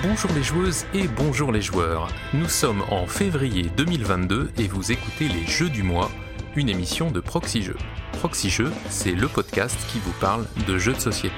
[0.00, 2.06] Bonjour les joueuses et bonjour les joueurs.
[2.32, 6.08] Nous sommes en février 2022 et vous écoutez les Jeux du mois,
[6.54, 7.76] une émission de Proxy Jeux.
[8.12, 11.34] Proxy Jeux, c'est le podcast qui vous parle de jeux de société.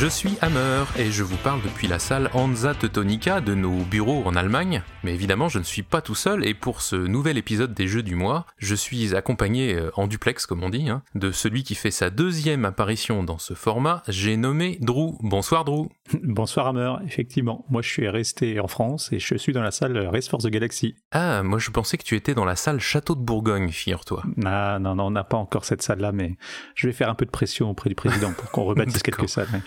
[0.00, 4.22] Je suis Hammer et je vous parle depuis la salle Hansa Teutonica de nos bureaux
[4.24, 4.82] en Allemagne.
[5.04, 8.02] Mais évidemment, je ne suis pas tout seul et pour ce nouvel épisode des Jeux
[8.02, 11.74] du mois, je suis accompagné euh, en duplex, comme on dit, hein, de celui qui
[11.74, 14.02] fait sa deuxième apparition dans ce format.
[14.08, 15.18] J'ai nommé Drew.
[15.20, 15.88] Bonsoir Drew.
[16.22, 17.66] Bonsoir Hammer, effectivement.
[17.68, 20.48] Moi, je suis resté en France et je suis dans la salle Race for the
[20.48, 20.96] Galaxy.
[21.12, 24.22] Ah, moi je pensais que tu étais dans la salle Château de Bourgogne, figure-toi.
[24.46, 26.38] Ah, non, non, on n'a pas encore cette salle-là, mais
[26.74, 29.60] je vais faire un peu de pression auprès du président pour qu'on rebâtisse quelques salles.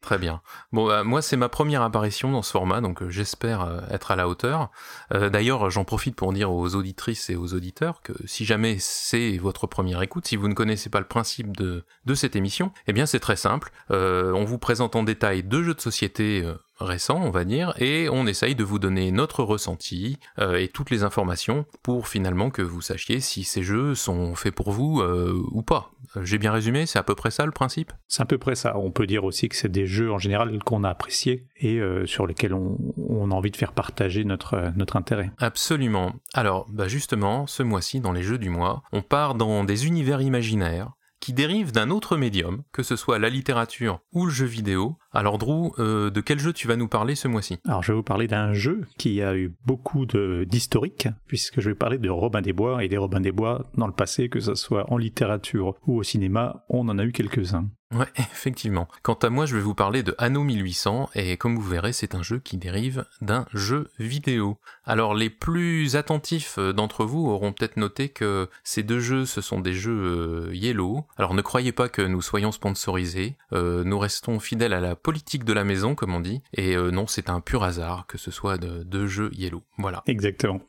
[0.00, 0.40] Très bien.
[0.72, 4.10] Bon, bah, moi, c'est ma première apparition dans ce format, donc euh, j'espère euh, être
[4.10, 4.70] à la hauteur.
[5.12, 9.38] Euh, d'ailleurs, j'en profite pour dire aux auditrices et aux auditeurs que si jamais c'est
[9.38, 12.92] votre première écoute, si vous ne connaissez pas le principe de, de cette émission, eh
[12.92, 13.72] bien, c'est très simple.
[13.90, 16.44] on vous présente en détail deux jeux de société
[16.80, 20.90] récent, on va dire, et on essaye de vous donner notre ressenti euh, et toutes
[20.90, 25.40] les informations pour finalement que vous sachiez si ces jeux sont faits pour vous euh,
[25.52, 25.92] ou pas.
[26.16, 27.92] Euh, j'ai bien résumé, c'est à peu près ça le principe?
[28.08, 28.76] C'est à peu près ça.
[28.78, 32.26] On peut dire aussi que c'est des jeux en général qu'on a appréciés et sur
[32.26, 35.30] lesquels on, on, a envie de faire partager notre, notre intérêt.
[35.38, 36.14] Absolument.
[36.32, 40.22] Alors, bah justement, ce mois-ci, dans les jeux du mois, on part dans des univers
[40.22, 44.96] imaginaires qui dérive d'un autre médium, que ce soit la littérature ou le jeu vidéo.
[45.12, 47.58] Alors Drew, euh, de quel jeu tu vas nous parler ce mois-ci?
[47.66, 51.74] Alors je vais vous parler d'un jeu qui a eu beaucoup d'historique, puisque je vais
[51.74, 54.54] parler de Robin des Bois, et des Robin des Bois dans le passé, que ce
[54.54, 57.68] soit en littérature ou au cinéma, on en a eu quelques-uns.
[57.92, 58.86] Ouais, effectivement.
[59.02, 62.14] Quant à moi, je vais vous parler de Anno 1800, et comme vous verrez, c'est
[62.14, 64.58] un jeu qui dérive d'un jeu vidéo.
[64.84, 69.40] Alors, les plus attentifs euh, d'entre vous auront peut-être noté que ces deux jeux, ce
[69.40, 71.04] sont des jeux euh, Yellow.
[71.16, 75.44] Alors, ne croyez pas que nous soyons sponsorisés, euh, nous restons fidèles à la politique
[75.44, 78.58] de la maison, comme on dit, et non, c'est un pur hasard que ce soit
[78.58, 79.62] de deux jeux Yellow.
[79.78, 80.02] Voilà.
[80.06, 80.60] Exactement.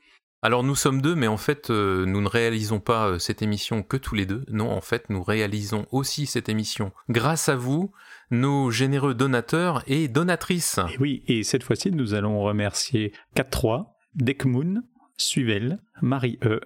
[0.43, 3.83] Alors nous sommes deux, mais en fait euh, nous ne réalisons pas euh, cette émission
[3.83, 4.43] que tous les deux.
[4.49, 7.91] Non, en fait nous réalisons aussi cette émission grâce à vous,
[8.31, 10.79] nos généreux donateurs et donatrices.
[10.93, 14.81] Et oui, et cette fois-ci nous allons remercier 4-3, Dekmoon,
[15.15, 16.61] Suvel, Marie-E,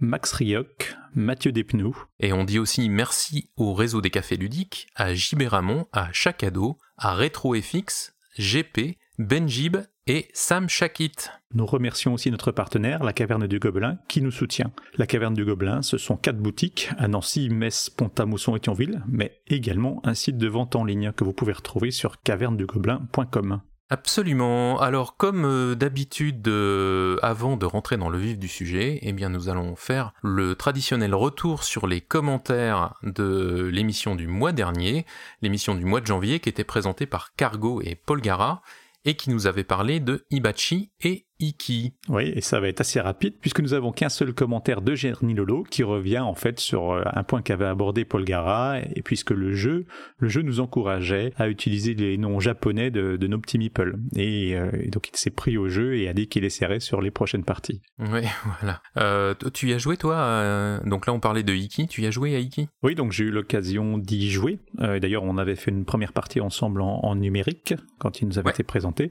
[0.00, 1.96] Max Rioc, Mathieu Despnous.
[2.18, 6.78] Et on dit aussi merci au réseau des cafés ludiques, à JB Ramon, à Chacado,
[6.96, 11.30] à RetroFX, GP, Benjib et Sam Shakit.
[11.52, 14.72] Nous remercions aussi notre partenaire, la Caverne du Gobelin, qui nous soutient.
[14.96, 19.42] La Caverne du Gobelin, ce sont quatre boutiques à Nancy, Metz, Pont-à-Mousson et Thionville, mais
[19.48, 23.60] également un site de vente en ligne que vous pouvez retrouver sur cavernedugobelin.com.
[23.92, 24.80] Absolument.
[24.80, 29.30] Alors comme euh, d'habitude, euh, avant de rentrer dans le vif du sujet, eh bien
[29.30, 35.06] nous allons faire le traditionnel retour sur les commentaires de l'émission du mois dernier,
[35.42, 38.62] l'émission du mois de janvier qui était présentée par Cargo et Paul Gara
[39.04, 41.92] et qui nous avait parlé de Ibachi et Iki.
[42.08, 45.34] Oui, et ça va être assez rapide puisque nous avons qu'un seul commentaire de Gerny
[45.34, 49.30] Lolo qui revient en fait sur euh, un point qu'avait abordé Paul Gara et puisque
[49.30, 49.86] le jeu,
[50.18, 53.96] le jeu nous encourageait à utiliser les noms japonais de, nos petits meeples.
[54.16, 57.10] Et, euh, donc il s'est pris au jeu et a dit qu'il essaierait sur les
[57.10, 57.80] prochaines parties.
[57.98, 58.22] Oui,
[58.60, 58.82] voilà.
[58.98, 62.10] Euh, tu y as joué toi Donc là on parlait de Iki, tu y as
[62.10, 62.68] joué à Iki?
[62.82, 64.58] Oui, donc j'ai eu l'occasion d'y jouer.
[64.78, 68.62] D'ailleurs on avait fait une première partie ensemble en, numérique quand il nous avait été
[68.62, 69.08] présenté.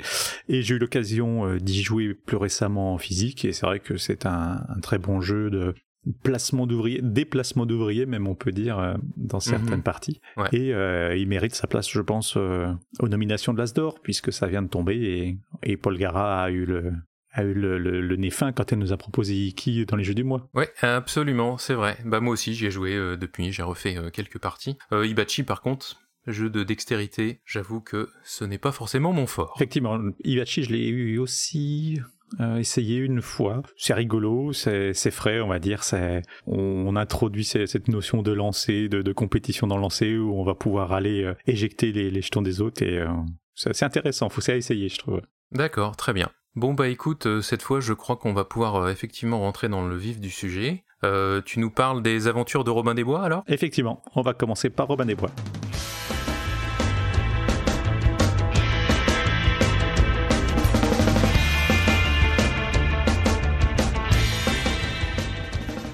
[0.47, 4.25] Et j'ai eu l'occasion d'y jouer plus récemment en physique et c'est vrai que c'est
[4.25, 5.73] un, très bon jeu de
[6.23, 9.83] placement d'ouvriers, déplacement d'ouvriers même on peut dire euh, dans certaines mhm.
[9.83, 10.21] parties.
[10.53, 14.47] Et euh, il mérite sa place je pense euh, aux nominations de l'Asdor puisque ça
[14.47, 16.93] vient de tomber et, Paul Gara a eu le
[17.31, 20.23] a eu le, nez fin quand elle nous a proposé Iki dans les jeux du
[20.23, 20.49] mois.
[20.55, 21.97] Ouais, absolument, c'est vrai.
[22.03, 24.77] Bah moi aussi j'y ai joué depuis, j'ai refait quelques parties.
[24.91, 29.53] Ibachi par contre, jeu de dextérité, j'avoue que ce n'est pas forcément mon fort.
[29.57, 31.99] Effectivement, Ibachi je l'ai eu aussi
[32.39, 33.63] euh, essayer une fois.
[33.77, 35.81] C'est rigolo, c'est frais, on va dire.
[36.45, 40.91] On, introduit cette notion de lancer, de, compétition dans le lancer, où on va pouvoir
[40.91, 42.83] aller euh, éjecter les, jetons des autres.
[42.83, 43.07] Et euh,
[43.55, 45.21] c'est intéressant, faut ça essayer, je trouve.
[45.51, 46.29] D'accord, très bien.
[46.55, 50.19] Bon bah écoute, cette fois je crois qu'on va pouvoir effectivement rentrer dans le vif
[50.19, 50.83] du sujet.
[51.45, 53.43] tu nous parles des aventures de Robin des Bois alors?
[53.47, 55.31] Effectivement, on va commencer par Robin des Bois.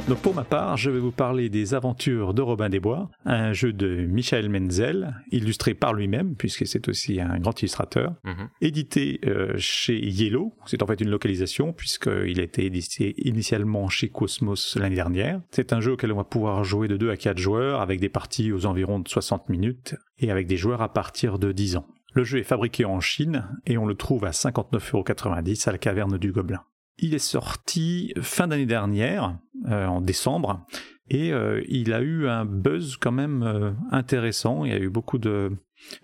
[0.07, 3.53] Donc pour ma part, je vais vous parler des aventures de Robin des Bois, un
[3.53, 8.49] jeu de Michael Menzel, illustré par lui-même, puisque c'est aussi un grand illustrateur, Mhm.
[8.61, 14.09] édité euh, chez Yellow, c'est en fait une localisation, puisqu'il a été édité initialement chez
[14.09, 15.41] Cosmos l'année dernière.
[15.49, 18.09] C'est un jeu auquel on va pouvoir jouer de 2 à 4 joueurs, avec des
[18.09, 21.87] parties aux environs de 60 minutes, et avec des joueurs à partir de 10 ans.
[22.13, 26.19] Le jeu est fabriqué en Chine, et on le trouve à 59,90€ à la caverne
[26.19, 26.61] du Gobelin.
[26.97, 29.37] Il est sorti fin d'année dernière,
[29.67, 30.65] euh, en décembre,
[31.09, 34.65] et euh, il a eu un buzz quand même euh, intéressant.
[34.65, 35.51] Il y a eu beaucoup de,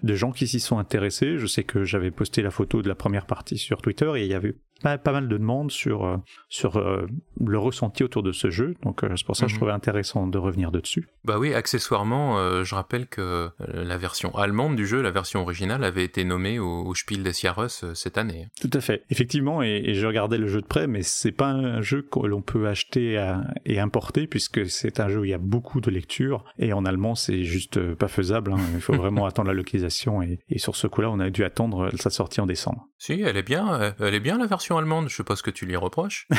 [0.04, 1.38] de gens qui s'y sont intéressés.
[1.38, 4.28] Je sais que j'avais posté la photo de la première partie sur Twitter et il
[4.28, 6.18] y avait pas, pas mal de demandes sur, euh,
[6.50, 7.06] sur euh,
[7.40, 8.76] le ressenti autour de ce jeu.
[8.84, 9.60] Donc euh, c'est pour ça que je Mhm.
[9.60, 11.08] trouvais intéressant de revenir dessus.
[11.26, 15.84] Bah oui, accessoirement, euh, je rappelle que la version allemande du jeu, la version originale,
[15.84, 18.48] avait été nommée au, au Spiel des Jahres cette année.
[18.60, 19.04] Tout à fait.
[19.10, 22.20] Effectivement, et, et je regardais le jeu de près, mais c'est pas un jeu que
[22.26, 25.82] l'on peut acheter à- et importer puisque c'est un jeu où il y a beaucoup
[25.82, 28.54] de lectures et en allemand c'est juste pas faisable.
[28.54, 28.58] hein.
[28.76, 31.90] Il faut vraiment attendre la localisation et, et sur ce coup-là, on a dû attendre
[31.98, 32.88] sa sortie en décembre.
[32.98, 35.10] Si, elle est bien, elle est bien la version allemande.
[35.10, 36.28] Je sais pas ce que tu lui reproches.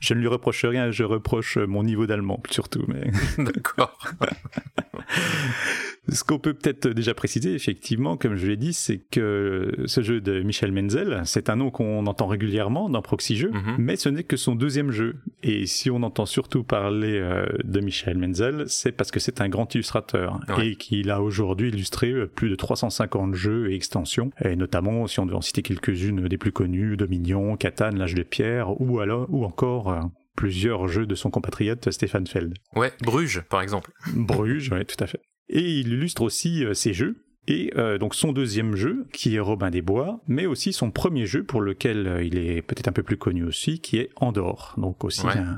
[0.00, 2.84] je ne lui reproche rien, je reproche mon niveau d'allemand surtout.
[2.88, 3.98] Mais D'accord.
[6.08, 10.20] ce qu'on peut peut-être déjà préciser, effectivement, comme je l'ai dit, c'est que ce jeu
[10.20, 13.76] de Michel Menzel, c'est un nom qu'on entend régulièrement dans Proxy Jeux, Mhm.
[13.78, 15.16] mais ce n'est que son deuxième jeu.
[15.42, 19.48] Et si on entend surtout parler euh, de Michel Menzel, c'est parce que c'est un
[19.48, 20.68] grand illustrateur Ouais.
[20.70, 25.20] et qu'il a aujourd'hui illustré euh, plus de 350 jeux et extensions, et notamment, si
[25.20, 29.26] on devait en citer quelques-unes des plus connues, Dominion, Catan, L'âge de pierre, ou alors,
[29.30, 30.00] ou encore euh,
[30.36, 32.54] plusieurs jeux de son compatriote Stéphane Feld.
[32.74, 33.92] Ouais, Bruges, par exemple.
[34.14, 35.20] Bruges, oui, tout à fait.
[35.50, 37.24] Et il illustre aussi euh, ses jeux.
[37.48, 41.26] Et euh, donc son deuxième jeu, qui est Robin des Bois, mais aussi son premier
[41.26, 44.74] jeu pour lequel euh, il est peut-être un peu plus connu aussi, qui est Andorre.
[44.76, 45.38] Donc aussi, Ouais.
[45.38, 45.56] un,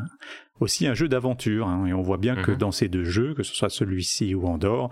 [0.61, 1.67] aussi un jeu d'aventure.
[1.67, 1.85] hein.
[1.87, 2.57] Et on voit bien que Mhm.
[2.57, 4.91] dans ces deux jeux, que ce soit celui-ci ou Andorre,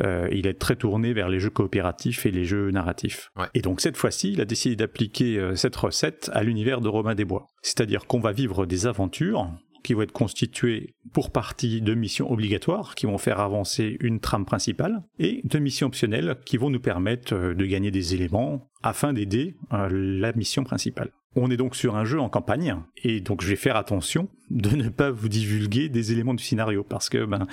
[0.00, 3.30] euh, il est très tourné vers les jeux coopératifs et les jeux narratifs.
[3.38, 3.46] Ouais.
[3.54, 7.14] Et donc cette fois-ci, il a décidé d'appliquer euh, cette recette à l'univers de Robin
[7.14, 7.46] des Bois.
[7.62, 9.48] C'est-à-dire qu'on va vivre des aventures
[9.84, 14.44] qui vont être constituées pour partie de missions obligatoires qui vont faire avancer une trame
[14.44, 19.12] principale et de missions optionnelles qui vont nous permettre euh, de gagner des éléments afin
[19.12, 21.12] d'aider euh, la mission principale.
[21.36, 24.70] On est donc sur un jeu en campagne et donc je vais faire attention de
[24.70, 27.46] ne pas vous divulguer des éléments du scénario parce que ben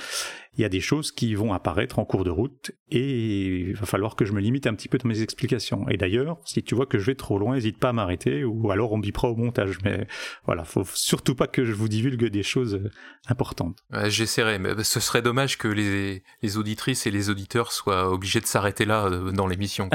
[0.57, 3.85] il y a des choses qui vont apparaître en cours de route et il va
[3.85, 5.87] falloir que je me limite un petit peu dans mes explications.
[5.87, 8.69] Et d'ailleurs, si tu vois que je vais trop loin, n'hésite pas à m'arrêter ou
[8.69, 9.77] alors on me bipera au montage.
[9.85, 10.07] Mais
[10.45, 12.91] voilà, faut surtout pas que je vous divulgue des choses euh,
[13.27, 13.77] importantes.
[13.91, 18.41] Ouais, J'essaierai, mais ce serait dommage que les, les auditrices et les auditeurs soient obligés
[18.41, 19.89] de s'arrêter là euh, dans l'émission.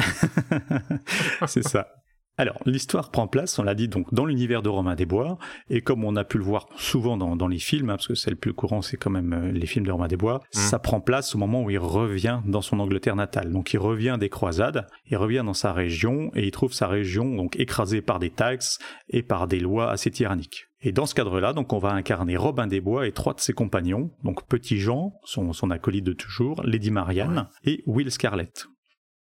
[1.47, 1.96] C'est ça.
[2.39, 5.39] Alors, l'histoire prend place, on l'a dit, donc dans l'univers de Romain des Bois,
[5.71, 8.15] et comme on a pu le voir souvent dans, dans les films, hein, parce que
[8.15, 10.79] c'est le plus courant, c'est quand même euh, les films de Romain des Bois, ça
[10.79, 13.53] prend place au moment où il revient dans son Angleterre natale.
[13.53, 17.35] Donc il revient des croisades, il revient dans sa région, et il trouve sa région
[17.35, 18.79] donc écrasée par des taxes
[19.09, 20.67] et par des lois assez tyranniques.
[20.83, 23.55] Et dans ce cadre-là, donc on va incarner Robin des Bois et trois de ses
[23.55, 28.67] compagnons, donc Petit Jean, son, son acolyte de toujours, Lady Marianne et Will Scarlett.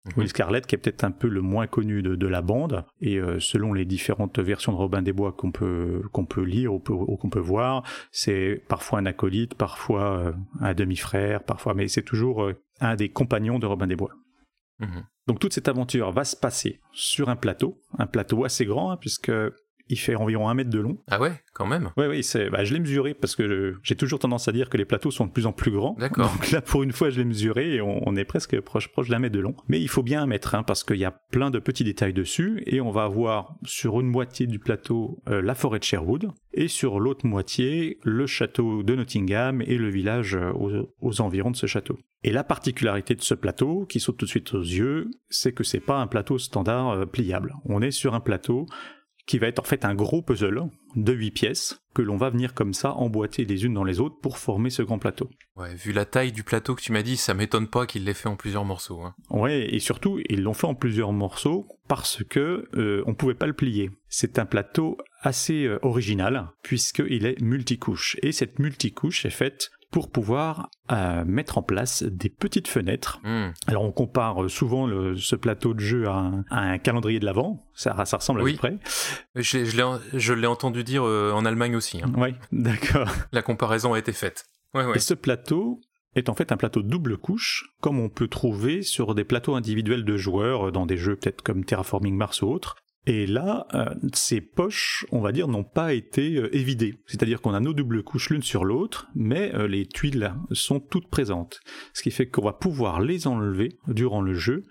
[0.05, 0.13] Mhm.
[0.17, 3.19] Will Scarlett, qui est peut-être un peu le moins connu de, de la bande, et
[3.19, 6.81] euh, selon les différentes versions de Robin des Bois qu'on peut qu'on peut lire ou
[6.81, 12.43] qu'on peut voir, c'est parfois un acolyte, parfois euh, un demi-frère, parfois, mais c'est toujours
[12.43, 14.13] euh, un des compagnons de Robin des Bois.
[14.81, 15.05] Mhm.
[15.29, 18.97] Donc toute cette aventure va se passer sur un plateau, un plateau assez grand, hein,
[18.97, 19.31] puisque
[19.89, 20.99] il fait environ un mètre de long.
[21.11, 21.91] Ah ouais, quand même.
[21.97, 24.69] Oui, oui, c'est, bah, je l'ai mesuré parce que je- j'ai toujours tendance à dire
[24.71, 25.95] que les plateaux sont de plus en plus grands.
[25.99, 26.31] D'accord.
[26.33, 29.09] Donc là, pour une fois, je l'ai mesuré et on, on est presque proche, proche
[29.09, 29.55] d'un mètre de long.
[29.69, 32.13] Mais il faut bien un mètre, hein, parce qu'il y a plein de petits détails
[32.13, 36.29] dessus et on va avoir sur une moitié du plateau euh, la forêt de Sherwood
[36.55, 41.51] et sur l'autre moitié le château de Nottingham et le village euh, aux, aux environs
[41.51, 41.99] de ce château.
[42.25, 45.65] Et la particularité de ce plateau, qui saute tout de suite aux yeux, c'est que
[45.65, 47.55] c'est pas un plateau standard euh, pliable.
[47.65, 48.67] On est sur un plateau
[49.27, 50.63] qui va être en fait un gros puzzle
[50.97, 54.19] de 8 pièces que l'on va venir comme ça emboîter les unes dans les autres
[54.21, 55.31] pour former ce grand plateau.
[55.57, 58.15] Ouais, vu la taille du plateau que tu m'as dit, ça m'étonne pas qu'il l'ait
[58.15, 59.03] fait en plusieurs morceaux.
[59.03, 59.15] hein.
[59.31, 63.47] Ouais, et surtout, ils l'ont fait en plusieurs morceaux parce que euh, on pouvait pas
[63.47, 63.91] le plier.
[64.09, 70.11] C'est un plateau assez euh, original puisqu'il est multicouche et cette multicouche est faite pour
[70.11, 73.53] pouvoir euh, mettre en place des petites fenêtres Hmm.
[73.69, 77.21] Alors on compare euh, souvent le- ce plateau de jeu à un, à un calendrier
[77.21, 78.53] de l'Avent, ça, ça ressemble à Oui.
[78.55, 78.79] peu près.
[79.37, 82.03] Je, l'ai- entendu dire euh, en Allemagne aussi.
[82.03, 82.11] hein.
[82.17, 83.07] Oui, d'accord.
[83.33, 84.47] La comparaison a été faite.
[84.75, 84.97] Ouais, ouais.
[84.97, 85.81] Et ce plateau
[86.15, 90.05] est en fait un plateau double couche, comme on peut trouver sur des plateaux individuels
[90.05, 92.77] de joueurs dans des jeux peut-être comme Terraforming Mars ou autres.
[93.07, 96.95] Et là, euh, ces poches, on va dire, n'ont pas été euh, évidées.
[97.07, 101.09] C'est-à-dire qu'on a nos doubles couches l'une sur l'autre, mais euh, les tuiles sont toutes
[101.09, 101.61] présentes.
[101.95, 104.65] Ce qui fait qu'on va pouvoir les enlever durant le jeu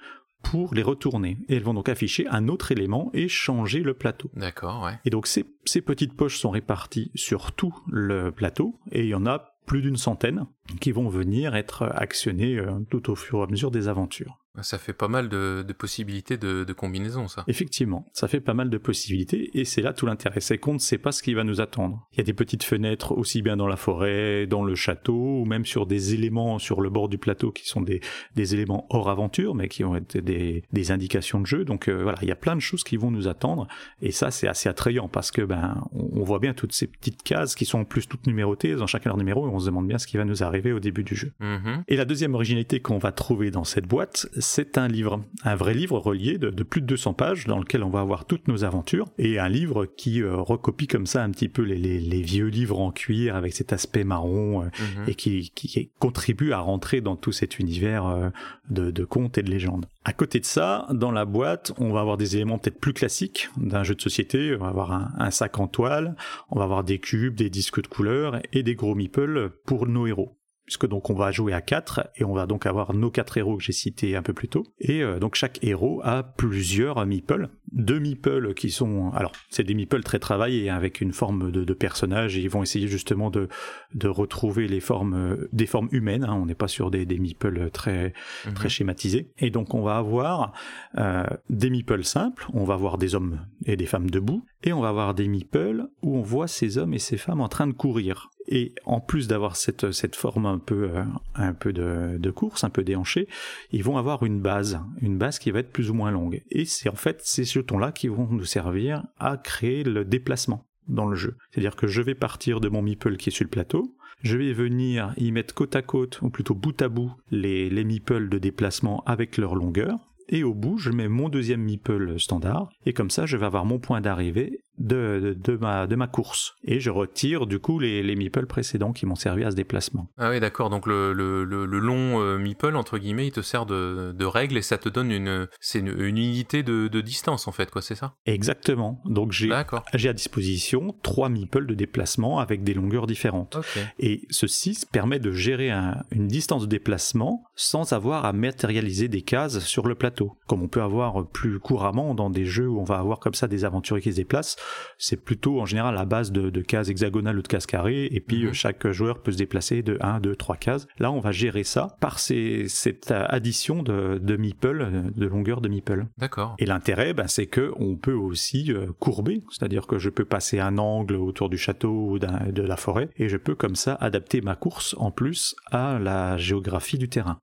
[0.44, 1.38] pour les retourner.
[1.50, 4.32] Et elles vont donc afficher un autre élément et changer le plateau.
[4.34, 4.98] D'accord, ouais.
[5.04, 9.16] Et donc ces, ces petites poches sont réparties sur tout le plateau, et il y
[9.16, 10.48] en a plus d'une centaine
[10.80, 12.60] qui vont venir être actionnées
[12.90, 14.41] tout au fur et à mesure des aventures.
[14.62, 17.44] Ça fait pas mal de, possibilités de, de combinaison, ça.
[17.48, 20.42] Effectivement, ça fait pas mal de possibilités, et c'est là tout l'intérêt.
[20.42, 22.08] C'est qu'on ne sait pas ce qui va nous attendre.
[22.14, 25.46] Il y a des petites fenêtres aussi bien dans la forêt, dans le château, ou
[25.46, 28.02] même sur des éléments sur le bord du plateau qui sont des,
[28.36, 31.66] des éléments hors aventure, mais qui être des, des indications de jeu.
[31.66, 33.68] Donc euh, voilà, il y a plein de choses qui vont nous attendre,
[34.02, 37.56] et ça c'est assez attrayant parce que ben on, voit bien toutes ces petites cases
[37.56, 39.98] qui sont en plus toutes numérotées dans chacun leur numéro, et on se demande bien
[39.98, 41.34] ce qui va nous arriver au début du jeu.
[41.42, 41.84] Mm-hmm.
[41.88, 45.74] Et la deuxième originalité qu'on va trouver dans cette boîte, c'est un livre, un vrai
[45.74, 49.08] livre relié de, plus de 200 pages dans lequel on va avoir toutes nos aventures
[49.18, 52.92] et un livre qui euh, recopie comme ça un petit peu les, vieux livres en
[52.92, 55.06] cuir avec cet aspect marron euh, mhm.
[55.08, 55.52] et qui,
[56.00, 58.30] contribue à rentrer dans tout cet univers euh,
[58.70, 59.86] de, contes et de légendes.
[60.04, 63.50] À côté de ça, dans la boîte, on va avoir des éléments peut-être plus classiques
[63.58, 64.56] d'un jeu de société.
[64.56, 66.16] On va avoir un, un, sac en toile,
[66.50, 70.08] on va avoir des cubes, des disques de couleurs et des gros meeples pour nos
[70.08, 70.36] héros
[70.72, 73.58] puisque donc on va jouer à 4 et on va donc avoir nos quatre héros
[73.58, 74.64] que j'ai cités un peu plus tôt.
[74.80, 79.74] Et euh, donc chaque héros a plusieurs meeples, deux meeples qui sont, alors c'est des
[79.74, 83.30] meeples très travaillés hein, avec une forme de, de, personnage et ils vont essayer justement
[83.30, 83.48] de,
[83.94, 86.24] de retrouver les formes, euh, des formes humaines.
[86.24, 86.34] Hein.
[86.34, 88.14] on n'est pas sur des, des meeples très
[88.46, 88.54] mhm.
[88.54, 89.32] très schématisés.
[89.40, 90.54] Et donc on va avoir
[90.98, 94.82] euh, des meeples simples, on va avoir des hommes et des femmes debout, et on
[94.82, 97.74] va avoir des meeples où on voit ces hommes et ces femmes en train de
[97.74, 98.30] courir.
[98.48, 101.04] Et en plus d'avoir cette, cette forme un peu, euh,
[101.36, 103.28] un peu de, de, course, un peu déhanchée,
[103.72, 106.42] ils vont avoir une base, une base qui va être plus ou moins longue.
[106.50, 111.06] Et c'est en fait ces jetons-là qui vont nous servir à créer le déplacement dans
[111.06, 111.38] le jeu.
[111.52, 114.54] C'est-à-dire que je vais partir de mon meeple qui est sur le plateau, je vais
[114.54, 118.38] venir y mettre côte à côte, ou plutôt bout à bout, les, les meeples de
[118.38, 119.98] déplacement avec leur longueur,
[120.30, 123.66] et au bout, je mets mon deuxième meeple standard, et comme ça, je vais avoir
[123.66, 126.56] mon point d'arrivée de, de, ma, de ma course.
[126.64, 130.10] Et je retire du coup les, les meeples précédents qui m'ont servi à ce déplacement.
[130.18, 130.70] Ah oui, d'accord.
[130.70, 134.58] Donc le, le, le, long euh, meeple, entre guillemets, il te sert de, de règle
[134.58, 137.96] et ça te donne une, c'est une, unité de, de, distance en fait, quoi, c'est
[137.96, 138.16] ça?
[138.26, 139.02] Exactement.
[139.06, 139.52] Donc j'ai,
[139.94, 143.58] j'ai à disposition trois meeples de déplacement avec des longueurs différentes.
[144.00, 145.72] Et ceci permet de gérer
[146.12, 150.68] une distance de déplacement sans avoir à matérialiser des cases sur le plateau, comme on
[150.68, 154.02] peut avoir plus couramment dans des jeux où on va avoir comme ça des aventuriers
[154.02, 154.58] qui se déplacent
[154.98, 158.44] c'est plutôt en général à base de, cases hexagonales ou de cases carrées, et puis
[158.44, 158.50] mhm.
[158.50, 160.88] euh, chaque joueur peut se déplacer de 1, 2, 3 cases.
[161.00, 166.06] Là, on va gérer ça par cette addition de, de meeple, de longueur de meeple.
[166.18, 166.56] D'accord.
[166.60, 170.60] Et l'intérêt, ben, c'est que on peut aussi euh, courber, c'est-à-dire que je peux passer
[170.60, 174.42] un angle autour du château ou de la forêt, et je peux comme ça adapter
[174.42, 177.40] ma course en plus à la géographie du terrain.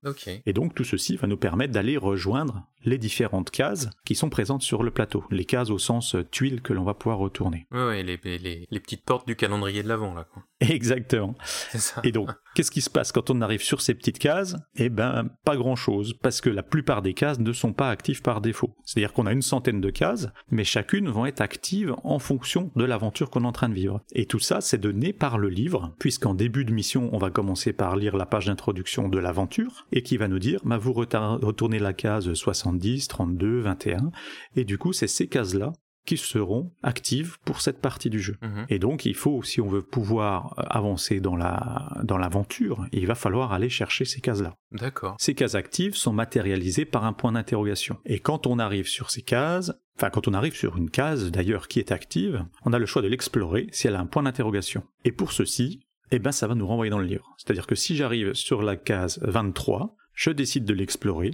[0.46, 4.62] Et donc tout ceci va nous permettre d'aller rejoindre les différentes cases qui sont présentes
[4.62, 5.24] sur le plateau.
[5.30, 7.66] Les cases au sens euh, tuile que l'on va pouvoir retourner.
[7.70, 8.18] Oui, les,
[8.70, 10.26] les, petites portes du calendrier de l'avant, là.
[10.32, 10.42] Quoi.
[10.60, 11.34] Exactement.
[12.02, 14.56] Et donc, qu'est-ce qui se passe quand on arrive sur ces petites cases?
[14.76, 18.40] Eh ben, pas grand-chose, parce que la plupart des cases ne sont pas actives par
[18.40, 18.74] défaut.
[18.84, 22.84] C'est-à-dire qu'on a une centaine de cases, mais chacune vont être active en fonction de
[22.84, 24.00] l'aventure qu'on est en train de vivre.
[24.12, 27.72] Et tout ça, c'est donné par le livre, puisqu'en début de mission, on va commencer
[27.72, 31.78] par lire la page d'introduction de l'aventure, et qui va nous dire, bah, vous retournez
[31.78, 34.10] la case 70, 32, 21,
[34.56, 35.72] et du coup, c'est ces cases-là
[36.08, 38.38] qui seront actives pour cette partie du jeu.
[38.40, 38.64] Mhm.
[38.70, 43.06] Et donc, il faut, si on veut pouvoir euh, avancer dans la dans l'aventure, il
[43.06, 44.54] va falloir aller chercher ces cases-là.
[44.72, 45.16] D'accord.
[45.20, 47.98] Ces cases actives sont matérialisées par un point d'interrogation.
[48.06, 51.68] Et quand on arrive sur ces cases, enfin quand on arrive sur une case d'ailleurs
[51.68, 54.84] qui est active, on a le choix de l'explorer si elle a un point d'interrogation.
[55.04, 57.34] Et pour ceci, eh ben ça va nous renvoyer dans le livre.
[57.36, 61.32] C'est-à-dire que si j'arrive sur la case 23, je décide de l'explorer,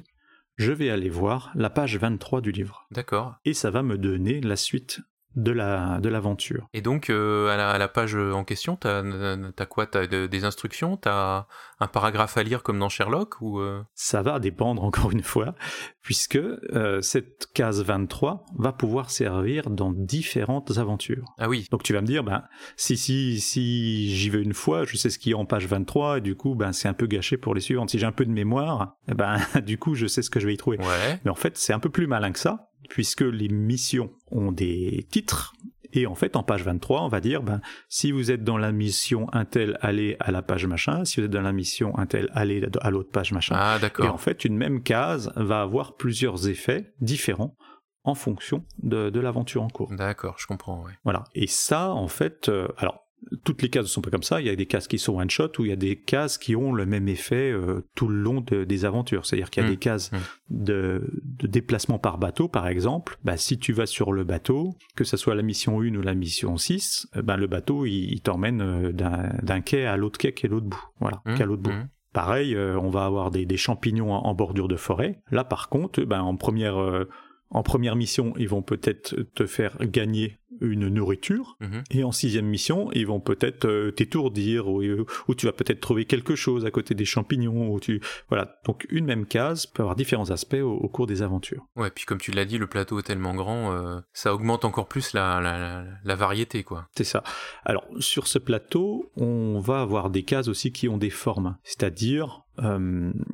[0.56, 2.86] je vais aller voir la page 23 du livre.
[2.90, 3.36] D'accord.
[3.44, 5.00] Et ça va me donner la suite
[5.36, 6.68] de la de l'aventure.
[6.72, 9.86] Et donc euh, à, la, page en question, t'as as quoi?
[9.86, 10.96] T'as des instructions?
[10.96, 11.46] T'as
[11.80, 13.82] un paragraphe à lire comme dans Sherlock ou euh?
[13.94, 15.54] Ça va dépendre encore une fois,
[16.02, 21.34] puisque euh, cette case 23 va pouvoir servir dans différentes aventures.
[21.38, 21.66] Ah oui.
[21.70, 22.44] Donc tu vas me dire, ben
[22.76, 26.18] si si si j'y vais une fois, je sais ce qui est en page 23
[26.18, 27.90] et du coup ben c'est un peu gâché pour les suivantes.
[27.90, 30.54] Si j'ai un peu de mémoire, ben du coup je sais ce que je vais
[30.54, 30.78] y trouver.
[30.78, 31.20] Ouais.
[31.24, 35.06] Mais en fait c'est un peu plus malin que ça puisque les missions ont des
[35.10, 35.54] titres.
[35.92, 38.72] Et en fait, en page 23, on va dire, ben, si vous êtes dans la
[38.72, 41.04] mission Intel, allez à la page machin.
[41.04, 43.54] Si vous êtes dans la mission Intel, allez à l'autre page machin.
[43.56, 44.04] Ah, d'accord.
[44.04, 47.56] Et en fait, une même case va avoir plusieurs effets différents
[48.02, 49.90] en fonction de, de l'aventure en cours.
[49.94, 50.82] D'accord, je comprends.
[50.84, 50.92] Ouais.
[51.04, 51.24] Voilà.
[51.34, 53.03] Et ça, en fait, euh, alors
[53.44, 54.40] toutes les cases ne sont pas comme ça.
[54.40, 56.38] Il y a des cases qui sont one shot ou il y a des cases
[56.38, 59.26] qui ont le même effet euh, tout le long de, des aventures.
[59.26, 60.16] C'est-à-dire qu'il y a Mmh, des cases mmh.
[60.50, 63.18] de, de déplacement par bateau, par exemple.
[63.24, 66.14] Bah, si tu vas sur le bateau, que ce soit la mission 1 ou la
[66.14, 70.32] mission 6, euh, bah, le bateau il, il t'emmène euh, d'un quai à l'autre quai
[70.34, 70.84] qui est l'autre bout.
[71.00, 71.72] Voilà, Mmh, est à l'autre bout.
[72.12, 75.20] Pareil, euh, on va avoir des, des champignons en, en bordure de forêt.
[75.32, 77.08] Là, par contre, ben, en première euh,
[77.54, 81.56] en première mission, ils vont peut-être te faire gagner une nourriture.
[81.60, 81.82] Mhm.
[81.90, 85.80] Et en sixième mission, ils vont peut-être euh, t'étourdir ou, euh, ou tu vas peut-être
[85.80, 87.72] trouver quelque chose à côté des champignons.
[87.72, 88.00] Ou tu...
[88.28, 88.60] Voilà.
[88.64, 91.66] Donc une même case peut avoir différents aspects au, au cours des aventures.
[91.76, 94.86] Ouais, puis comme tu l'as dit, le plateau est tellement grand, euh, ça augmente encore
[94.86, 96.88] plus la, la, la, la variété, quoi.
[96.96, 97.22] C'est ça.
[97.64, 101.56] Alors sur ce plateau, on va avoir des cases aussi qui ont des formes.
[101.62, 102.42] C'est-à-dire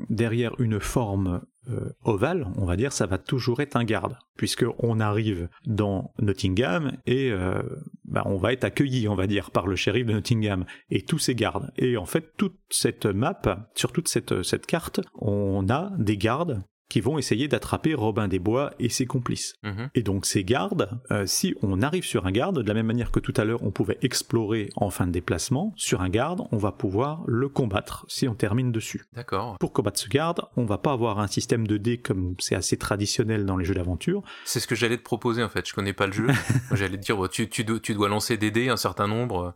[0.08, 4.64] derrière une forme euh, ovale, on va dire, ça va toujours être un garde, puisque
[4.78, 7.62] on arrive dans Nottingham et euh,
[8.04, 11.18] bah, on va être accueilli, on va dire, par le shérif de Nottingham et tous
[11.18, 11.70] ses gardes.
[11.76, 13.40] Et en fait, toute cette map,
[13.74, 18.38] sur toute cette, cette carte, on a des gardes qui vont essayer d'attraper Robin des
[18.38, 19.54] Bois et ses complices.
[19.62, 19.88] Mhm.
[19.94, 23.10] Et donc ces gardes, euh, si on arrive sur un garde, de la même manière
[23.10, 26.58] que tout à l'heure on pouvait explorer en fin de déplacement, sur un garde, on
[26.58, 29.06] va pouvoir le combattre si on termine dessus.
[29.14, 29.56] D'accord.
[29.58, 32.76] Pour combattre ce garde, on va pas avoir un système de dés comme c'est assez
[32.76, 34.22] traditionnel dans les jeux d'aventure.
[34.44, 35.66] C'est ce que j'allais te proposer, en fait.
[35.68, 36.26] Je connais pas le jeu.
[36.72, 39.54] J'allais te dire, tu, tu, dois, tu dois lancer des dés, un certain nombre.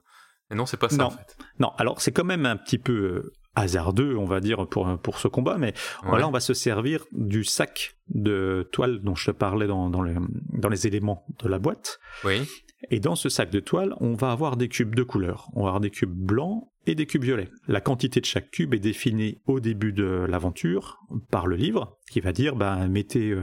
[0.51, 1.05] Et non, c'est pas ça, Non.
[1.07, 1.37] en fait.
[1.59, 5.19] Non, alors c'est quand même un petit peu euh, hasardeux, on va dire, pour, pour
[5.19, 5.69] ce combat, mais
[6.03, 6.09] Ouais.
[6.11, 10.03] Voilà, on va se servir du sac de toile dont je te parlais dans, dans,
[10.03, 10.15] les,
[10.53, 11.99] dans les éléments de la boîte.
[12.25, 12.43] Oui.
[12.91, 15.49] Et dans ce sac de toile, on va avoir des cubes de couleurs.
[15.55, 17.49] On va avoir des cubes blancs et des cubes violets.
[17.67, 20.99] La quantité de chaque cube est définie au début de l'aventure
[21.31, 23.35] par le livre, qui va dire bah, mettez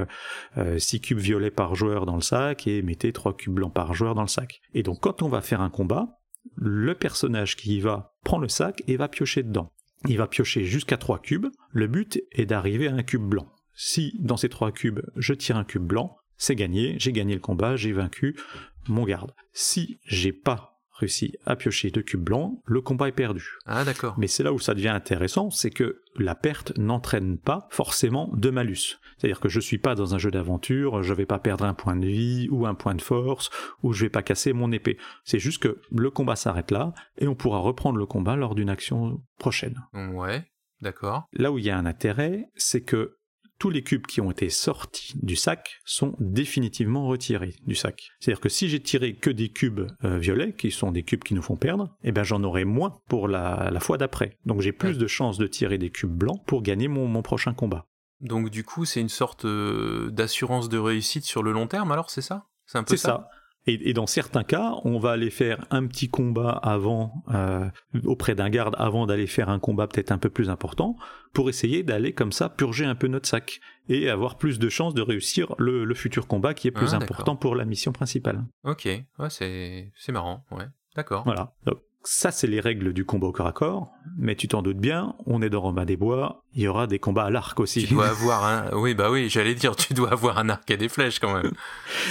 [0.78, 4.14] 6 cubes violets par joueur dans le sac et mettez 3 cubes blancs par joueur
[4.14, 4.62] dans le sac.
[4.76, 6.20] Et donc quand on va faire un combat,
[6.56, 9.72] le personnage qui y va prend le sac et va piocher dedans.
[10.08, 11.48] Il va piocher jusqu'à 3 cubes.
[11.72, 13.48] Le but est d'arriver à un cube blanc.
[13.74, 17.40] Si dans ces 3 cubes, je tire un cube blanc, c'est gagné, j'ai gagné le
[17.40, 18.36] combat, j'ai vaincu
[18.88, 19.34] mon garde.
[19.54, 20.71] Si j'ai pas
[21.02, 23.58] réussi à piocher de cubes blancs, le combat est perdu.
[23.66, 24.16] Ah, d'accord.
[24.18, 28.50] Mais c'est là où ça devient intéressant, c'est que la perte n'entraîne pas forcément de
[28.50, 29.00] malus.
[29.18, 31.96] C'est-à-dire que je suis pas dans un jeu d'aventure, je vais pas perdre un point
[31.96, 33.50] de vie ou un point de force,
[33.84, 34.98] ou je vais pas casser mon épée.
[35.26, 38.70] C'est juste que le combat s'arrête là, et on pourra reprendre le combat lors d'une
[38.70, 39.80] action prochaine.
[39.94, 40.46] Ouais,
[40.82, 41.26] d'accord.
[41.34, 43.18] Là où il y a un intérêt, c'est que
[43.62, 48.10] tous les cubes qui ont été sortis du sac sont définitivement retirés du sac.
[48.20, 51.36] C'est-à-dire que si j'ai tiré que des cubes euh, violets, qui sont des cubes qui
[51.36, 54.40] nous font perdre, eh ben j'en aurai moins pour la, la fois d'après.
[54.46, 54.98] Donc j'ai plus Ouais.
[54.98, 57.86] de chances de tirer des cubes blancs pour gagner mon, mon prochain combat.
[58.20, 62.10] Donc, du coup, c'est une sorte euh, d'assurance de réussite sur le long terme, alors,
[62.10, 62.48] c'est ça?
[62.66, 63.28] C'est un peu ça.
[63.68, 67.70] Et, et dans certains cas, on va aller faire un petit combat avant, euh,
[68.06, 70.96] auprès d'un garde, avant d'aller faire un combat peut-être un peu plus important,
[71.34, 74.94] pour essayer d'aller comme ça purger un peu notre sac et avoir plus de chances
[74.96, 78.44] de réussir le, le futur combat qui est plus Ah, important pour la mission principale.
[78.64, 80.66] Ok, ouais, c'est marrant, ouais.
[80.96, 81.24] D'accord.
[81.24, 81.54] Voilà.
[81.66, 84.80] Donc, ça, c'est les règles du combat au corps à corps, mais tu t'en doutes
[84.80, 87.86] bien, on est dans Romain des Bois, il y aura des combats à l'arc aussi.
[87.86, 88.72] Tu dois avoir un...
[88.74, 91.52] Oui, bah oui, j'allais dire, tu dois avoir un arc et des flèches, quand même.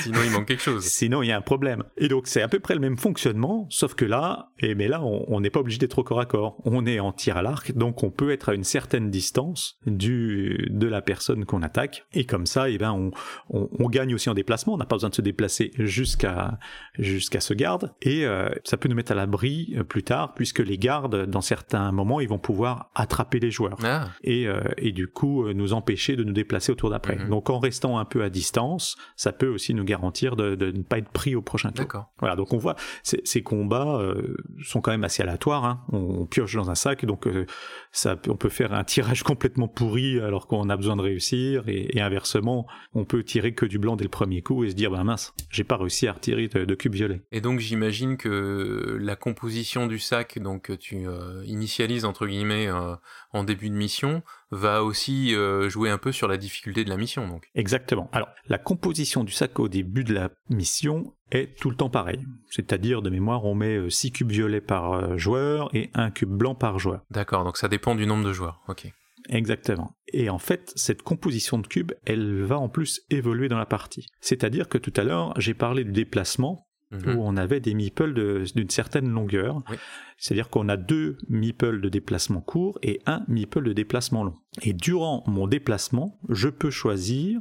[0.02, 0.84] Sinon, il manque quelque chose.
[0.84, 1.84] Sinon, il y a un problème.
[1.96, 5.02] Et donc, c'est à peu près le même fonctionnement, sauf que là, et mais là,
[5.02, 6.56] on n'est pas obligé d'être au corps à corps.
[6.64, 10.68] On est en tir à l'arc, donc on peut être à une certaine distance du
[10.70, 12.06] de la personne qu'on attaque.
[12.12, 13.10] Et comme ça, eh ben, on,
[13.50, 14.74] on, on gagne aussi en déplacement.
[14.74, 16.58] On n'a pas besoin de se déplacer jusqu'à
[16.98, 17.92] jusqu'à ce garde.
[18.02, 21.40] Et euh, ça peut nous mettre à l'abri euh, plus tard, puisque les gardes, dans
[21.40, 25.52] certains moments, ils vont pouvoir attraper les joueurs Ah, et, euh, et du coup euh,
[25.52, 27.16] nous empêcher de nous déplacer au tour d'après.
[27.16, 27.28] Mhm.
[27.28, 30.82] Donc en restant un peu à distance, ça peut aussi nous garantir de, de ne
[30.82, 31.84] pas être pris au prochain tour.
[31.84, 32.10] d'accord.
[32.18, 35.64] Voilà, donc on voit ces, ces combats euh, sont quand même assez aléatoires.
[35.64, 35.80] hein.
[35.92, 37.46] On, on pioche dans un sac, donc euh,
[37.92, 41.96] ça, on peut faire un tirage complètement pourri alors qu'on a besoin de réussir, et,
[41.96, 44.90] et inversement, on peut tirer que du blanc dès le premier coup et se dire
[44.90, 47.22] ben mince, j'ai pas réussi à retirer de, de cube violet.
[47.32, 52.68] Et donc, j'imagine que la composition du sac, donc, que tu euh, initialises, entre guillemets,
[52.68, 52.94] euh,
[53.32, 56.96] en début de mission, va aussi euh, jouer un peu sur la difficulté de la
[56.96, 57.50] mission, donc.
[57.54, 58.08] Exactement.
[58.12, 62.20] Alors, la composition du sac au début de la mission est tout le temps pareil.
[62.50, 66.54] C'est-à-dire, de mémoire, on met 6 cubes violets par euh, joueur et un cube blanc
[66.54, 67.02] par joueur.
[67.10, 68.92] D'accord, donc ça dépend du nombre de joueurs, ok.
[69.28, 69.92] Exactement.
[70.12, 74.06] Et en fait, cette composition de cubes, elle va en plus évoluer dans la partie.
[74.20, 77.14] C'est-à-dire que tout à l'heure, j'ai parlé du déplacement Mhm.
[77.14, 79.62] où on avait des meeples de- d'une certaine longueur.
[79.70, 79.76] Oui.
[80.18, 84.34] C'est-à-dire qu'on a deux meeples de déplacement court et un meeple de déplacement long.
[84.62, 87.40] Et durant mon déplacement, je peux choisir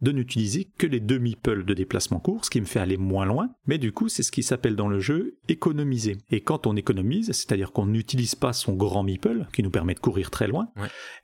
[0.00, 3.26] de n'utiliser que les deux meeples de déplacement court, ce qui me fait aller moins
[3.26, 6.18] loin, mais du coup c'est ce qui s'appelle dans le jeu économiser.
[6.30, 10.00] Et quand on économise, c'est-à-dire qu'on n'utilise pas son grand meeple, qui nous permet de
[10.00, 10.68] courir très loin,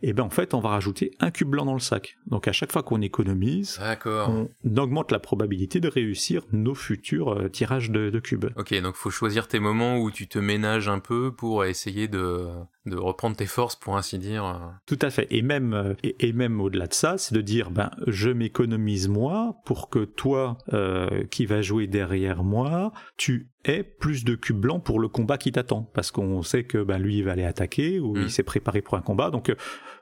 [0.02, 2.16] et eh bien en fait on va rajouter un cube blanc dans le sac.
[2.26, 7.48] Donc à chaque fois qu'on économise, on augmente la probabilité de réussir nos futurs euh,
[7.48, 8.46] tirages de, de cubes.
[8.56, 12.48] Ok, donc faut choisir tes moments où tu te ménages un peu pour essayer de
[12.86, 14.44] de reprendre tes forces pour ainsi dire.
[14.44, 14.58] Euh.
[14.86, 15.26] Tout à fait.
[15.30, 19.56] Et même, euh, et, même au-delà de ça, c'est de dire, ben, je m'économise moi
[19.64, 24.84] pour que toi, euh, qui va jouer derrière moi, tu aies plus de cubes blancs
[24.84, 25.90] pour le combat qui t'attend.
[25.94, 28.28] Parce qu'on sait que ben, lui, il va aller attaquer ou il mm.
[28.28, 29.30] s'est préparé pour un combat.
[29.30, 29.54] Donc,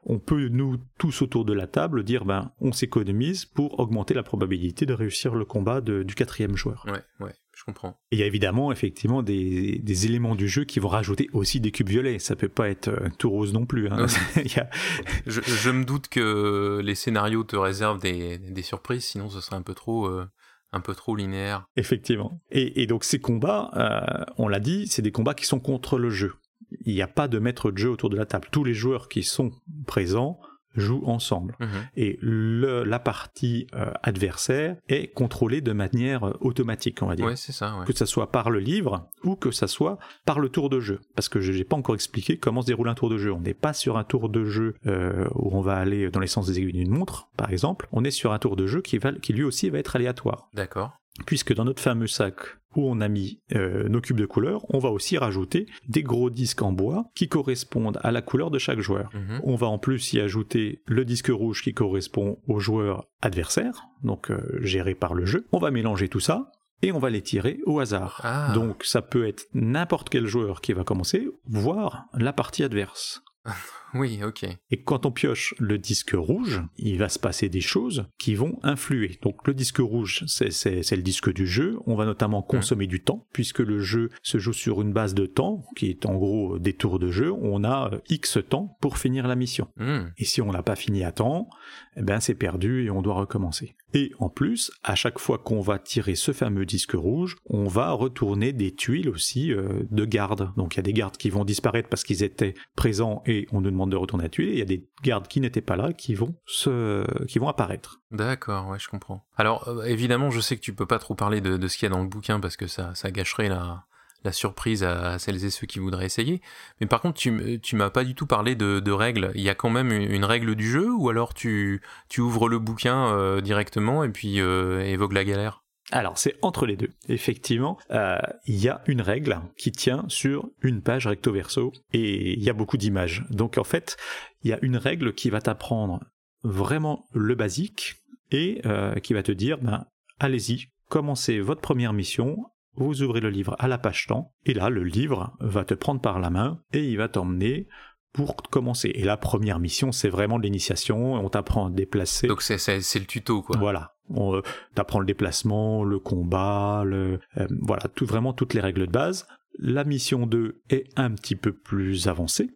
[0.04, 4.24] on peut, nous, tous autour de la table, dire, ben, on s'économise pour augmenter la
[4.24, 6.84] probabilité de réussir le combat du quatrième joueur.
[6.88, 7.96] Ouais, ouais je comprends.
[8.10, 11.70] il y a évidemment effectivement des, des, éléments du jeu qui vont rajouter aussi des
[11.70, 12.18] cubes violets.
[12.18, 13.88] Ça peut pas être euh, tout rose non plus.
[13.88, 14.06] Hein.
[15.26, 19.54] je, je, me doute que les scénarios te réservent des, des surprises, sinon ce serait
[19.54, 20.06] un peu trop.
[20.06, 20.26] Euh,
[20.74, 21.68] un peu trop linéaire.
[21.76, 22.40] Effectivement.
[22.50, 25.98] Et, et donc ces combats, euh, on l'a dit, c'est des combats qui sont contre
[25.98, 26.32] le jeu.
[26.80, 28.48] Il n'y a pas de maître de jeu autour de la table.
[28.50, 29.52] Tous les joueurs qui sont
[29.86, 30.40] présents
[30.74, 31.56] jouent ensemble.
[31.60, 31.68] Mhm.
[31.96, 37.26] Et le, la partie euh, adversaire est contrôlée de manière euh, automatique, on va dire.
[37.26, 37.76] Ouais, c'est ça.
[37.78, 37.86] Ouais.
[37.86, 41.00] Que ça soit par le livre ou que ça soit par le tour de jeu.
[41.14, 43.32] Parce que je n'ai pas encore expliqué comment se déroule un tour de jeu.
[43.32, 46.26] On n'est pas sur un tour de jeu euh, où on va aller dans les
[46.26, 47.88] sens des aiguilles d'une montre, par exemple.
[47.92, 50.48] On est sur un tour de jeu qui, va, qui lui aussi va être aléatoire.
[50.54, 52.36] D'accord puisque dans notre fameux sac
[52.74, 56.30] où on a mis euh, nos cubes de couleurs, on va aussi rajouter des gros
[56.30, 59.10] disques en bois qui correspondent à la couleur de chaque joueur.
[59.14, 59.40] Mhm.
[59.44, 64.30] On va en plus y ajouter le disque rouge qui correspond au joueur adversaire, donc
[64.30, 65.46] euh, géré par le jeu.
[65.52, 68.20] On va mélanger tout ça et on va les tirer au hasard.
[68.24, 68.52] Ah.
[68.54, 73.22] Donc ça peut être n'importe quel joueur qui va commencer, voire la partie adverse.
[73.94, 74.44] Oui, ok.
[74.70, 78.58] Et quand on pioche le disque rouge, il va se passer des choses qui vont
[78.62, 79.18] influer.
[79.22, 81.78] Donc le disque rouge, c'est le disque du jeu.
[81.86, 82.46] On va notamment mmh.
[82.46, 86.06] consommer du temps, puisque le jeu se joue sur une base de temps, qui est
[86.06, 87.32] en gros des tours de jeu.
[87.32, 89.68] On a X temps pour finir la mission.
[89.76, 90.00] Mmh.
[90.18, 91.48] Et si on n'a pas fini à temps,
[91.96, 93.74] eh ben c'est perdu et on doit recommencer.
[93.94, 97.90] Et en plus, à chaque fois qu'on va tirer ce fameux disque rouge, on va
[97.92, 100.50] retourner des tuiles aussi euh, de garde.
[100.56, 103.60] Donc il y a des gardes qui vont disparaître parce qu'ils étaient présents et on
[103.60, 105.92] nous demande de retourner à tuer, il y a des gardes qui n'étaient pas là
[105.92, 108.00] qui vont se, qui vont apparaître.
[108.10, 109.24] D'accord, ouais, je comprends.
[109.36, 111.92] Alors euh, évidemment, je sais que tu peux pas trop parler de, ce qu'il y
[111.92, 113.84] a dans le bouquin parce que ça, ça gâcherait la,
[114.24, 116.40] la surprise à, celles et ceux qui voudraient essayer.
[116.80, 119.32] Mais par contre, tu, tu m'as pas du tout parlé de, règles.
[119.34, 122.58] Il y a quand même une, règle du jeu ou alors tu, tu ouvres le
[122.58, 125.61] bouquin euh, directement et puis euh, évoque la galère?
[125.92, 126.90] Alors c'est entre les deux.
[127.08, 132.32] Effectivement, euh, il y a une règle qui tient sur une page recto verso et
[132.32, 133.24] il y a beaucoup d'images.
[133.30, 133.96] Donc en fait,
[134.42, 136.00] il y a une règle qui va t'apprendre
[136.42, 137.96] vraiment le basique
[138.30, 139.84] et euh, qui va te dire, ben,
[140.18, 142.36] allez-y, commencez votre première mission,
[142.74, 146.00] vous ouvrez le livre à la page temps et là le livre va te prendre
[146.00, 147.68] par la main et il va t'emmener
[148.12, 148.90] pour commencer.
[148.94, 152.26] Et la première mission, c'est vraiment l'initiation, on t'apprend à déplacer.
[152.26, 153.56] Donc c'est, le tuto, quoi.
[153.58, 153.91] Voilà.
[154.10, 154.42] On euh,
[154.74, 159.26] t'apprend le déplacement, le combat, le, euh, voilà, tout, vraiment toutes les règles de base.
[159.58, 162.50] La mission 2 est un petit peu plus avancée.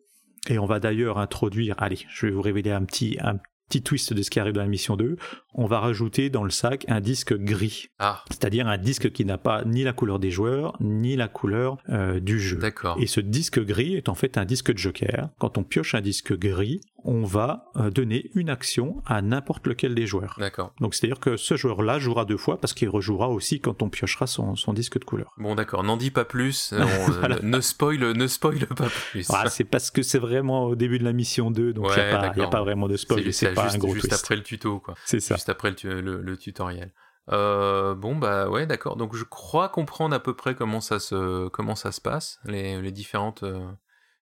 [0.48, 4.12] Et on va d'ailleurs introduire, allez, je vais vous révéler un petit, un petit twist
[4.12, 5.16] de ce qui arrive dans la mission 2,
[5.54, 7.88] on va rajouter dans le sac un disque gris.
[7.98, 8.24] Ah.
[8.30, 12.20] C'est-à-dire un disque qui n'a pas ni la couleur des joueurs, ni la couleur euh,
[12.20, 12.59] du jeu.
[12.59, 12.96] D'accord.
[13.00, 15.30] Et ce disque gris est en fait un disque de joker.
[15.38, 19.94] Quand on pioche un disque gris, on va euh, donner une action à n'importe lequel
[19.94, 20.37] des joueurs.
[20.38, 20.72] D'accord.
[20.80, 24.26] Donc c'est-à-dire que ce joueur-là jouera deux fois parce qu'il rejouera aussi quand on piochera
[24.26, 25.32] son, disque de couleur.
[25.38, 29.26] Bon d'accord, n'en dis pas plus, euh, ne spoil ne spoil pas plus.
[29.30, 32.44] Ah, c'est parce que c'est vraiment au début de la mission 2, donc il n'y
[32.44, 34.94] a, pas vraiment de spoil, c'est pas un gros juste après le tuto quoi.
[35.04, 35.37] C'est ça.
[35.37, 36.92] Juste après le, tutoriel.
[37.32, 41.48] Euh, bon bah ouais d'accord donc je crois comprendre à peu près comment ça se
[41.48, 43.42] comment ça se passe les, différentes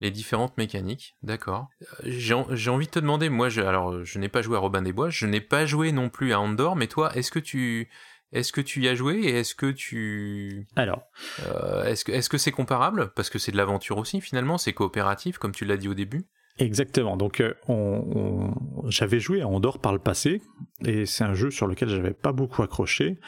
[0.02, 1.68] les différentes mécaniques, d'accord.
[2.04, 4.92] J'ai envie de te demander, moi, je, alors je n'ai pas joué à Robin des
[4.92, 7.88] Bois, je n'ai pas joué non plus à Andorre, mais toi, est-ce que tu,
[8.32, 11.04] est-ce que tu y as joué et est-ce que tu, alors,
[11.46, 13.12] euh, est-ce que est-ce que c'est comparable?
[13.14, 16.26] Parce que c'est de l'aventure aussi finalement, c'est coopératif comme tu l'as dit au début.
[16.58, 17.16] Exactement.
[17.16, 18.52] Donc, euh, on,
[18.88, 20.42] j'avais joué à Andorre par le passé,
[20.84, 23.20] et c'est un jeu sur lequel j'avais pas beaucoup accroché.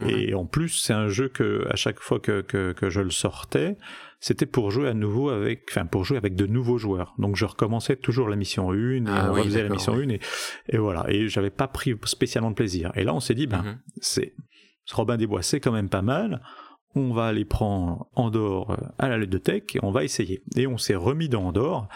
[0.00, 0.10] Mhm.
[0.10, 3.10] Et en plus, c'est un jeu que, à chaque fois que, que, que je le
[3.10, 3.76] sortais,
[4.20, 7.14] c'était pour jouer à nouveau avec, enfin, pour jouer avec de nouveaux joueurs.
[7.18, 10.20] Donc, je recommençais toujours la mission 1 et ah, on refaisait la mission 1 et,
[10.68, 11.04] et voilà.
[11.08, 12.90] Et j'avais pas pris spécialement de plaisir.
[12.96, 13.78] Et là, on s'est dit, ben, mhm.
[14.00, 14.34] c'est,
[14.92, 16.42] Robin des Bois, c'est quand même pas mal.
[16.94, 20.42] on va aller prendre Andorre à la ludothèque et on va essayer.
[20.56, 21.88] Et on s'est remis dans Andorre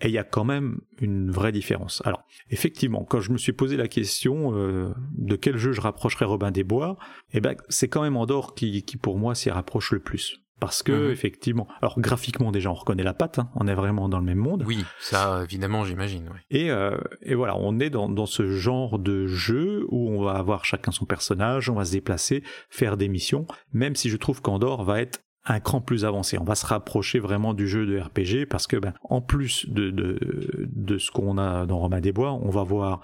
[0.00, 2.02] et il y a quand même une vraie différence.
[2.04, 6.24] Alors, effectivement, quand je me suis posé la question euh, de quel jeu je rapprocherais
[6.24, 6.98] Robin des Bois,
[7.32, 10.40] eh ben, c'est quand même Andorre qui, qui pour moi s'y rapproche le plus.
[10.60, 11.12] Parce que, mhm.
[11.12, 14.38] effectivement, alors graphiquement déjà, on reconnaît la patte, hein, on est vraiment dans le même
[14.38, 14.64] monde.
[14.66, 16.30] Oui, ça, évidemment, j'imagine.
[16.50, 20.32] Et, euh, et, voilà, on est dans, dans, ce genre de jeu où on va
[20.32, 24.42] avoir chacun son personnage, on va se déplacer, faire des missions, même si je trouve
[24.42, 26.38] qu'Andorre va être un cran plus avancé.
[26.38, 29.90] On va se rapprocher vraiment du jeu de RPG parce que, ben, en plus de,
[29.90, 33.00] de, de ce qu'on a dans Romain des Bois, on va voir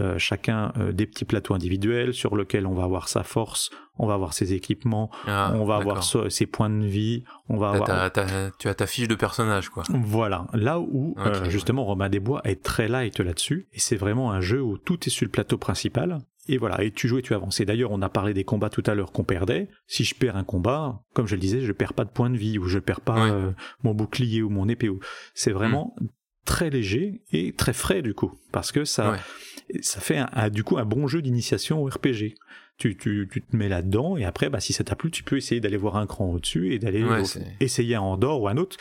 [0.00, 4.06] euh, chacun euh, des petits plateaux individuels sur lesquels on va avoir sa force, on
[4.06, 8.10] va avoir ses équipements, ah, on va avoir ses points de vie, on va avoir...
[8.58, 9.84] tu as ta fiche de personnage, quoi.
[9.90, 14.40] Voilà, là où euh, justement Romain Desbois est très light là-dessus, et c'est vraiment un
[14.40, 17.32] jeu où tout est sur le plateau principal, et voilà, et tu joues et tu
[17.32, 17.60] avances.
[17.60, 19.68] Et d'ailleurs, on a parlé des combats tout à l'heure qu'on perdait.
[19.86, 22.36] Si je perds un combat, comme je le disais, je perds pas de points de
[22.36, 23.30] vie, ou je perds pas
[23.82, 24.90] mon bouclier ou mon épée.
[25.34, 26.06] C'est vraiment hmm.
[26.44, 29.16] très léger et très frais du coup, parce que ça,
[29.80, 32.34] ça fait un, du coup un bon jeu d'initiation au RPG.
[32.76, 35.36] Tu, tu, tu, te mets là-dedans et après, bah, si ça t'a plu, tu peux
[35.36, 37.06] essayer d'aller voir un cran au-dessus et d'aller
[37.60, 38.76] essayer un Andorre ou un autre.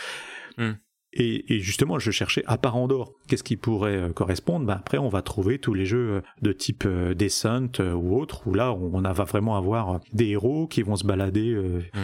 [0.58, 0.72] Hmm.
[1.16, 4.66] Et, et, justement, je cherchais à part Andorre, qu'est-ce qui pourrait euh, correspondre?
[4.66, 8.20] Bah, Après, on va trouver tous les jeux euh, de type euh, Descent euh, ou
[8.20, 12.00] autre, où là, on, va vraiment avoir des héros qui vont se balader hmm.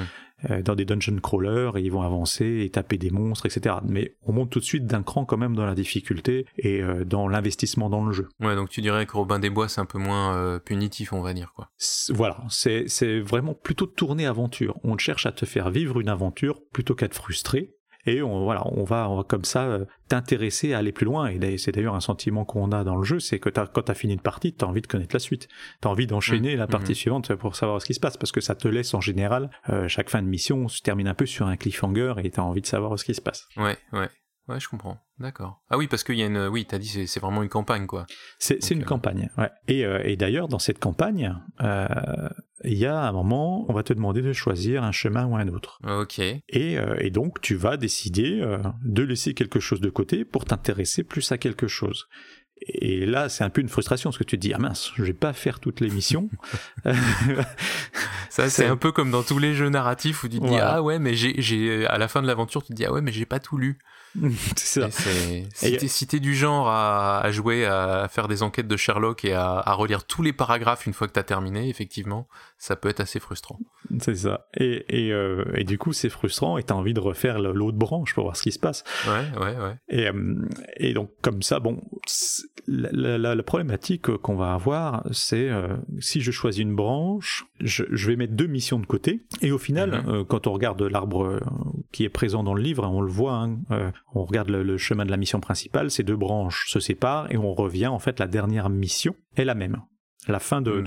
[0.49, 3.75] Euh, dans des dungeon crawlers et ils vont avancer et taper des monstres, etc.
[3.83, 7.03] Mais on monte tout de suite d'un cran quand même dans la difficulté et euh,
[7.03, 8.29] dans l'investissement dans le jeu.
[8.39, 11.21] Ouais, donc tu dirais que Robin des Bois c'est un peu moins euh, punitif, on
[11.21, 11.69] va dire quoi.
[12.09, 14.77] Voilà, c'est c'est vraiment plutôt tourné aventure.
[14.83, 17.73] On cherche à te faire vivre une aventure plutôt qu'à te frustrer
[18.09, 21.27] et on, voilà, on va, comme ça euh, t'intéresser à aller plus loin.
[21.27, 23.95] Et c'est d'ailleurs un sentiment qu'on a dans le jeu, c'est que quand tu as
[23.95, 25.47] fini une partie, tu as envie de connaître la suite.
[25.81, 26.59] Tu as envie d'enchaîner mmh.
[26.59, 26.95] la partie mmh.
[26.95, 29.87] suivante pour savoir ce qui se passe, parce que ça te laisse en général, euh,
[29.87, 32.61] chaque fin de mission se termine un peu sur un cliffhanger et tu as envie
[32.61, 33.47] de savoir ce qui se passe.
[33.57, 34.09] Ouais, ouais.
[34.49, 34.97] Ouais, je comprends.
[35.19, 35.61] D'accord.
[35.69, 36.47] Ah oui, parce qu'il y a une.
[36.47, 38.05] Oui, t'as dit c'est vraiment une campagne, quoi.
[38.39, 39.49] C'est une euh, campagne, ouais.
[39.67, 41.33] Et, et d'ailleurs, dans cette campagne,
[42.63, 45.47] il y a un moment, on va te demander de choisir un chemin ou un
[45.47, 45.79] autre.
[45.87, 46.19] Ok.
[46.19, 46.43] Et,
[46.77, 51.03] euh, et donc, tu vas décider euh, de laisser quelque chose de côté pour t'intéresser
[51.03, 52.07] plus à quelque chose.
[52.61, 55.03] Et là, c'est un peu une frustration parce que tu te dis ah mince, je
[55.03, 56.29] vais pas faire toutes les missions.
[58.29, 60.83] Ça, c'est un peu comme dans tous les jeux narratifs où tu te dis ah
[60.83, 63.25] ouais, mais j'ai, à la fin de l'aventure, tu te dis ah ouais, mais j'ai
[63.25, 63.79] pas tout lu.
[64.55, 64.89] c'est ça.
[65.87, 70.05] Si t'es du genre à, jouer, à faire des enquêtes de Sherlock et à, relire
[70.05, 73.59] tous les paragraphes une fois que t'as terminé, effectivement, ça peut être assez frustrant.
[73.99, 74.47] C'est ça.
[74.55, 78.13] Et, et, euh, et, du coup, c'est frustrant et t'as envie de refaire l'autre branche
[78.13, 78.83] pour voir ce qui se passe.
[79.07, 79.75] Ouais, ouais, ouais.
[79.89, 81.81] Et, euh, et donc, comme ça, bon,
[82.69, 88.07] la, la, problématique qu'on va avoir, c'est euh, si je choisis une branche, je, je,
[88.07, 89.21] vais mettre deux missions de côté.
[89.41, 90.25] Et au final, mm-hmm.
[90.25, 91.41] quand on regarde l'arbre
[91.91, 93.59] qui est présent dans le livre, on le voit, hein,
[94.13, 97.53] on regarde le, chemin de la mission principale, ces deux branches se séparent et on
[97.53, 99.81] revient en fait la dernière mission est la même.
[100.27, 100.83] La fin de,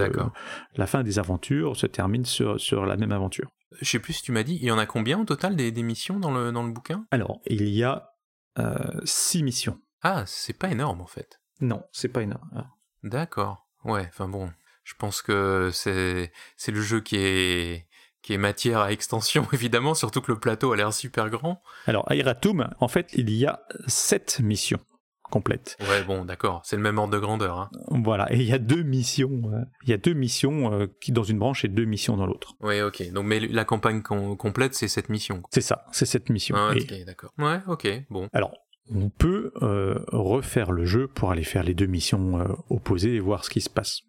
[0.77, 3.51] la fin des aventures se termine sur, sur la même aventure.
[3.81, 5.73] Je sais plus si tu m'as dit, il y en a combien au total des,
[5.83, 7.07] missions dans le, dans le bouquin?
[7.11, 8.11] Alors, il y a
[8.59, 9.79] euh, six missions.
[10.03, 11.42] Ah, c'est pas énorme en fait.
[11.63, 12.51] Non, c'est pas énorme.
[12.55, 12.67] Ah.
[13.03, 13.67] D'accord.
[13.85, 14.51] Ouais, enfin bon,
[14.85, 17.87] je pense que c'est c'est le jeu qui est
[18.21, 21.63] qui est matière à extension évidemment, surtout que le plateau a l'air super grand.
[21.87, 24.81] Alors à Iratum, en fait, il y a sept missions
[25.31, 25.79] complètes.
[25.89, 27.59] Ouais, bon, d'accord, c'est le même ordre de grandeur.
[27.59, 27.71] Hein.
[27.89, 31.11] Voilà, et il y a deux missions, euh, il y a deux missions euh, qui
[31.11, 32.55] dans une branche et deux missions dans l'autre.
[32.61, 33.11] Ouais, ok.
[33.13, 35.43] Donc, mais la campagne complète, c'est cette mission.
[35.51, 36.55] C'est ça, c'est cette mission.
[36.57, 37.33] Ah, ok, d'accord.
[37.39, 38.29] Ouais, ok, bon.
[38.33, 38.53] Alors,
[38.95, 43.45] on peut euh, refaire le jeu pour aller faire les deux missions opposées et voir
[43.45, 44.03] ce qui se passe.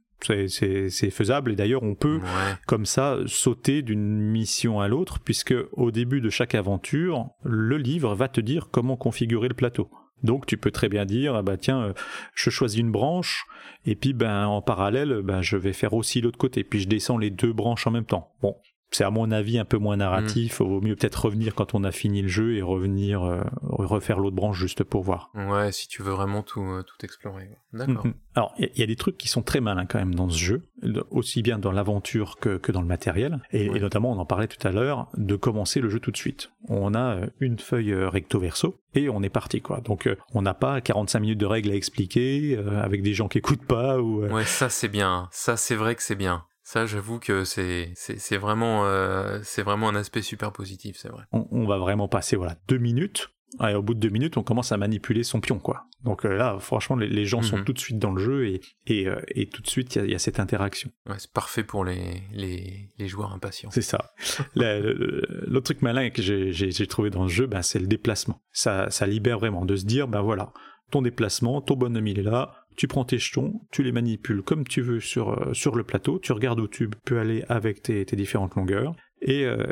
[0.47, 2.19] C'est faisable et d'ailleurs on peut
[2.65, 8.15] comme ça sauter d'une mission à l'autre puisque au début de chaque aventure, le livre
[8.15, 9.89] va te dire comment configurer le plateau.
[10.23, 11.93] Donc tu peux très bien dire ah bah tiens euh,
[12.33, 13.45] je choisis une branche
[13.85, 17.17] et puis ben en parallèle ben je vais faire aussi l'autre côté puis je descends
[17.17, 18.31] les deux branches en même temps.
[18.41, 18.55] Bon,
[18.95, 20.57] c'est à mon avis un peu moins narratif.
[20.59, 24.19] Il vaut mieux peut-être revenir quand on a fini le jeu et revenir euh, refaire
[24.19, 25.31] l'autre branche juste pour voir.
[25.33, 27.49] Ouais, si tu veux vraiment tout, euh, tout explorer.
[27.73, 28.05] D'accord.
[28.05, 28.13] Mhm.
[28.35, 30.63] Alors il y, a des trucs qui sont très malins quand même dans ce jeu,
[31.11, 33.41] aussi bien dans l'aventure que, que dans le matériel.
[33.51, 36.51] Et, notamment, on en parlait tout à l'heure, de commencer le jeu tout de suite.
[36.67, 39.81] On a euh, une feuille recto verso et on est parti quoi.
[39.81, 43.65] Donc on n'a pas 45 minutes de règles à expliquer avec des gens qui écoutent
[43.65, 44.25] pas ou.
[44.25, 45.29] Ouais, ça c'est bien.
[45.31, 46.45] Ça c'est vrai que c'est bien.
[46.73, 51.21] Ça, j'avoue que c'est c'est vraiment euh, c'est vraiment un aspect super positif, c'est vrai.
[51.31, 53.29] On, va vraiment passer voilà deux minutes.
[53.59, 55.85] au bout de deux minutes, on commence à manipuler son pion, quoi.
[56.03, 57.65] Donc euh, là, franchement, les, gens sont mhm.
[57.65, 60.15] tout de suite dans le jeu et, et, euh, et tout de suite, il y,
[60.15, 60.89] a cette interaction.
[61.05, 63.69] Ouais, c'est parfait pour les, les, les joueurs impatients.
[63.71, 64.11] C'est ça.
[64.55, 68.41] L'autre truc malin que j'ai trouvé dans ce jeu, ben, c'est le déplacement.
[68.51, 70.53] Ça, ça libère vraiment de se dire, ben voilà,
[70.89, 74.65] ton déplacement, ton bonhomme il est là, tu prends tes jetons, tu les manipules comme
[74.65, 78.55] tu veux sur, euh, le plateau, tu regardes où tu peux aller avec tes différentes
[78.55, 79.65] longueurs, et, euh,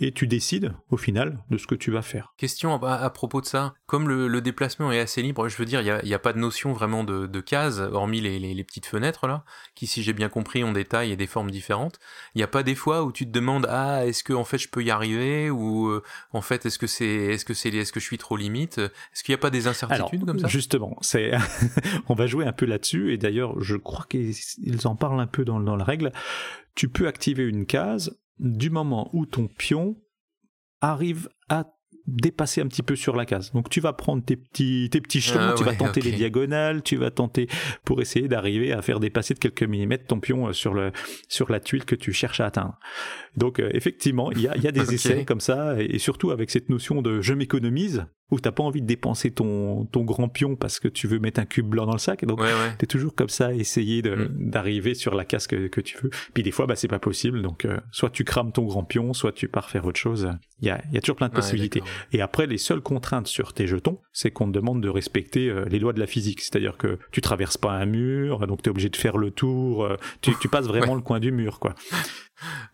[0.00, 2.34] et tu décides au final de ce que tu vas faire.
[2.36, 6.06] Question à, propos de ça, comme le, déplacement est assez libre, je veux dire, il
[6.06, 9.44] n'y a, pas de notion vraiment de, de cases, hormis les, les, petites fenêtres là,
[9.74, 11.98] qui si j'ai bien compris ont des tailles et des formes différentes.
[12.34, 14.58] Il n'y a pas des fois où tu te demandes ah est-ce que en fait
[14.58, 15.50] je peux y arriver?
[15.50, 18.36] Ou euh, en fait est-ce que c'est est-ce que c'est est-ce que je suis trop
[18.36, 18.78] limite?
[18.78, 20.48] Est-ce qu'il n'y a pas des incertitudes comme ça?
[20.48, 21.32] Justement, c'est
[22.08, 24.36] on va jouer un peu là-dessus et d'ailleurs je crois qu'ils
[24.84, 26.12] en parlent un peu dans, dans la règle.
[26.74, 29.96] Tu peux activer une case du moment où ton pion
[30.80, 31.64] arrive à
[32.08, 33.52] dépasser un petit peu sur la case.
[33.52, 36.82] Donc tu vas prendre tes petits, tes petits jetons, ah tu vas tenter les diagonales,
[36.82, 37.48] tu vas tenter
[37.84, 40.92] pour essayer d'arriver à faire dépasser de quelques millimètres ton pion euh, sur, le,
[41.28, 42.78] sur la tuile que tu cherches à atteindre.
[43.36, 46.50] Donc euh, effectivement, il y a, y a, des essais comme ça, et surtout avec
[46.50, 50.54] cette notion de je m'économise, où t'as pas envie de dépenser ton, ton grand pion
[50.54, 52.22] parce que tu veux mettre un cube blanc dans le sac.
[52.22, 52.40] Et donc,
[52.78, 54.50] tu es toujours comme ça, essayer mm.
[54.50, 56.10] d'arriver sur la casse que, que, tu veux.
[56.34, 57.40] Puis des fois, bah, c'est pas possible.
[57.40, 60.30] Donc, euh, soit tu crames ton grand pion, soit tu pars faire autre chose.
[60.60, 61.82] Il y a, y a toujours plein de possibilités.
[62.12, 65.64] Et après, les seules contraintes sur tes jetons, c'est qu'on te demande de respecter euh,
[65.70, 66.42] les lois de la physique.
[66.42, 69.84] C'est-à-dire que tu traverses pas un mur, donc tu es obligé de faire le tour.
[69.84, 71.74] Euh, tu, tu passes vraiment le coin du mur, quoi.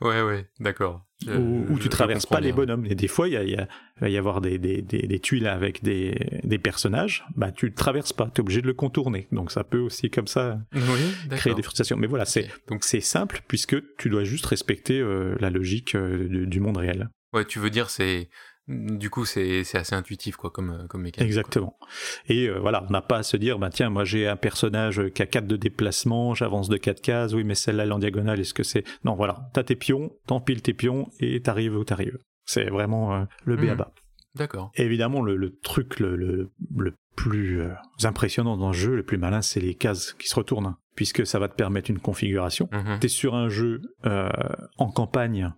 [0.00, 1.06] Ouais, ouais, d'accord.
[1.26, 2.84] Ou, tu traverses pas les bonhommes.
[2.86, 3.56] Et des fois, il y,
[4.00, 8.12] va y avoir des, des, des, tuiles avec des, des, personnages, bah tu le traverses
[8.12, 9.28] pas, tu es obligé de le contourner.
[9.32, 10.58] Donc ça peut aussi comme ça
[11.30, 11.96] créer des frustrations.
[11.96, 16.46] Mais voilà, c'est donc c'est simple puisque tu dois juste respecter euh, la logique euh,
[16.46, 17.08] du monde réel.
[17.32, 18.28] Ouais, tu veux dire c'est
[18.66, 21.26] du coup, c'est assez intuitif quoi, comme, euh, comme mécanique.
[21.26, 21.76] Exactement.
[22.28, 25.02] Et euh, voilà, on n'a pas à se dire, bah tiens, moi j'ai un personnage
[25.10, 27.98] qui a 4 de déplacement, j'avance de 4 cases, oui, mais celle-là elle est en
[27.98, 28.84] diagonale, est-ce que c'est...
[29.04, 32.18] Non, voilà, t'as tes pions, t'empiles tes pions et t'arrives où t'arrives.
[32.46, 33.84] C'est vraiment euh, le B à hmm.
[34.34, 34.72] D'accord.
[34.74, 36.50] Évidemment, le, truc le, le,
[37.14, 37.62] plus
[38.02, 41.38] impressionnant dans le jeu, le plus malin, c'est les cases qui se retournent puisque ça
[41.38, 42.68] va te permettre une configuration.
[42.72, 42.98] Mhm.
[42.98, 45.52] Tu es sur un jeu en campagne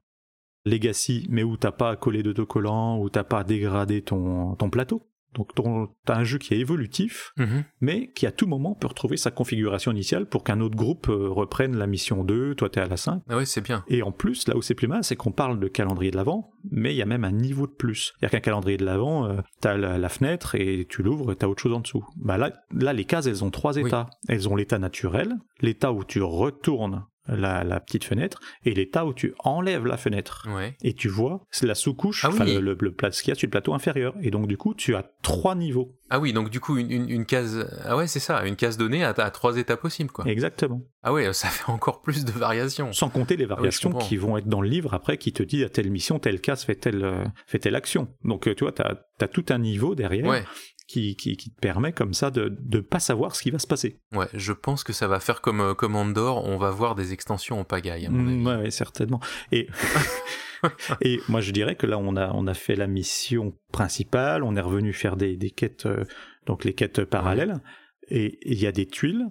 [0.66, 5.02] Legacy, mais où t'as pas collé d'autocollant, où t'as pas dégradé ton, ton plateau.
[5.36, 7.64] Donc t'as un jeu qui est évolutif, mhm.
[7.80, 11.28] mais qui à tout moment peut retrouver sa configuration initiale pour qu'un autre groupe euh,
[11.28, 13.22] reprenne la mission 2, toi t'es à la 5.
[13.28, 13.84] Ah c'est bien.
[13.88, 16.52] Et en plus, là où c'est plus mal, c'est qu'on parle de calendrier de l'avant,
[16.70, 18.14] mais il y a même un niveau de plus.
[18.18, 21.62] C'est-à-dire qu'un calendrier de l'avant, euh, t'as la, fenêtre et tu l'ouvres et t'as autre
[21.62, 22.04] chose en dessous.
[22.16, 24.08] Bah là, là, les cases, elles ont trois états.
[24.28, 29.34] Elles ont l'état naturel, l'état où tu retournes la, petite fenêtre et l'état où tu
[29.40, 30.48] enlèves la fenêtre.
[30.82, 33.46] Et tu vois c'est la sous-couche ah le, le, le plat qu'il y a sur
[33.46, 34.14] le plateau inférieur.
[34.22, 35.96] Et donc du coup tu as trois niveaux.
[36.10, 39.04] Ah oui donc du coup une, une, case ah ouais c'est ça une case donnée
[39.04, 40.26] à, trois états possibles quoi.
[40.26, 40.82] Exactement.
[41.02, 42.92] Ah ouais ça fait encore plus de variations.
[42.92, 45.64] Sans compter les ah variations qui vont être dans le livre après qui te dit
[45.64, 48.08] à telle mission telle case fait telle euh, fait telle action.
[48.24, 50.26] Donc euh, tu vois tu as, as, tout un niveau derrière.
[50.26, 50.44] Ouais
[50.86, 53.98] qui, qui, te permet comme ça de ne pas savoir ce qui va se passer.
[54.14, 57.12] Ouais, je pense que ça va faire comme, euh, comme Andor, on va voir des
[57.12, 58.62] extensions en pagaille, à mon mm, avis.
[58.62, 59.20] Ouais, certainement.
[59.50, 59.68] Et,
[61.00, 64.54] et moi, je dirais que là, on a, on a fait la mission principale, on
[64.54, 66.04] est revenu faire des, des quêtes, euh,
[66.46, 67.60] donc les quêtes parallèles,
[68.08, 69.26] et il y a des tuiles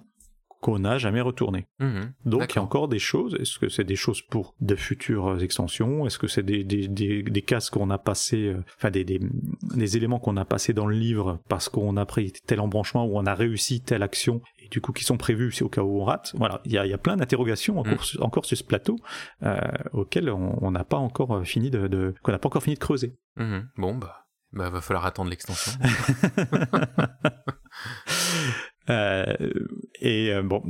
[0.60, 1.66] qu'on n'a jamais retourné.
[1.78, 2.12] Mhm.
[2.24, 3.36] Donc il y a encore des choses.
[3.40, 6.06] Est-ce que c'est des choses pour de futures extensions?
[6.06, 9.20] Est-ce que c'est des, des, des, des cases qu'on a passé, euh, enfin des, des,
[9.20, 13.18] des, éléments qu'on a passés dans le livre parce qu'on a pris tel embranchement ou
[13.18, 16.04] on a réussi telle action et du coup qui sont prévus au cas où on
[16.04, 16.32] rate?
[16.36, 18.22] Voilà, il y a, y a plein d'interrogations encore, mhm.
[18.22, 18.98] encore, sur ce plateau
[19.42, 19.58] euh,
[19.92, 22.80] auxquelles on n'a pas encore euh, fini de, de qu'on n'a pas encore fini de
[22.80, 23.16] creuser.
[23.36, 23.68] Mhm.
[23.76, 24.22] Bon bah.
[24.52, 25.72] Bah, va falloir attendre l'extension.
[28.90, 29.24] Euh,
[30.00, 30.62] et euh, bon,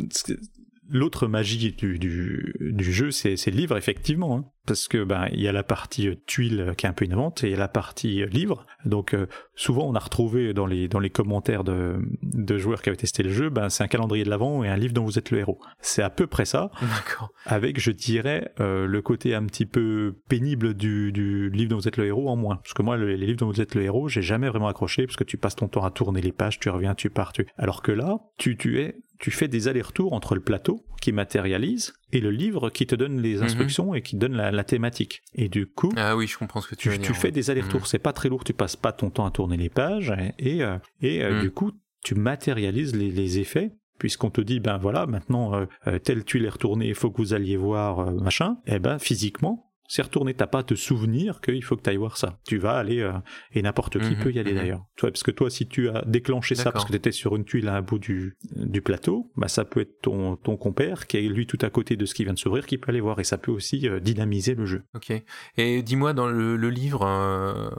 [0.88, 4.36] l'autre magie du, du, du jeu, c'est le livre, effectivement.
[4.36, 7.04] Hein parce que ben il y a la partie euh, tuile qui est un peu
[7.04, 8.66] innovante et la partie euh, livre.
[8.84, 12.88] Donc euh, souvent on a retrouvé dans les dans les commentaires de, de joueurs qui
[12.88, 15.18] avaient testé le jeu, ben c'est un calendrier de l'avant et un livre dont vous
[15.18, 15.58] êtes le héros.
[15.80, 16.70] C'est à peu près ça.
[16.80, 17.30] D'accord.
[17.46, 21.96] Avec je dirais le côté un petit peu pénible du, du livre dont vous êtes
[21.96, 22.56] le héros en moins.
[22.56, 25.16] Parce que moi les, livres dont vous êtes le héros, j'ai jamais vraiment accroché parce
[25.16, 27.46] que tu passes ton temps à tourner les pages, tu reviens, tu pars, tu.
[27.56, 31.94] Alors que là, tu tu es tu fais des allers-retours entre le plateau qui matérialise
[32.12, 33.42] et le livre qui te donne les mhm.
[33.44, 35.22] instructions et qui donne la, thématique.
[35.34, 37.80] Et du coup, ah oui, je comprends ce que tu, tu, tu fais des allers-retours.
[37.80, 37.86] Mhm.
[37.86, 40.78] C'est pas très lourd, tu passes pas ton temps à tourner les pages et euh,
[41.02, 41.40] et, euh, mhm.
[41.42, 46.44] du coup, tu matérialises les, effets puisqu'on te dit ben voilà maintenant euh, telle tuile
[46.44, 48.58] est retournée, il faut que vous alliez voir machin.
[48.66, 50.34] Et eh ben physiquement c'est retourner.
[50.34, 52.38] T'as pas à te souvenir qu'il faut que tu ailles voir ça.
[52.46, 53.12] Tu vas aller, euh,
[53.52, 54.58] et n'importe qui mhm, peut y aller mhm.
[54.58, 54.84] d'ailleurs.
[55.00, 57.68] Parce que toi, si tu as déclenché ça parce que tu étais sur une tuile
[57.68, 61.22] à un bout du, du plateau, bah, ça peut être ton, ton compère qui est
[61.22, 63.24] lui tout à côté de ce qui vient de s'ouvrir qui peut aller voir et
[63.24, 64.84] ça peut aussi euh, dynamiser le jeu.
[64.94, 65.12] Ok.
[65.56, 67.70] Et dis-moi, dans le, livre, euh,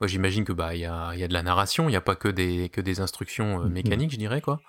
[0.00, 2.00] moi j'imagine que bah il y a, y a de la narration, il n'y a
[2.00, 3.68] pas que des, que des instructions mm-hmm.
[3.68, 4.60] mécaniques, je dirais quoi.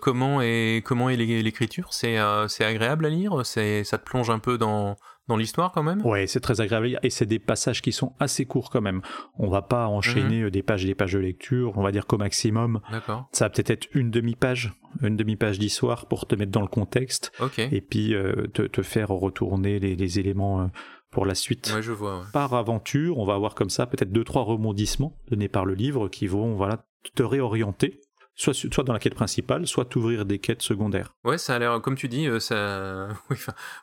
[0.00, 1.92] comment est comment est l'écriture?
[1.92, 3.44] C'est c'est agréable à lire?
[3.44, 4.96] C'est ça te plonge un peu dans
[5.28, 6.04] dans l'histoire quand même?
[6.04, 9.00] Ouais, c'est très agréable et c'est des passages qui sont assez courts quand même.
[9.38, 10.50] On va pas enchaîner mhm.
[10.50, 12.80] des pages et des pages de lecture, on va dire qu'au maximum.
[12.90, 13.28] D'accord.
[13.32, 14.72] Ça va peut-être être une demi-page,
[15.02, 19.78] une demi-page d'histoire pour te mettre dans le contexte et puis euh, te, faire retourner
[19.78, 20.66] les, éléments euh,
[21.10, 21.72] pour la suite.
[21.74, 22.22] Ouais, je vois.
[22.32, 26.08] Par aventure, on va avoir comme ça peut-être deux trois rebondissements donnés par le livre
[26.08, 28.00] qui vont voilà te réorienter
[28.34, 31.14] soit, soit dans la quête principale, soit t'ouvrir des quêtes secondaires.
[31.24, 33.08] Ouais, ça a l'air, comme tu dis, euh, ça.
[33.30, 33.36] Oui,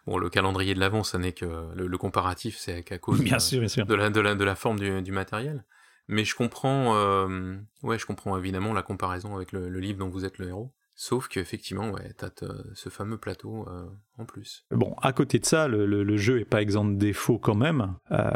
[0.06, 1.46] bon, le calendrier de l'avant, ça n'est que
[1.76, 3.86] le, comparatif, c'est qu'à cause bien de, sûr, bien sûr.
[3.86, 5.64] De, la, de, la, de la forme du, du matériel.
[6.08, 10.26] Mais je comprends, euh, ouais, je comprends évidemment la comparaison avec le, livre dont vous
[10.26, 10.74] êtes le héros.
[10.94, 12.30] Sauf qu'effectivement, ouais, t'as
[12.74, 13.86] ce fameux plateau euh,
[14.18, 14.66] en plus.
[14.72, 17.96] Bon, à côté de ça, le, le, jeu est pas exempt de défauts quand même.
[18.12, 18.30] Euh,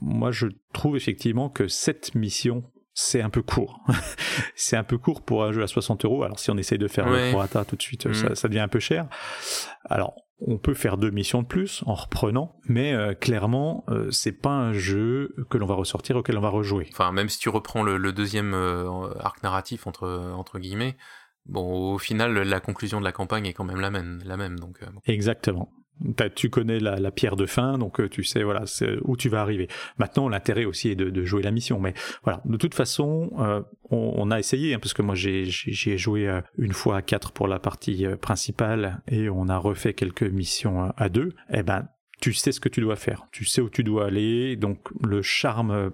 [0.00, 2.64] moi, je trouve effectivement que cette mission
[2.94, 3.80] c'est un peu court.
[4.54, 6.22] c'est un peu court pour un jeu à 60 euros.
[6.22, 8.34] Alors si on essaye de faire le prorata tout de suite, mm.
[8.34, 9.08] ça, devient un peu cher.
[9.84, 14.32] Alors on peut faire deux missions de plus en reprenant, mais euh, clairement euh, c'est
[14.32, 16.88] pas un jeu que l'on va ressortir auquel on va rejouer.
[16.92, 20.96] Enfin même si tu reprends le, deuxième euh, arc narratif entre entre guillemets,
[21.46, 24.58] bon au final la conclusion de la campagne est quand même la même, la même
[24.58, 24.78] donc.
[25.06, 25.68] Exactement
[26.34, 28.64] tu connais la, pierre de fin, donc euh, tu sais voilà
[29.04, 29.68] où tu vas arriver.
[29.98, 32.40] Maintenant, l'intérêt aussi est de, jouer la mission, mais voilà.
[32.44, 35.48] De toute façon, euh, on, a essayé, hein, parce que moi j'ai
[35.96, 40.22] joué euh, une fois à quatre pour la partie principale et on a refait quelques
[40.22, 41.34] missions à deux.
[41.52, 41.88] Eh ben
[42.24, 45.20] tu sais ce que tu dois faire, tu sais où tu dois aller, donc le
[45.20, 45.90] charme euh,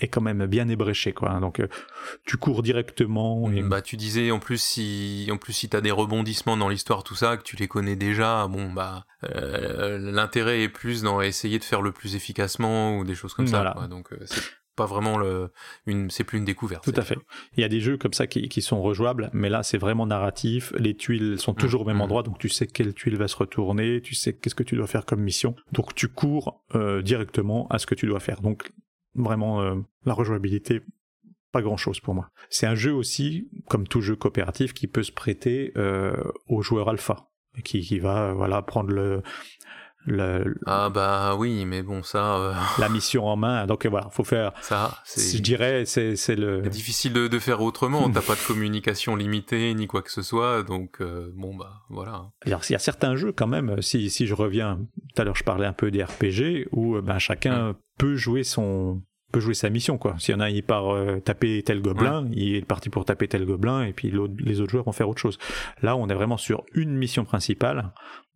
[0.00, 1.38] est quand même bien ébréché, quoi.
[1.38, 1.68] Donc euh,
[2.26, 3.48] tu cours directement.
[3.68, 7.14] Bah tu disais en plus si en plus si t'as des rebondissements dans l'histoire tout
[7.14, 11.64] ça que tu les connais déjà, bon bah euh, l'intérêt est plus dans essayer de
[11.64, 13.72] faire le plus efficacement ou des choses comme ça.
[13.72, 13.86] Quoi.
[13.86, 14.10] Donc
[14.76, 15.50] pas vraiment le,
[15.86, 16.84] une, c'est plus une découverte.
[16.84, 17.18] Tout à fait.
[17.56, 20.06] Il y a des jeux comme ça qui, qui sont rejouables, mais là c'est vraiment
[20.06, 20.72] narratif.
[20.78, 22.02] Les tuiles sont toujours au même mmh.
[22.02, 24.86] endroit, donc tu sais quelle tuile va se retourner, tu sais qu'est-ce que tu dois
[24.86, 25.54] faire comme mission.
[25.72, 28.40] Donc tu cours euh, directement à ce que tu dois faire.
[28.40, 28.72] Donc
[29.14, 29.74] vraiment euh,
[30.06, 30.80] la rejouabilité,
[31.52, 32.30] pas grand-chose pour moi.
[32.48, 36.14] C'est un jeu aussi, comme tout jeu coopératif, qui peut se prêter euh,
[36.46, 37.28] aux joueurs alpha
[37.64, 39.22] qui, qui va voilà prendre le
[40.66, 42.36] ah bah oui, mais bon ça.
[42.36, 44.52] Euh, la mission en main, donc voilà, faut faire.
[44.60, 46.62] Ça, je dirais, c'est c'est le.
[46.62, 48.10] Difficile de, de faire autrement.
[48.10, 52.30] T'as pas de communication limitée ni quoi que ce soit, donc euh, bon bah voilà.
[52.44, 53.80] Alors il y a certains jeux quand même.
[53.82, 54.80] Si si je reviens,
[55.14, 57.74] tout à l'heure je parlais un peu des RPG où ben chacun hum.
[57.98, 59.02] peut jouer son
[59.32, 60.14] peut jouer sa mission quoi.
[60.18, 63.28] S'il y en a il part euh, taper tel gobelin, il est parti pour taper
[63.28, 65.38] tel gobelin et puis les autres joueurs vont faire autre chose.
[65.82, 67.92] Là, on est vraiment sur une mission principale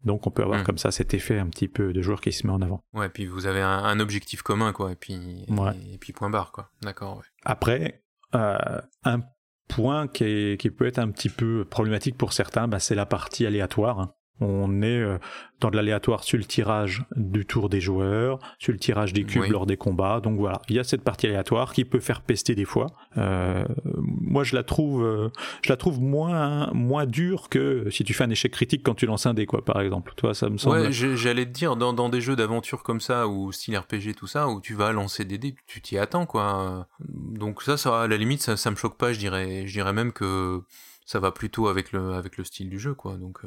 [0.07, 0.65] donc on peut avoir hmm.
[0.65, 2.83] comme ça cet effet un petit peu de joueur qui se met en avant.
[2.95, 6.71] Ouais, puis vous avez un, objectif commun, quoi, et puis, et, puis point barre, quoi.
[6.83, 7.23] D'accord.
[7.45, 9.21] Après, euh, un
[9.69, 13.47] point qui, qui, peut être un petit peu problématique pour certains, bah, c'est la partie
[13.47, 13.99] aléatoire.
[13.99, 14.13] Hein.
[14.41, 15.19] On est euh,
[15.61, 19.51] dans de l'aléatoire sur le tirage du tour des joueurs, sur le tirage des cubes
[19.51, 20.21] lors des combats.
[20.21, 22.89] Donc voilà, il y a cette partie aléatoire qui peut faire pester des fois.
[23.17, 23.65] Euh,
[23.95, 25.31] moi, je la trouve, euh,
[25.63, 29.07] je la trouve moins moins dure que si tu fais un échec critique quand tu
[29.07, 30.13] lances un dé, quoi, par exemple.
[30.17, 30.81] Toi, ça me semble.
[30.81, 34.27] Ouais, j'allais te dire dans, dans des jeux d'aventure comme ça ou style RPG tout
[34.27, 36.87] ça où tu vas lancer des dés, tu t'y attends, quoi.
[37.09, 39.15] Donc ça, ça à la limite, ça, ça me choque pas.
[39.15, 40.61] Je dirais, je dirais même que
[41.07, 43.17] ça va plutôt avec le avec le style du jeu, quoi.
[43.17, 43.41] Donc.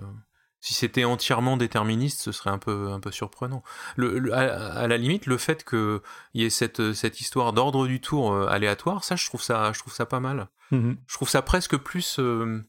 [0.62, 3.64] Si c'était entièrement déterministe, ce serait un peu, un peu surprenant.
[3.96, 6.02] Le, à, la limite, le fait qu'il
[6.34, 9.80] y ait cette, cette histoire d'ordre du tour euh, aléatoire, ça je, trouve ça, je
[9.80, 10.50] trouve ça pas mal.
[10.74, 10.98] Mm-hmm.
[11.08, 12.20] Je trouve ça presque plus.
[12.20, 12.62] Euh,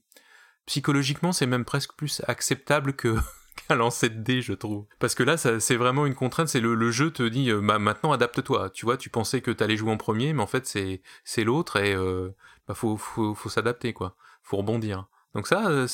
[0.67, 3.17] psychologiquement, c'est même presque plus acceptable que.
[3.69, 4.87] qu'un lancer de dés, je trouve.
[5.01, 8.13] Parce que là, c'est vraiment une contrainte, c'est le, jeu te dit, euh, bah, maintenant
[8.13, 8.71] adapte-toi.
[8.71, 11.77] Tu vois, tu pensais que t'allais jouer en premier, mais en fait, c'est, c'est l'autre
[11.77, 11.97] et
[12.69, 14.15] bah, faut, faut, faut s'adapter, quoi.
[14.45, 15.09] Faut rebondir.
[15.35, 15.87] Donc ça, euh,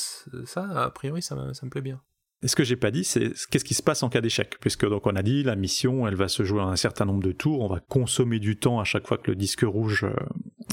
[0.45, 2.01] ça a priori, ça, ça me plaît bien.
[2.43, 4.87] Et ce que j'ai pas dit, c'est qu'est-ce qui se passe en cas d'échec, puisque
[4.87, 7.31] donc on a dit la mission, elle va se jouer en un certain nombre de
[7.31, 10.13] tours, on va consommer du temps à chaque fois que le disque rouge euh,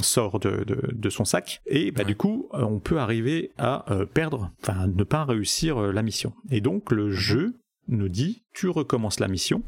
[0.02, 3.86] sort de, de, de, son sac, et bah du coup euh, on peut arriver à
[4.12, 6.34] perdre, enfin ne pas réussir la mission.
[6.50, 7.12] Et donc le mhm.
[7.12, 9.62] jeu nous dit tu recommences la mission,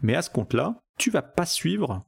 [0.00, 2.06] mais à ce compte-là, tu vas pas suivre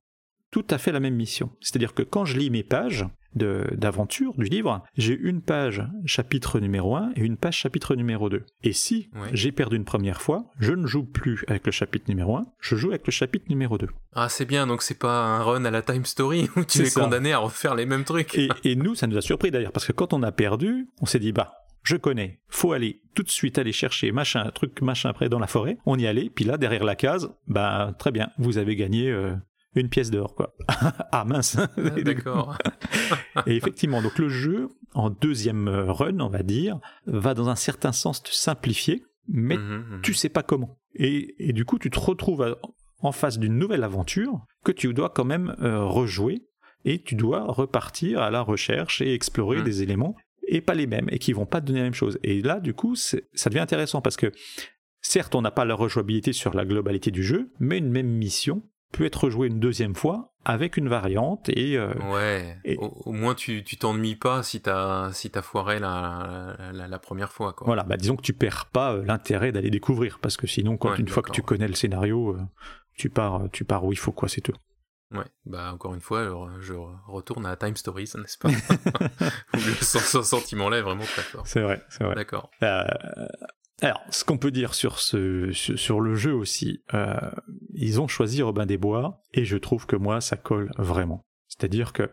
[0.50, 1.50] tout à fait la même mission.
[1.60, 6.96] C'est-à-dire que quand je lis mes pages d'aventure du livre, j'ai une page chapitre numéro
[6.96, 8.44] 1 et une page chapitre numéro 2.
[8.64, 12.36] Et si j'ai perdu une première fois, je ne joue plus avec le chapitre numéro
[12.36, 13.86] 1, je joue avec le chapitre numéro 2.
[14.14, 16.90] Ah c'est bien, donc c'est pas un run à la Time Story où tu es,
[16.90, 18.34] condamné à refaire les mêmes trucs.
[18.36, 21.06] Et, et nous, ça nous a surpris d'ailleurs, parce que quand on a perdu, on
[21.06, 25.10] s'est dit, bah, je connais, faut aller tout de suite aller chercher machin, truc, machin
[25.10, 25.78] après dans la forêt.
[25.86, 29.34] On y allait, puis là, derrière la case, bah très bien, vous avez gagné euh,
[29.80, 30.54] une pièce d'or, quoi.
[31.12, 31.68] ah mince ah,
[32.02, 32.56] D'accord.
[33.46, 37.92] et effectivement, donc le jeu, en deuxième run, on va dire, va dans un certain
[37.92, 40.00] sens te simplifier, mais tu mhm, mhm.
[40.02, 40.78] tu sais pas comment.
[40.94, 42.56] Et, du coup, tu te retrouves
[43.00, 46.42] en face d'une nouvelle aventure que tu dois quand même euh, rejouer
[46.84, 49.64] et tu dois repartir à la recherche et explorer mhm.
[49.64, 50.16] des éléments
[50.48, 52.18] et pas les mêmes et qui vont pas te donner la même chose.
[52.24, 54.32] Et là, du coup, ça devient intéressant parce que
[55.00, 58.62] certes, on n'a pas la rejouabilité sur la globalité du jeu, mais une même mission
[58.92, 62.56] peut être jouée une deuxième fois avec une variante et euh, ouais.
[62.78, 67.52] Au, moins tu tu t'ennuies pas si t'as si t'as foiré la, la, première fois
[67.52, 67.66] quoi.
[67.66, 67.82] Voilà.
[67.82, 71.08] Bah disons que tu perds pas euh, l'intérêt d'aller découvrir parce que sinon quand une
[71.08, 72.40] fois que tu connais le scénario euh,
[72.94, 74.54] tu pars tu pars où il faut quoi c'est tout.
[75.10, 76.28] Ouais, bah encore une fois,
[76.60, 76.74] je
[77.06, 78.50] retourne à Time Stories, n'est-ce pas?
[79.54, 81.46] Le sentiment-là est vraiment très fort.
[81.46, 82.14] C'est vrai, c'est vrai.
[82.14, 82.50] D'accord.
[82.62, 82.84] Euh,
[83.80, 87.14] alors, ce qu'on peut dire sur, ce, sur, le jeu aussi, euh,
[87.74, 91.24] ils ont choisi Robin des Bois, et je trouve que moi, ça colle vraiment.
[91.46, 92.10] C'est-à-dire que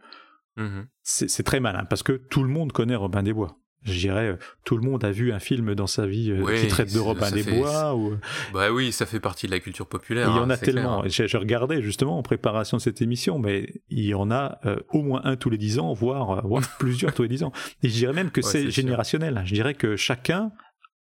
[0.58, 4.30] mmh c'est très malin, parce que tout le monde connaît Robin des Bois je dirais,
[4.30, 7.00] euh, tout le monde a vu un film dans sa vie euh, qui traite de
[7.00, 7.96] Robin des Bois.
[7.96, 8.16] Ou...
[8.54, 10.30] Bah oui, ça fait partie de la culture populaire.
[10.32, 11.04] il y en hein, a tellement.
[11.08, 15.04] Je, regardais justement en préparation de cette émission, mais il y en a euh, au
[15.04, 17.52] moins un tous les dix ans, voire, voire plusieurs tous les dix ans.
[17.84, 19.42] Et je dirais même que c'est générationnel.
[19.46, 20.52] Je dirais que chacun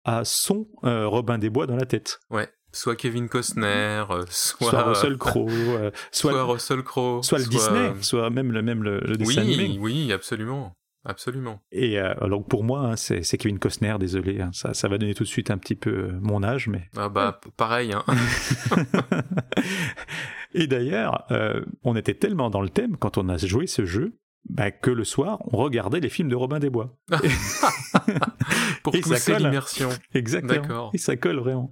[0.06, 2.20] a son Robin des Bois dans la tête.
[2.30, 5.50] Ouais soit Kevin Costner, soit, soit Russell Crowe,
[6.12, 9.78] soit, soit, Russell Crowe, soit le Disney, soit même le même le, dessin oui, animé.
[9.80, 10.76] Oui, absolument.
[11.06, 11.62] Absolument.
[11.72, 15.16] Et euh, alors pour moi, hein, c'est Kevin Costner, désolé, hein, ça, ça va donner
[15.16, 16.90] tout de suite un petit peu euh, mon âge, mais...
[16.98, 17.94] Ah bah pareil.
[17.94, 18.04] Hein.
[20.54, 24.20] Et d'ailleurs, euh, on était tellement dans le thème quand on a joué ce jeu
[24.48, 26.98] bah, que le soir, on regardait les films de Robin des Bois.
[28.84, 29.90] Pour et pousser l'immersion.
[30.14, 30.90] Exactement.
[30.94, 31.72] Et ça colle vraiment.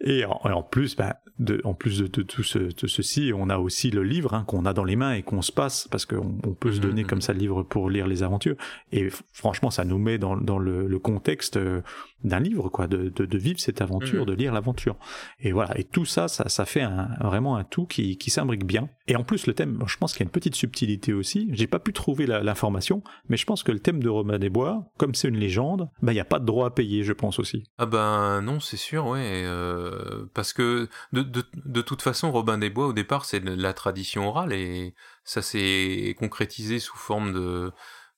[0.00, 4.02] Et en, plus, bah, de, en plus de, tout ce, ceci, on a aussi le
[4.02, 6.72] livre hein, qu'on a dans les mains et qu'on se passe parce qu'on on peut
[6.72, 7.22] se mhm, donner comme mhm.
[7.22, 8.56] ça le livre pour lire les aventures.
[8.90, 11.82] Et franchement, ça nous met dans, dans le, le contexte euh,
[12.24, 14.26] d'un livre, quoi, de, de, vivre cette aventure, mhm.
[14.26, 14.96] de lire l'aventure.
[15.40, 15.78] Et voilà.
[15.78, 18.88] Et tout ça, ça, ça fait un, vraiment un tout qui, qui s'imbrique bien.
[19.08, 21.48] Et en plus, le thème, je pense qu'il y a une petite subtilité aussi.
[21.52, 24.90] J'ai pas pu trouver l'information, mais je pense que le thème de Robin des Bois,
[24.98, 27.38] comme c'est une légende, bah il y a pas de droit à payer, je pense
[27.38, 27.64] aussi.
[27.78, 32.58] Ah ben non, c'est sûr, ouais, euh, parce que de, de, de, toute façon, Robin
[32.58, 34.94] des Bois au départ c'est la tradition orale et
[35.24, 37.72] ça s'est concrétisé sous forme de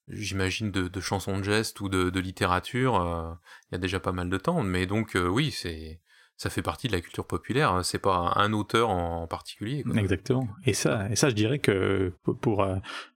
[0.09, 3.33] j'imagine de, de, chansons de gestes ou de, de littérature euh,
[3.71, 6.01] il y a déjà pas mal de temps mais donc euh, oui c'est
[6.37, 7.83] ça fait partie de la culture populaire, hein.
[7.85, 9.85] c'est pas un auteur en particulier.
[9.95, 10.49] Exactement.
[10.65, 12.67] Et ça, et ça, je dirais que pour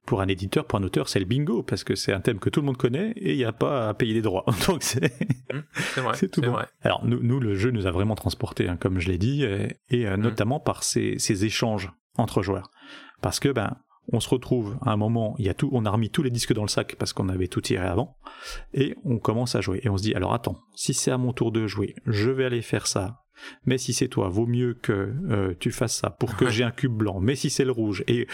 [0.05, 2.49] pour un éditeur, pour un auteur, c'est le bingo parce que c'est un thème que
[2.49, 4.45] tout le monde connaît et il n'y a pas à payer les droits.
[4.67, 5.11] Donc c'est
[5.53, 6.51] mmh, c'est tout bon.
[6.51, 6.67] Vrai.
[6.81, 10.07] Alors nous, nous, le jeu nous a vraiment transporté, hein, comme je l'ai dit, et,
[10.07, 10.21] euh, mmh.
[10.21, 12.71] notamment par ces, ces échanges entre joueurs,
[13.21, 13.77] parce que ben
[14.11, 16.31] on se retrouve à un moment, il y a tout, on a remis tous les
[16.31, 18.17] disques dans le sac parce qu'on avait tout tiré avant,
[18.73, 19.81] et on commence à jouer.
[19.83, 22.45] Et on se dit, alors attends, si c'est à mon tour de jouer, je vais
[22.45, 23.23] aller faire ça.
[23.65, 26.71] Mais si c'est toi, vaut mieux que euh, tu fasses ça pour que j'ai un
[26.71, 27.19] cube blanc.
[27.19, 28.27] Mais si c'est le rouge, et,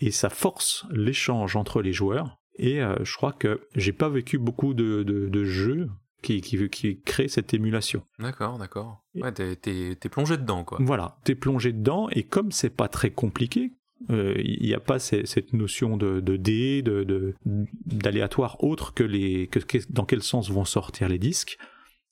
[0.00, 2.38] et ça force l'échange entre les joueurs.
[2.56, 5.88] Et euh, je crois que j'ai pas vécu beaucoup de, de, jeux
[6.22, 8.02] qui, qui, qui créent cette émulation.
[8.18, 9.02] D'accord, d'accord.
[9.14, 10.78] Ouais, t'es, plongé dedans, quoi.
[10.82, 13.72] Voilà, t'es plongé dedans, et comme c'est pas très compliqué,
[14.08, 19.46] euh, il n'y a pas cette notion de, de dé, de, d'aléatoire autre que, les,
[19.48, 21.58] que, dans quel sens vont sortir les disques.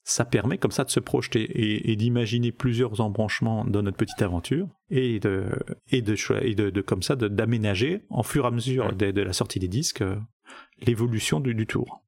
[0.05, 4.66] Ça permet comme ça de se projeter et, d'imaginer plusieurs embranchements dans notre petite aventure
[4.91, 5.51] et de,
[5.91, 9.59] et de, et de, comme ça d'aménager en fur et à mesure de, la sortie
[9.59, 10.16] des disques euh,
[10.80, 12.03] l'évolution du, du tour.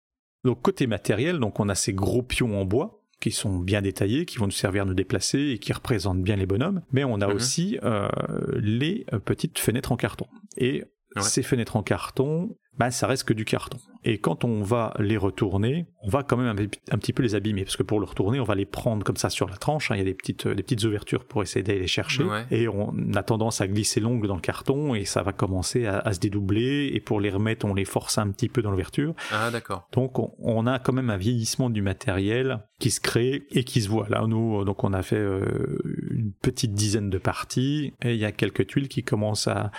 [0.44, 4.24] Donc côté matériel, donc on a ces gros pions en bois qui sont bien détaillés,
[4.24, 7.20] qui vont nous servir à nous déplacer et qui représentent bien les bonhommes, mais on
[7.20, 7.34] a mhm.
[7.34, 8.08] aussi euh,
[8.56, 10.26] les euh, petites fenêtres en carton.
[10.56, 10.84] Et
[11.18, 13.78] ces fenêtres en carton, bah, ça reste que du carton.
[14.04, 16.56] Et quand on va les retourner, on va quand même
[16.90, 19.18] un, petit peu les abîmer, parce que pour le retourner, on va les prendre comme
[19.18, 19.96] ça sur la tranche, hein.
[19.96, 22.94] il y a des petites, des petites ouvertures pour essayer d'aller les chercher, et on
[23.14, 26.90] a tendance à glisser l'ongle dans le carton, et ça va commencer à, se dédoubler,
[26.94, 29.14] et pour les remettre, on les force un petit peu dans l'ouverture.
[29.30, 29.86] Ah d'accord.
[29.92, 33.90] Donc on, a quand même un vieillissement du matériel qui se crée et qui se
[33.90, 34.08] voit.
[34.08, 35.78] Là, nous, donc on a fait euh,
[36.10, 39.70] une petite dizaine de parties et il y a quelques tuiles qui commencent à,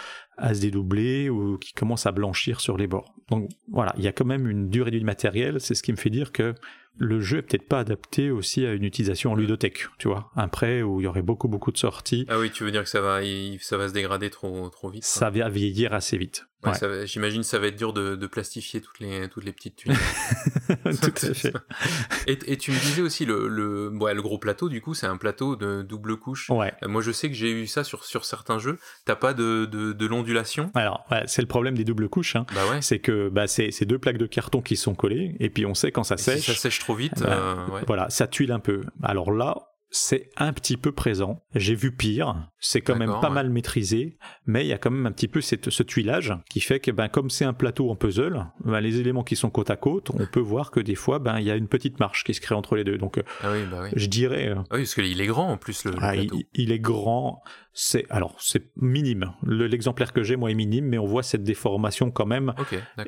[0.41, 3.13] à se dédoubler ou qui commencent à blanchir sur les bords.
[3.29, 5.97] Donc voilà, il y a quand même une durée du matériel, c'est ce qui me
[5.97, 6.55] fait dire que
[6.97, 10.47] le jeu est peut-être pas adapté aussi à une utilisation en ludothèque, tu vois, un
[10.47, 12.25] prêt où il y aurait beaucoup beaucoup de sorties.
[12.27, 13.21] Ah oui, tu veux dire que ça va,
[13.59, 15.05] ça va se dégrader trop trop vite.
[15.05, 16.45] Ça va vieillir assez vite.
[16.63, 19.95] Ouais, J'imagine ça va être dur de, de, plastifier toutes les toutes les petites tuiles.
[20.67, 21.53] Tout à fait.
[22.27, 25.07] Et, et, tu me disais aussi le le, ouais, le gros plateau du coup c'est
[25.07, 26.49] un plateau de double couche.
[26.49, 26.71] Ouais.
[26.83, 28.77] Euh, moi je sais que j'ai eu ça sur sur certains jeux.
[29.05, 30.71] T'as pas de de, de l'ondulation?
[30.75, 32.35] Alors ouais, c'est le problème des doubles couches.
[32.35, 32.45] Hein.
[32.53, 32.81] Bah ouais.
[32.81, 35.91] C'est que bah c'est deux plaques de carton qui sont collées et puis on sait
[35.91, 36.41] quand ça sèche.
[36.41, 37.21] Si ça sèche trop vite.
[37.21, 37.81] Bah, euh, ouais.
[37.87, 38.83] Voilà, ça tuile un peu.
[39.01, 41.43] Alors là, c'est un petit peu présent.
[41.53, 43.33] J'ai vu pire, c'est quand même pas ouais.
[43.35, 46.61] mal maîtrisé, mais il y a quand même un petit peu cette, ce tuilage qui
[46.61, 49.69] fait que ben, comme c'est un plateau en puzzle, ben, les éléments qui sont côte
[49.69, 52.23] à côte, on peut voir que des fois ben, il y a une petite marche
[52.23, 52.97] qui se crée entre les deux.
[52.97, 53.89] Donc ah oui, bah oui.
[53.93, 54.53] je dirais...
[54.55, 56.37] Ah oui, parce qu'il est grand en plus le, le ah, plateau.
[56.37, 59.33] Il, il, est grand, c'est alors c'est minime.
[59.45, 62.53] L'exemplaire que j'ai moi est minime, mais on voit cette déformation quand même.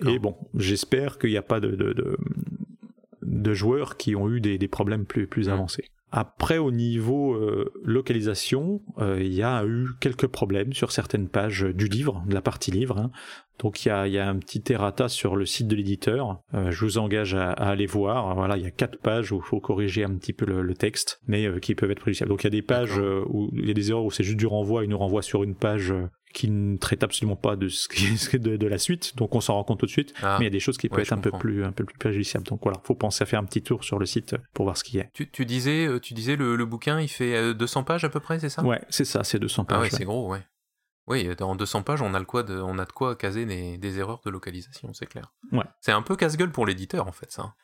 [0.06, 2.18] Et bon, j'espère qu'il n'y a pas de, de, de,
[3.22, 5.52] de, joueurs qui ont eu des, des problèmes plus, plus Mm.
[5.54, 5.86] avancés.
[6.16, 11.64] Après, au niveau euh, localisation, euh, il y a eu quelques problèmes sur certaines pages
[11.64, 12.99] du livre, de la partie livre.
[12.99, 13.09] Hein.
[13.60, 16.39] Donc il y, a, il y a, un petit errata sur le site de l'éditeur.
[16.54, 18.36] Euh, je vous engage à, à, aller voir.
[18.36, 20.74] Voilà, il y a quatre pages où il faut corriger un petit peu le, le
[20.74, 22.30] texte, mais euh, qui peuvent être préjudiciables.
[22.30, 24.24] Donc il y a des pages euh, où il y a des erreurs où c'est
[24.24, 24.84] juste du renvoi.
[24.84, 25.93] Il nous renvoie sur une page
[26.34, 29.39] qui ne traite absolument pas de ce qui est de, de la suite, donc on
[29.39, 30.16] s'en rend compte tout de suite.
[30.24, 31.72] Ah, mais il y a des choses qui peuvent ouais, être un peu plus un
[31.72, 32.45] peu plus préjudiciables.
[32.47, 34.84] Donc voilà, faut penser à faire un petit tour sur le site pour voir ce
[34.84, 35.06] qu'il y a.
[35.14, 38.39] Tu, tu disais, tu disais le, le, bouquin, il fait 200 pages à peu près,
[38.39, 38.64] c'est ça?
[38.64, 39.78] Ouais, c'est ça, c'est 200 pages.
[39.78, 40.41] Ah ouais, c'est gros, ouais.
[41.08, 43.78] Oui, en 200 pages, on a, le quoi de, on a de quoi caser des,
[43.78, 45.34] des erreurs de localisation, c'est clair.
[45.51, 45.66] Ouais.
[45.82, 47.56] C'est un peu casse-gueule pour l'éditeur, en fait, ça.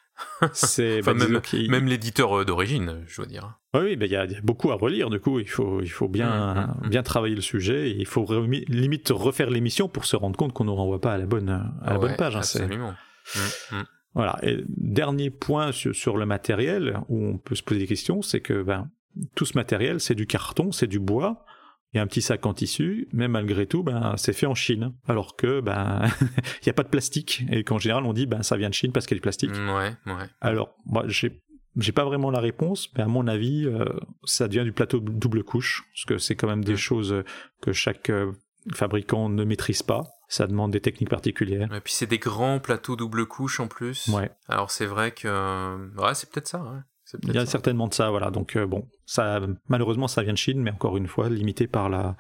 [0.51, 1.25] C'est enfin, bah,
[1.69, 3.57] même, l'éditeur d'origine, je veux dire.
[3.73, 5.89] Oui, il bah, y, a, y, a beaucoup à relire, du coup, il faut, il
[5.89, 6.89] faut bien, mmh, mmh.
[6.89, 8.27] bien travailler le sujet, et il faut
[8.67, 11.93] limite refaire l'émission pour se rendre compte qu'on ne renvoie pas à la bonne, à
[11.93, 12.35] la ouais, bonne page.
[12.35, 12.93] Hein, absolument.
[13.35, 13.75] Mmh,
[14.15, 14.37] voilà.
[14.41, 18.41] Et dernier point sur, sur, le matériel, où on peut se poser des questions, c'est
[18.41, 18.89] que ben,
[19.35, 21.45] tout ce matériel, c'est du carton, c'est du bois,
[21.93, 24.53] il y a un petit sac en tissu, mais malgré tout, ben, c'est fait en
[24.53, 24.93] Chine.
[25.07, 27.43] Alors que, ben, il n'y a pas de plastique.
[27.51, 29.23] Et qu'en général, on dit, ben, ça vient de Chine parce qu'il y a du
[29.23, 29.51] plastique.
[29.51, 30.25] Ouais, ouais.
[30.39, 31.41] Alors, moi, j'ai,
[31.77, 33.85] j'ai pas vraiment la réponse, mais à mon avis, euh,
[34.23, 35.83] ça devient du plateau double couche.
[35.93, 36.77] Parce que c'est quand même des mmh.
[36.77, 37.23] choses
[37.61, 38.33] que chaque euh,
[38.73, 40.03] fabricant ne maîtrise pas.
[40.27, 41.73] Ça demande des techniques particulières.
[41.73, 44.07] Et puis c'est des grands plateaux double couche en plus.
[44.09, 44.29] Ouais.
[44.47, 46.61] Alors c'est vrai que, ouais, c'est peut-être ça.
[46.61, 46.79] Ouais.
[47.23, 47.51] Il y a ça.
[47.51, 48.31] certainement de ça, voilà.
[48.31, 51.89] Donc euh, bon, ça malheureusement ça vient de Chine, mais encore une fois limité par
[51.89, 52.15] la,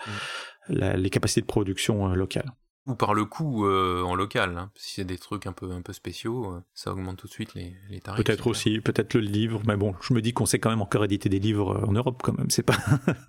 [0.69, 0.73] mmh.
[0.73, 2.51] la les capacités de production euh, locales.
[2.87, 4.57] Ou par le coût euh, en local.
[4.57, 4.71] Hein.
[4.75, 7.53] Si c'est des trucs un peu un peu spéciaux, euh, ça augmente tout de suite
[7.53, 8.25] les, les tarifs.
[8.25, 11.03] Peut-être aussi, peut-être le livre, mais bon, je me dis qu'on sait quand même encore
[11.03, 12.49] éditer des livres en Europe quand même.
[12.49, 12.77] C'est pas.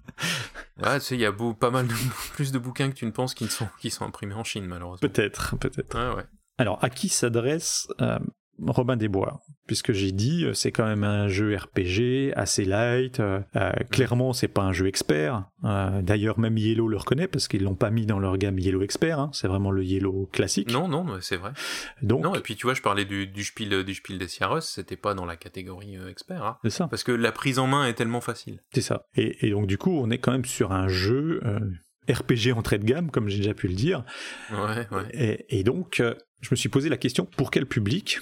[0.83, 1.93] ouais, tu sais, il y a beau, pas mal de,
[2.33, 5.07] plus de bouquins que tu ne penses qui sont qui sont imprimés en Chine malheureusement.
[5.07, 5.99] Peut-être, peut-être.
[5.99, 6.27] Ouais, ouais.
[6.57, 8.19] Alors, à qui s'adresse euh,
[8.67, 13.21] Robin des Bois, puisque j'ai dit c'est quand même un jeu RPG assez light.
[13.21, 13.41] Euh,
[13.91, 15.45] clairement, c'est pas un jeu expert.
[15.65, 18.83] Euh, D'ailleurs, même Yellow le reconnaît parce qu'ils l'ont pas mis dans leur gamme Yellow
[18.83, 19.19] expert.
[19.19, 19.31] Hein.
[19.33, 20.73] C'est vraiment le Yellow classique.
[20.73, 21.53] Non, non, c'est vrai.
[22.03, 24.63] Donc, non, et puis tu vois, je parlais du, du spiel du spiel des Sierras,
[24.63, 26.45] c'était pas dans la catégorie euh, expert.
[26.45, 26.59] Hein.
[26.65, 26.89] C'est ça.
[26.89, 28.61] Parce que la prise en main est tellement facile.
[28.73, 29.07] C'est ça.
[29.15, 31.41] Et, et, donc du coup, on est quand même sur un jeu.
[32.09, 34.05] RPG entrée de gamme, comme j'ai déjà pu le dire.
[34.51, 35.09] Ouais, ouais.
[35.13, 36.03] Et, et donc,
[36.41, 38.21] je me suis posé la question pour quel public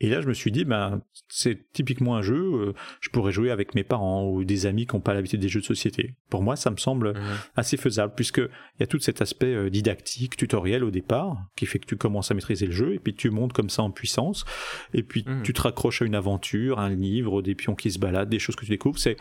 [0.00, 3.50] et là, je me suis dit, ben, c'est typiquement un jeu, euh, je pourrais jouer
[3.50, 6.14] avec mes parents ou des amis qui n'ont pas l'habitude des jeux de société.
[6.30, 7.22] Pour moi, ça me semble mmh.
[7.56, 8.48] assez faisable, puisqu'il
[8.80, 12.30] y a tout cet aspect euh, didactique, tutoriel au départ, qui fait que tu commences
[12.30, 14.46] à maîtriser le jeu, et puis tu montes comme ça en puissance,
[14.94, 15.42] et puis mmh.
[15.42, 18.56] tu te raccroches à une aventure, un livre, des pions qui se baladent, des choses
[18.56, 18.98] que tu découvres.
[18.98, 19.16] C'est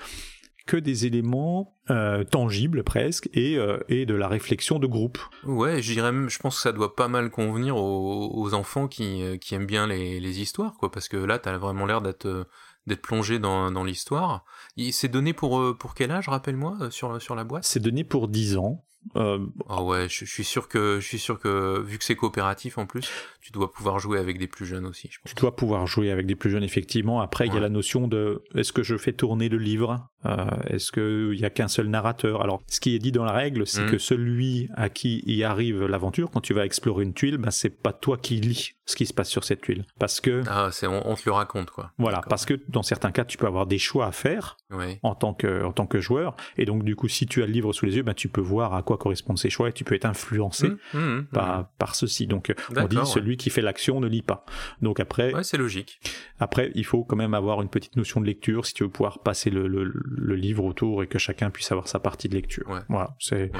[0.69, 5.17] que des éléments euh, tangibles presque et, euh, et de la réflexion de groupe.
[5.45, 8.87] Ouais, je dirais même, je pense que ça doit pas mal convenir aux, aux enfants
[8.87, 12.47] qui, qui aiment bien les, les histoires, quoi, parce que là, t'as vraiment l'air d'être
[12.85, 14.45] d'être plongé dans, dans l'histoire.
[14.91, 17.63] C'est donné pour, pour quel âge, rappelle-moi, sur, sur la boîte?
[17.63, 18.83] C'est donné pour 10 ans.
[19.15, 19.45] Euh...
[19.69, 22.77] Oh ouais, je, je, suis sûr que je suis sûr que vu que c'est coopératif
[22.77, 23.09] en plus,
[23.41, 25.09] tu dois pouvoir jouer avec des plus jeunes aussi.
[25.11, 25.33] Je pense.
[25.33, 27.21] Tu dois pouvoir jouer avec des plus jeunes effectivement.
[27.21, 27.55] Après, il ouais.
[27.55, 30.09] y a la notion de est-ce que je fais tourner le livre?
[30.25, 32.41] Euh, Est-ce qu'il y a qu'un seul narrateur?
[32.41, 33.91] Alors, ce qui est dit dans la règle, c'est mmh.
[33.91, 37.69] que celui à qui y arrive l'aventure, quand tu vas explorer une tuile, ben c'est
[37.69, 40.87] pas toi qui lis ce qui se passe sur cette tuile, parce que ah, c'est
[40.87, 41.91] on, on, te le raconte quoi.
[41.99, 44.57] Voilà, parce que dans certains cas, tu peux avoir des choix à faire
[45.03, 47.51] en tant que en tant que joueur, et donc du coup, si tu as le
[47.51, 49.83] livre sous les yeux, ben tu peux voir à quoi correspondent ces choix et tu
[49.83, 52.25] peux être influencé mmh, mmh, par, par ceci.
[52.25, 53.05] Donc on dit ouais.
[53.29, 54.43] Celui qui fait l'action ne lit pas.
[54.81, 55.99] Donc après, ouais, c'est logique.
[56.39, 59.19] Après, il faut quand même avoir une petite notion de lecture si tu veux pouvoir
[59.21, 62.65] passer le, le, le livre autour et que chacun puisse avoir sa partie de lecture.
[62.89, 63.51] Voilà, c'est.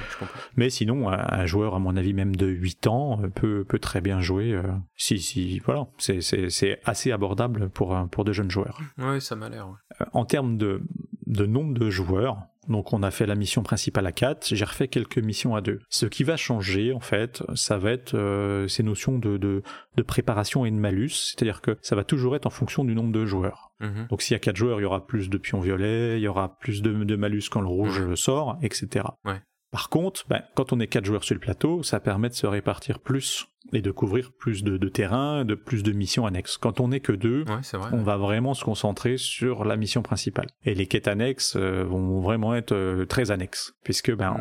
[0.56, 4.22] Mais sinon, un, joueur, à mon avis, même de 8 ans, peut, peut très bien
[4.22, 4.54] jouer.
[4.54, 4.64] Euh,
[4.96, 8.80] si, si, voilà, c'est assez abordable pour, pour de jeunes joueurs.
[8.98, 9.68] Oui, ça m'a l'air.
[10.02, 10.82] Euh, en termes de,
[11.30, 14.88] de nombre de joueurs, donc on a fait la mission principale à 4, j'ai refait
[14.88, 15.80] quelques missions à 2.
[15.90, 19.64] Ce qui va changer en fait, ça va être euh, ces notions de, de,
[19.96, 23.12] de, préparation et de malus, c'est-à-dire que ça va toujours être en fonction du nombre
[23.12, 23.72] de joueurs.
[23.80, 24.08] Mhm.
[24.10, 26.28] Donc s'il y a 4 joueurs, il y aura plus de pions violets, il y
[26.28, 29.06] aura plus de, de malus quand le rouge sort, etc.
[29.26, 29.42] Ouais.
[29.72, 32.48] Par contre, ben, quand on est quatre joueurs sur le plateau, ça permet de se
[32.48, 36.58] répartir plus et de couvrir plus de, terrain, de plus de missions annexes.
[36.58, 37.46] Quand on n'est que deux,
[37.92, 40.48] on va vraiment se concentrer sur la mission principale.
[40.66, 44.36] Et les quêtes annexes euh, vont vraiment être euh, très annexes, puisque ben,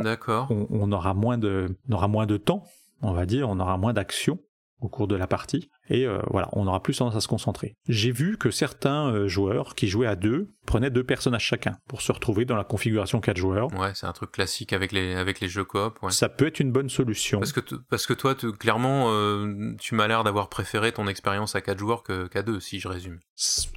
[0.70, 2.64] on, aura moins de, on aura moins de temps,
[3.02, 4.38] on va dire, on aura moins d'action
[4.80, 5.70] au cours de la partie.
[5.90, 7.76] Et euh, voilà, on aura plus tendance à se concentrer.
[7.88, 12.02] J'ai vu que certains euh, joueurs qui jouaient à deux prenaient deux personnages chacun pour
[12.02, 13.72] se retrouver dans la configuration quatre joueurs.
[13.74, 15.98] Ouais, c'est un truc classique avec les, avec les jeux coop.
[16.02, 16.10] Ouais.
[16.10, 17.40] Ça peut être une bonne solution.
[17.40, 17.60] Parce que,
[17.90, 22.02] parce que toi, clairement, euh, tu m'as l'air d'avoir préféré ton expérience à quatre joueurs
[22.02, 23.18] qu'à deux, si je résume.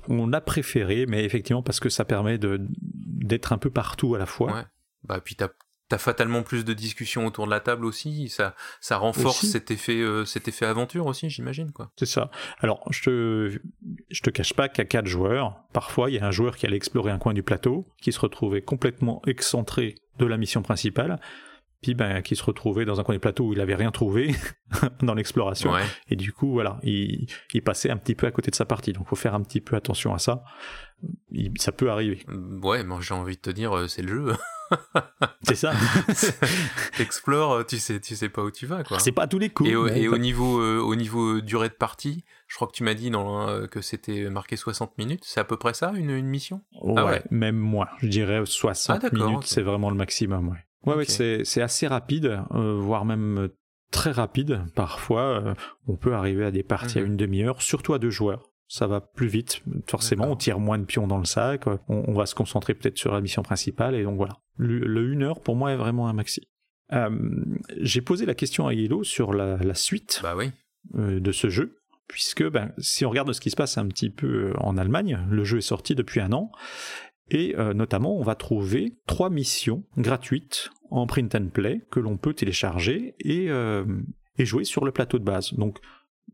[0.08, 4.26] On a préféré, mais effectivement parce que ça permet d'être un peu partout à la
[4.26, 4.54] fois.
[4.54, 4.64] Ouais.
[5.04, 5.50] Bah, puis t'as
[5.92, 8.30] t'as fatalement plus de discussions autour de la table aussi.
[8.30, 11.92] Ça, ça renforce cet effet, euh, cet effet aventure aussi, j'imagine quoi.
[11.98, 12.32] C'est ça.
[12.60, 13.60] Alors, je te,
[14.10, 16.78] je te cache pas qu'à quatre joueurs, parfois il y a un joueur qui allait
[16.78, 21.20] explorer un coin du plateau, qui se retrouvait complètement excentré de la mission principale,
[21.82, 24.34] puis ben qui se retrouvait dans un coin du plateau où il avait rien trouvé
[25.02, 25.74] dans l'exploration,
[26.10, 28.94] et du coup voilà, il, il passait un petit peu à côté de sa partie.
[28.94, 30.46] Donc, faut faire un petit peu attention à ça.
[31.58, 32.24] ça peut arriver.
[32.64, 34.36] Ouais, moi j'ai envie de te dire, euh, c'est le jeu.
[35.44, 35.74] c'est ça.
[36.98, 39.00] T'explores, tu sais, tu sais pas où tu vas, quoi.
[39.00, 39.70] C'est pas tous les coups.
[39.70, 43.10] Et, au, niveau, euh, au niveau durée de partie, je crois que tu m'as dit
[43.10, 45.24] dans, euh, que c'était marqué 60 minutes.
[45.26, 46.62] C'est à peu près ça, une, une mission?
[46.98, 47.88] Ah ouais, même moins.
[48.00, 50.66] Je dirais 60 ah, minutes, c'est vraiment le maximum, ouais.
[50.86, 53.50] Ouais, ouais c'est assez rapide, euh, voire même
[53.92, 54.64] très rapide.
[54.76, 55.56] Parfois,
[55.88, 57.08] on peut arriver à des parties à mhm.
[57.08, 59.62] une demi-heure, surtout à deux joueurs ça va plus vite.
[59.86, 63.12] Forcément, on tire moins de pions dans le sac, on, va se concentrer peut-être sur
[63.12, 64.38] la mission principale, et donc voilà.
[64.56, 66.48] Le, 1 heure, pour moi, est vraiment un maxi.
[66.94, 67.10] Euh,
[67.82, 70.52] j'ai posé la question à Yellow sur la, suite bah oui.
[70.96, 74.10] Euh, de ce jeu, puisque ben, si on regarde ce qui se passe un petit
[74.10, 76.50] peu euh, en Allemagne, le jeu est sorti depuis un an,
[77.30, 82.34] et notamment on va trouver trois missions gratuites en print and play que l'on peut
[82.34, 83.48] télécharger et,
[84.38, 85.54] et jouer sur le plateau de base.
[85.54, 85.80] Donc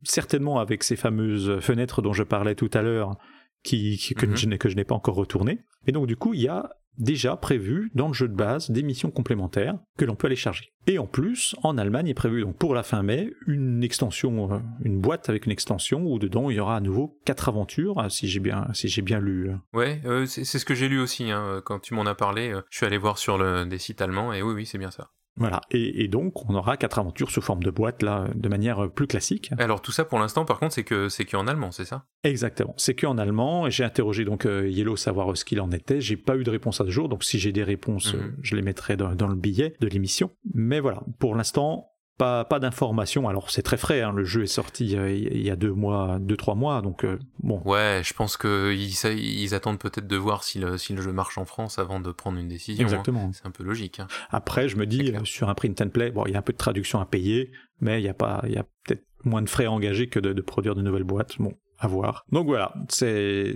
[0.03, 3.17] certainement avec ces fameuses fenêtres dont je parlais tout à l'heure,
[3.63, 4.35] qui, que, mhm.
[4.35, 5.59] je, n'ai pas encore retourné.
[5.87, 8.81] Et donc du coup, il y a déjà prévu dans le jeu de base des
[8.81, 10.73] missions complémentaires que l'on peut aller charger.
[10.87, 14.57] Et en plus, en Allemagne est prévu donc pour la fin mai une extension, euh,
[14.83, 18.27] une boîte avec une extension où dedans il y aura à nouveau quatre aventures, si
[18.27, 19.51] j'ai bien, si j'ai bien lu.
[19.73, 21.29] Ouais, euh, c'est ce que j'ai lu aussi.
[21.29, 24.01] Hein, quand tu m'en as parlé, euh, je suis allé voir sur le, des sites
[24.01, 25.09] allemands et oui, oui, c'est bien ça.
[25.37, 29.07] Voilà, et, donc on aura quatre aventures sous forme de boîte là, de manière plus
[29.07, 29.51] classique.
[29.57, 32.05] Alors tout ça pour l'instant, par contre, c'est que c'est qu'en allemand, c'est ça?
[32.23, 33.69] Exactement, c'est qu'en allemand.
[33.69, 36.01] J'ai interrogé donc euh, Yellow savoir ce qu'il en était.
[36.01, 38.37] J'ai pas eu de réponse à ce jour, donc si j'ai des réponses, mhm.
[38.41, 40.31] je les mettrai dans, dans le billet de l'émission.
[40.53, 43.29] Mais voilà, pour l'instant, pas, pas d'informations.
[43.29, 44.11] Alors c'est très frais, hein.
[44.11, 47.19] le jeu est sorti euh, il y a deux mois, deux trois mois, donc euh,
[47.39, 47.61] bon.
[47.63, 51.37] Ouais, je pense que ils, attendent peut-être de voir si le, si le jeu marche
[51.37, 52.83] en France avant de prendre une décision.
[52.83, 52.87] Hein.
[52.87, 53.31] Exactement.
[53.33, 53.99] C'est un peu logique.
[53.99, 54.07] Hein.
[54.29, 56.53] Après, je me dis sur un print and play, bon, il y a un peu
[56.53, 59.49] de traduction à payer, mais il y a pas, il y a peut-être moins de
[59.49, 61.37] frais engagés que de, de produire de nouvelles boîtes.
[61.39, 62.25] Bon, à voir.
[62.31, 63.55] Donc voilà, c'est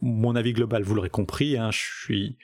[0.00, 0.82] mon avis global.
[0.82, 2.38] Vous l'aurez compris, je suis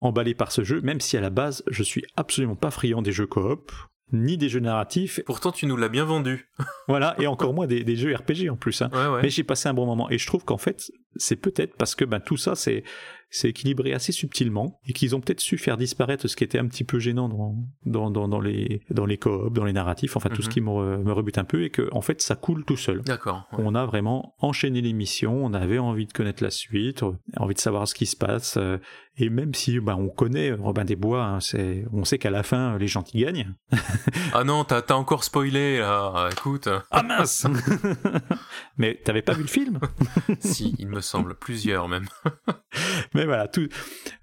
[0.00, 3.12] emballé par ce jeu, même si à la base je suis absolument pas friand des
[3.12, 3.72] jeux coop
[4.12, 5.20] ni des jeux narratifs.
[5.26, 6.48] Pourtant, tu nous l'as bien vendu.
[6.88, 8.82] voilà, et encore moins des, jeux RPG en plus.
[8.82, 8.90] Hein.
[9.22, 10.08] Mais j'ai passé un bon moment.
[10.10, 12.84] Et je trouve qu'en fait, c'est peut-être parce que ben, tout ça, c'est
[13.30, 16.66] c'est équilibré assez subtilement et qu'ils ont peut-être su faire disparaître ce qui était un
[16.66, 20.42] petit peu gênant dans, dans, dans, les, dans les coops, dans les narratifs, enfin tout
[20.42, 20.52] ce mhm.
[20.52, 23.02] qui me, me, rebute un peu et que en fait ça coule tout seul.
[23.02, 23.48] D'accord.
[23.52, 27.02] On a vraiment enchaîné l'émission, on avait envie de connaître la suite,
[27.36, 28.78] envie de savoir ce qui se passe euh,
[29.18, 32.42] et même si ben, on connaît Robin des Bois, hein, c'est, on sait qu'à la
[32.42, 33.54] fin les gentils gagnent.
[34.34, 36.68] ah non, t'as, as encore spoilé là, écoute.
[36.90, 37.46] Ah mince
[38.76, 39.80] Mais t'avais pas vu le film?
[40.40, 42.06] Si, il me semble, plusieurs même.
[43.16, 43.68] Mais voilà, tout,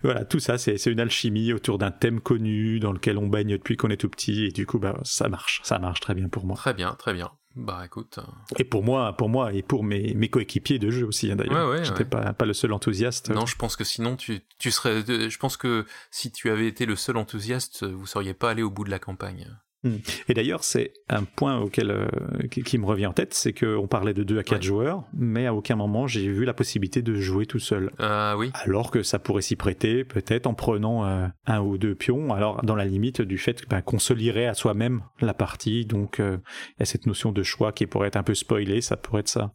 [0.02, 3.78] voilà, tout ça, c'est une alchimie autour d'un thème connu dans lequel on baigne depuis
[3.78, 6.46] qu'on est tout petit, et du coup, bah, ça marche, ça marche très bien pour
[6.46, 6.56] moi.
[6.56, 7.32] Très bien, très bien.
[7.56, 8.18] Bah écoute.
[8.18, 8.24] Euh,
[8.58, 11.70] et pour moi, pour moi et pour mes, mes coéquipiers de jeu aussi, hein, d'ailleurs.
[11.70, 13.30] Ouais, ouais, J'étais pas, pas le seul enthousiaste.
[13.30, 15.04] Non, je pense que sinon, tu, tu serais.
[15.06, 18.72] Je pense que si tu avais été le seul enthousiaste, vous seriez pas allé au
[18.72, 19.56] bout de la campagne.
[19.84, 19.98] Hmm.
[20.30, 22.08] Et d'ailleurs, c'est un point auquel euh,
[22.48, 25.54] qui, me revient en tête, c'est qu'on parlait de 2 à 4 joueurs, mais à
[25.54, 27.92] aucun moment j'ai vu la possibilité de jouer tout seul.
[28.00, 28.52] Euh, oui.
[28.54, 32.64] Alors que ça pourrait s'y prêter, peut-être en prenant euh, un ou deux pions, alors
[32.64, 36.40] dans la limite du fait ben, qu'on se lirait à soi-même la partie, donc il
[36.80, 39.30] y a cette notion de choix qui pourrait être un peu spoilée, ça pourrait être
[39.30, 39.52] ça.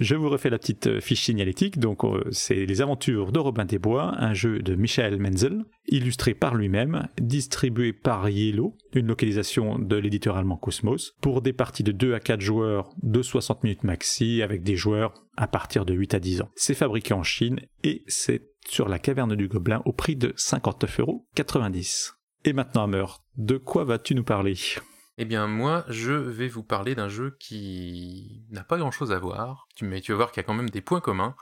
[0.00, 1.78] Je vous refais la petite euh, fiche signalétique.
[1.78, 6.34] Donc, euh, c'est Les Aventures de Robin des Bois, un jeu de Michael Menzel, illustré
[6.34, 11.92] par lui-même, distribué par Yellow, une localisation de l'éditeur allemand Cosmos, pour des parties de
[11.92, 16.14] 2 à 4 joueurs de 60 minutes maxi, avec des joueurs à partir de 8
[16.14, 16.50] à 10 ans.
[16.56, 22.14] C'est fabriqué en Chine et c'est sur la caverne du Gobelin au prix de 59,90€.
[22.46, 24.54] Et maintenant, Hammer, de quoi vas-tu nous parler?
[25.16, 29.68] Eh bien moi, je vais vous parler d'un jeu qui n'a pas grand-chose à voir,
[29.80, 31.36] mais tu vas voir qu'il y a quand même des points communs,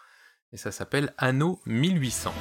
[0.53, 2.35] et ça s'appelle Anno 1800.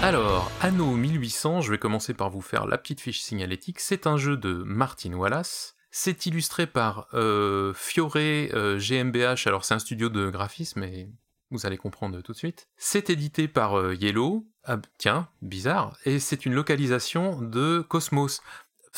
[0.00, 4.16] Alors, Anno 1800, je vais commencer par vous faire la petite fiche signalétique, c'est un
[4.16, 10.08] jeu de Martin Wallace, c'est illustré par euh, Fiore GmbH, euh, alors c'est un studio
[10.08, 11.10] de graphisme, et
[11.50, 12.68] vous allez comprendre tout de suite.
[12.76, 18.40] C'est édité par euh, Yellow, ah, tiens, bizarre, et c'est une localisation de Cosmos.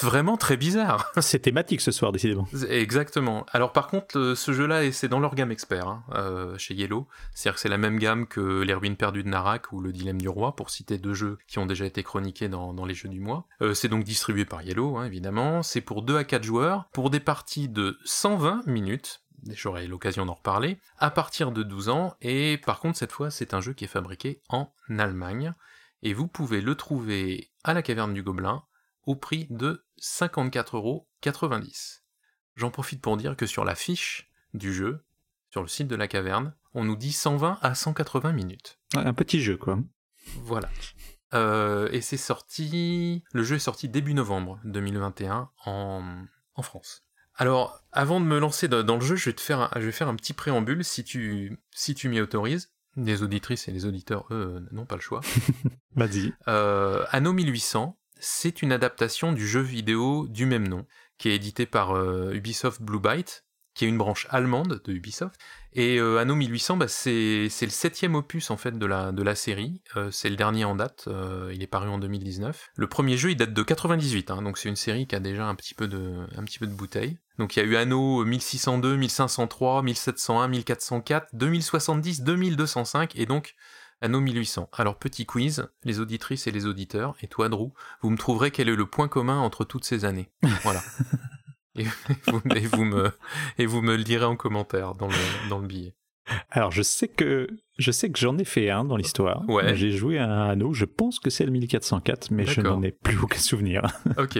[0.01, 1.13] Vraiment très bizarre.
[1.21, 2.47] C'est thématique ce soir, décidément.
[2.69, 3.45] Exactement.
[3.53, 7.07] Alors par contre, euh, ce jeu-là, c'est dans leur gamme expert, hein, euh, chez Yellow.
[7.35, 10.21] C'est-à-dire que c'est la même gamme que Les Ruines perdues de Narak ou Le Dilemme
[10.21, 13.21] du Roi, pour citer deux jeux qui ont déjà été chroniqués dans, les jeux du
[13.21, 13.47] mois.
[13.75, 15.63] c'est donc distribué par Yellow, hein, évidemment.
[15.63, 20.35] C'est pour 2 à 4 joueurs, pour des parties de 120 minutes, j'aurai l'occasion d'en
[20.35, 23.85] reparler, à partir de 12 ans, et par contre cette fois c'est un jeu qui
[23.85, 25.55] est fabriqué en Allemagne,
[26.03, 28.63] et vous pouvez le trouver à la caverne du Gobelin
[29.07, 32.01] au prix de 54,90€.
[32.57, 35.05] J'en profite pour dire que sur la fiche du jeu,
[35.51, 38.79] sur le site de la caverne, on nous dit 120 à 180 minutes.
[38.95, 39.79] Un petit jeu quoi.
[40.43, 40.69] Voilà.
[41.35, 43.23] Euh, et c'est sorti.
[43.33, 46.25] Le jeu est sorti début novembre 2021 en,
[46.55, 47.05] en France.
[47.41, 49.93] Alors, avant de me lancer dans le jeu, je vais te faire un, je vais
[49.93, 52.71] faire un petit préambule si tu, si tu m'y autorises.
[52.97, 55.23] Les auditrices et les auditeurs, eux, n'ont pas le choix.
[55.97, 56.35] Vas-y.
[56.49, 60.85] Euh, Anno 1800, c'est une adaptation du jeu vidéo du même nom,
[61.17, 65.41] qui est édité par euh, Ubisoft Blue Byte, qui est une branche allemande de Ubisoft.
[65.73, 69.35] Et euh, Anno 1800, bah, c'est le septième opus en fait de la, de la
[69.35, 69.83] série.
[69.97, 71.05] Euh, c'est le dernier en date.
[71.07, 72.71] Euh, il est paru en 2019.
[72.75, 75.47] Le premier jeu, il date de 98, hein, donc c'est une série qui a déjà
[75.47, 77.19] un petit peu de, un petit peu de bouteille.
[77.39, 83.55] Donc il y a eu Anno 1602, 1503, 1701, 1404, 2070, 2205 et donc
[84.03, 84.69] Anno 1800.
[84.73, 88.69] Alors petit quiz, les auditrices et les auditeurs, et toi Drew, vous me trouverez quel
[88.69, 90.31] est le point commun entre toutes ces années.
[90.63, 90.83] Voilà.
[91.77, 93.13] Et vous, me,
[93.59, 95.95] et vous me le direz en commentaire dans le, dans le billet.
[96.51, 97.49] Alors je sais que
[97.79, 99.49] je sais que j'en ai fait un dans l'histoire.
[99.49, 99.75] Ouais.
[99.75, 100.73] J'ai joué à un anneau.
[100.73, 103.83] Je pense que c'est le 1404, mais je n'en ai plus aucun souvenir.
[104.19, 104.39] ok.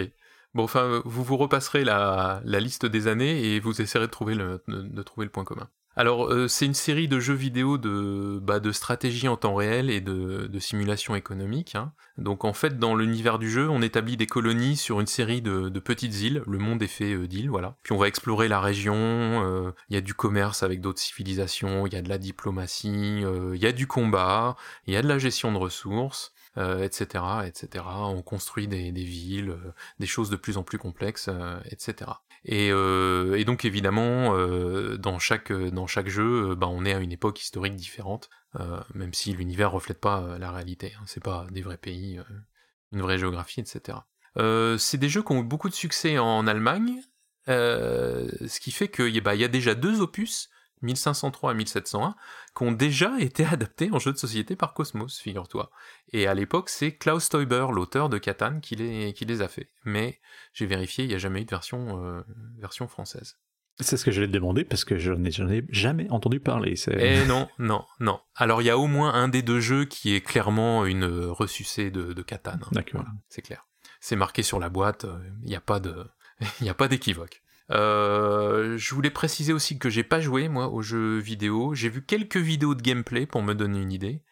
[0.53, 4.35] Bon, enfin, vous vous repasserez la, la, liste des années et vous essaierez de trouver
[4.35, 5.69] le, de trouver le point commun.
[5.97, 9.89] Alors, euh, c'est une série de jeux vidéo de, bah, de stratégie en temps réel
[9.89, 11.75] et de, simulation économique.
[11.75, 11.91] Hein.
[12.17, 15.67] Donc, en fait, dans l'univers du jeu, on établit des colonies sur une série de,
[15.79, 16.43] petites îles.
[16.47, 17.75] Le monde est fait euh, d'îles, voilà.
[17.83, 18.95] Puis on va explorer la région.
[18.95, 21.85] Euh, il y a du commerce avec d'autres civilisations.
[21.87, 23.23] Il y a de la diplomatie.
[23.53, 24.55] Il y a du combat.
[24.87, 27.85] Il y a de la gestion de ressources etc., etc.
[27.87, 29.55] On construit des, villes,
[29.99, 31.29] des choses de plus en plus complexes,
[31.71, 32.11] etc.
[32.49, 34.35] Euh, et, donc évidemment,
[34.97, 38.29] dans chaque dans chaque jeu, bah, on est à une époque historique différente,
[38.93, 40.93] même si l'univers reflète pas la réalité.
[40.97, 41.03] Hein.
[41.05, 42.19] c'est pas des vrais pays,
[42.91, 43.99] une vraie géographie, etc.
[44.77, 47.01] c'est des jeux qui ont eu beaucoup de succès en Allemagne,
[47.47, 50.49] ce qui fait qu'il bah, y a déjà deux opus
[50.81, 52.15] 1503 et 1701,
[52.55, 55.71] qui ont déjà été adaptés en jeu de société par Cosmos, figure-toi.
[56.13, 59.69] Et à l'époque, c'est Klaus Teuber, l'auteur de Catan, qui les, qui les a fait.
[59.85, 60.19] Mais
[60.53, 62.21] j'ai vérifié, il n'y a jamais eu de version, euh,
[62.57, 63.37] version française.
[63.79, 65.31] C'est ce que je vais te demander parce que je n'ai
[65.69, 66.75] jamais entendu parler.
[66.99, 68.19] Eh non, non, non.
[68.35, 71.89] Alors il y a au moins un des deux jeux qui est clairement une ressucée
[71.89, 72.51] de, de Catan.
[72.53, 72.69] Hein.
[72.71, 73.05] D'accord.
[73.29, 73.65] c'est clair.
[73.99, 76.05] C'est marqué sur la boîte, euh, il n'y a pas de,
[76.61, 77.40] il a pas d'équivoque.
[77.69, 81.73] Euh, je voulais préciser aussi que j'ai pas joué moi aux jeux vidéo.
[81.73, 84.23] J'ai vu quelques vidéos de gameplay pour me donner une idée.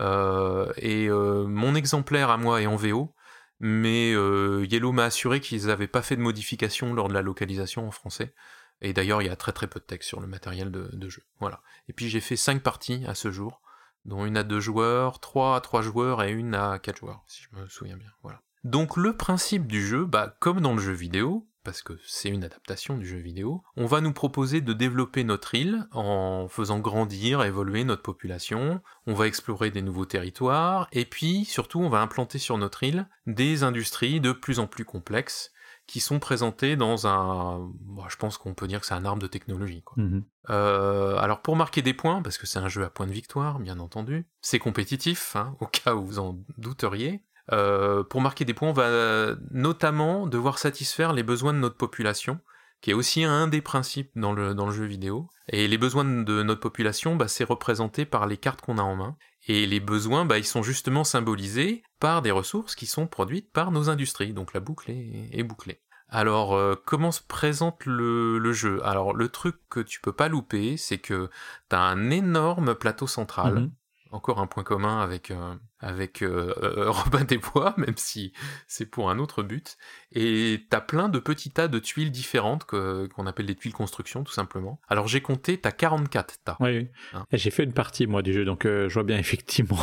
[0.00, 3.14] Euh, et euh, mon exemplaire à moi est en VO,
[3.60, 7.90] mais Yellow m'a assuré qu'ils n'avaient pas fait de modification lors de la localisation en
[7.90, 8.34] français.
[8.80, 11.22] Et d'ailleurs, il y a très très peu de texte sur le matériel de, jeu.
[11.38, 11.62] Voilà.
[11.88, 13.62] Et puis j'ai fait 5 parties à ce jour,
[14.04, 17.42] dont une à 2 joueurs, 3 à 3 joueurs et une à 4 joueurs, si
[17.42, 18.10] je me souviens bien.
[18.22, 18.42] Voilà.
[18.64, 22.44] Donc le principe du jeu, bah, comme dans le jeu vidéo, parce que c'est une
[22.44, 27.42] adaptation du jeu vidéo, on va nous proposer de développer notre île en faisant grandir,
[27.42, 32.38] évoluer notre population, on va explorer des nouveaux territoires, et puis surtout on va implanter
[32.38, 35.52] sur notre île des industries de plus en plus complexes
[35.86, 37.70] qui sont présentées dans un...
[38.08, 39.82] je pense qu'on peut dire que c'est un arbre de technologie.
[39.96, 40.24] Mhm.
[40.50, 43.58] Euh, alors pour marquer des points, parce que c'est un jeu à points de victoire,
[43.58, 48.54] bien entendu, c'est compétitif, hein, au cas où vous en douteriez, euh, pour marquer des
[48.54, 52.40] points, on va notamment devoir satisfaire les besoins de notre population,
[52.82, 55.30] qui est aussi un des principes dans le, dans le jeu vidéo.
[55.48, 58.96] Et les besoins de notre population, bah, c'est représenté par les cartes qu'on a en
[58.96, 59.16] main.
[59.46, 63.70] Et les besoins, bah, ils sont justement symbolisés par des ressources qui sont produites par
[63.70, 64.32] nos industries.
[64.32, 65.80] Donc la boucle est, bouclée.
[66.08, 68.84] Alors, euh, comment se présente le, le, jeu?
[68.84, 71.30] Alors, le truc que tu peux pas louper, c'est que
[71.70, 73.54] tu as un énorme plateau central.
[73.54, 73.72] Mhm.
[74.10, 78.32] Encore un point commun avec, euh, avec euh, euh, Robin des Bois, même si
[78.66, 79.76] c'est pour un autre but.
[80.12, 84.32] Et t'as plein de petits tas de tuiles différentes qu'on appelle des tuiles construction, tout
[84.32, 84.80] simplement.
[84.88, 86.56] Alors j'ai compté, t'as 44 tas.
[86.60, 87.26] Oui, hein.
[87.32, 89.80] j'ai fait une partie, moi, du jeu, donc euh, je vois bien effectivement.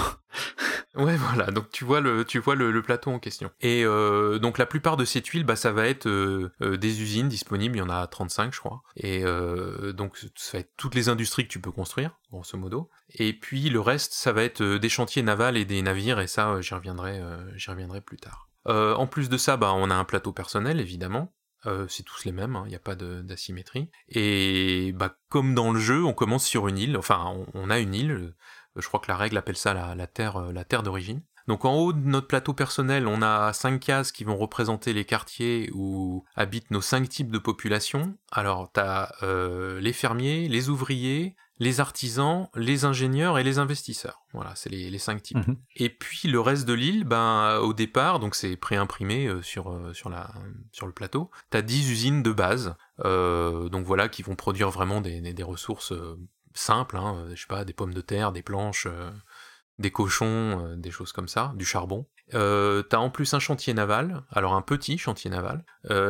[0.96, 3.52] ouais, voilà, donc tu vois le, tu vois le, plateau en question.
[3.60, 7.76] Et euh, donc la plupart de ces tuiles, bah, ça va être des usines disponibles,
[7.76, 8.84] il y en a 35, je crois.
[8.96, 9.24] Et
[9.94, 12.90] donc ça va être toutes les industries que tu peux construire, grosso modo.
[13.16, 16.62] Et puis le reste, ça va être des chantiers navals et des et ça, euh,
[16.62, 18.50] j'y reviendrai, euh, reviendrai plus tard.
[18.68, 21.34] Euh, en plus de ça, bah, on a un plateau personnel, évidemment.
[21.88, 23.90] c'est tous les mêmes, il hein, n'y a pas d'asymétrie.
[24.08, 27.94] Et bah, comme dans le jeu, on commence sur une île, enfin on, a une
[27.94, 28.34] île,
[28.76, 31.22] je crois que la règle appelle ça la, terre, la terre d'origine.
[31.48, 35.04] Donc en haut de notre plateau personnel, on a cinq cases qui vont représenter les
[35.04, 38.16] quartiers où habitent nos cinq types de population.
[38.32, 39.12] Alors tu as
[39.82, 44.24] les fermiers, les ouvriers, les artisans, les ingénieurs et les investisseurs.
[44.34, 45.46] Voilà, c'est les, cinq types.
[45.46, 45.58] Mhm.
[45.76, 49.94] Et puis le reste de l'île, ben au départ, donc c'est préimprimé euh, sur euh,
[49.94, 50.32] sur la
[50.72, 51.30] sur le plateau.
[51.50, 55.94] T'as 10 usines de base, euh, donc voilà, qui vont produire vraiment des, des, ressources
[56.54, 58.88] simples, hein, je sais pas, des pommes de terre, des planches,
[59.78, 62.08] des cochons, des choses comme ça, du charbon.
[62.32, 65.66] t'as en plus un chantier naval, alors un petit chantier naval,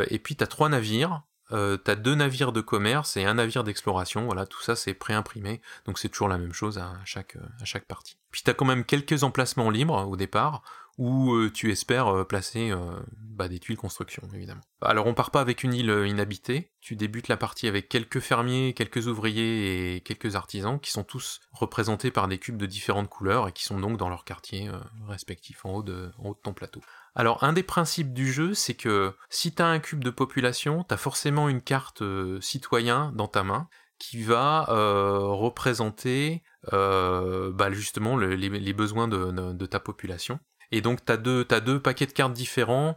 [0.09, 4.25] et puis t'as trois navires euh, t'as deux navires de commerce et un navire d'exploration,
[4.25, 7.85] voilà, tout ça c'est préimprimé, donc c'est toujours la même chose à chaque, à chaque
[7.85, 8.17] partie.
[8.31, 10.61] Puis t'as quand même quelques emplacements libres au départ,
[10.97, 12.73] où euh, tu espères euh, placer
[13.17, 14.61] bah, des tuiles construction, évidemment.
[14.81, 18.73] Alors on part pas avec une île inhabitée, tu débutes la partie avec quelques fermiers,
[18.73, 23.47] quelques ouvriers et quelques artisans, qui sont tous représentés par des cubes de différentes couleurs,
[23.47, 24.69] et qui sont donc dans leur quartier
[25.07, 26.11] respectif, en haut de
[26.43, 26.81] ton plateau.
[27.15, 30.83] Alors un des principes du jeu, c'est que si tu as un cube de population,
[30.87, 37.51] tu as forcément une carte euh, citoyen dans ta main qui va euh, représenter euh,
[37.51, 40.39] bah, justement les, besoins de, ta population.
[40.71, 42.95] Et donc tu as, as, deux paquets de cartes différents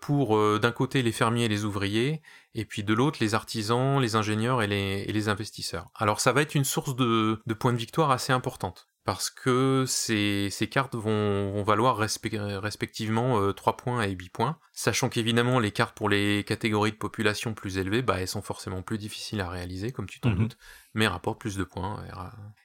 [0.00, 2.22] pour d'un côté les fermiers et les ouvriers,
[2.54, 5.90] et puis de l'autre les artisans, les ingénieurs et les, investisseurs.
[5.94, 10.48] Alors ça va être une source de points de victoire assez importante parce que ces,
[10.50, 15.72] ces cartes vont, vont valoir respectivement 3 euh, points et 8 points, sachant qu'évidemment les
[15.72, 19.48] cartes pour les catégories de population plus élevées, bah, elles sont forcément plus difficiles à
[19.48, 20.38] réaliser, comme tu t'en mhm.
[20.38, 20.58] doutes,
[20.94, 22.04] mais rapportent plus de points.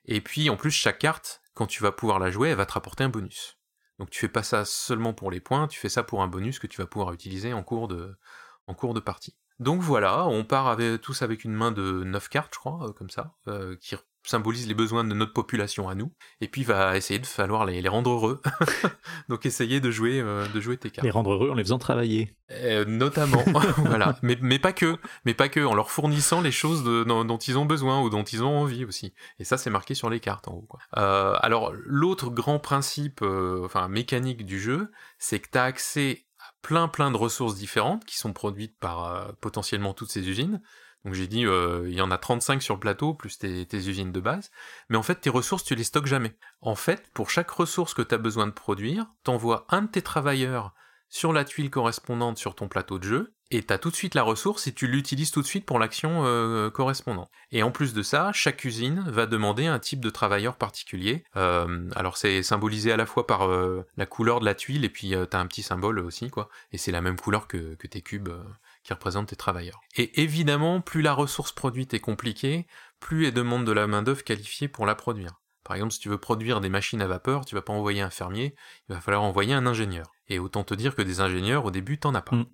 [0.06, 2.74] Et puis en plus, chaque carte, quand tu vas pouvoir la jouer, elle va te
[2.74, 3.58] rapporter un bonus.
[3.98, 6.60] Donc tu fais pas ça seulement pour les points, tu fais ça pour un bonus
[6.60, 8.16] que tu vas pouvoir utiliser en cours de,
[8.68, 9.36] en cours de partie.
[9.60, 12.94] Donc voilà, on part avec, tous avec une main de 9 cartes, je crois, euh,
[12.94, 13.96] comme ça, euh, qui
[14.30, 16.12] symbolise les besoins de notre population à nous,
[16.42, 18.42] et puis va essayer de falloir les, rendre heureux.
[19.30, 21.06] Donc essayer de jouer, euh, de jouer tes cartes.
[21.06, 22.36] Les rendre heureux en les faisant travailler.
[22.52, 23.44] Euh, notamment,
[23.78, 24.18] voilà.
[24.22, 27.66] Mais, mais pas que, mais pas que, en leur fournissant les choses dont, ils ont
[27.66, 29.14] besoin ou dont ils ont envie aussi.
[29.40, 30.66] Et ça, c'est marqué sur les cartes en haut.
[30.68, 30.80] Quoi.
[30.98, 33.22] Euh, alors l'autre grand principe,
[33.64, 38.06] enfin mécanique du jeu, c'est que tu as accès à plein plein de ressources différentes
[38.06, 40.62] qui sont produites par potentiellement toutes ces usines.
[41.06, 44.12] Donc j'ai dit, euh, il y en a 35 sur le plateau, plus tes, usines
[44.12, 44.52] de base.
[44.90, 46.36] Mais en fait, tes ressources, tu les stockes jamais.
[46.62, 50.02] En fait, pour chaque ressource que tu as besoin de produire, t'envoies un de tes
[50.02, 50.74] travailleurs
[51.10, 54.14] sur la tuile correspondante sur ton plateau de jeu, et tu as tout de suite
[54.14, 57.32] la ressource et tu l'utilises tout de suite pour l'action euh, correspondante.
[57.54, 61.24] Et en plus de ça, chaque usine va demander un type de travailleur particulier.
[61.38, 65.12] Euh, alors c'est symbolisé à la fois par la couleur de la tuile et puis
[65.12, 66.50] tu as un petit symbole aussi, quoi.
[66.74, 68.28] Et c'est la même couleur que tes cubes
[68.88, 69.82] qui représentent tes travailleurs.
[69.98, 72.68] Et évidemment, plus la ressource produite est compliquée,
[73.02, 75.42] plus elle demande de la main-d'œuvre qualifiée pour la produire.
[75.66, 78.10] Par exemple, si tu veux produire des machines à vapeur, tu vas pas envoyer un
[78.10, 78.56] fermier,
[78.88, 80.06] il va falloir envoyer un ingénieur.
[80.30, 82.38] Et autant te dire que des ingénieurs, au début, t'en as pas.
[82.38, 82.46] Mm.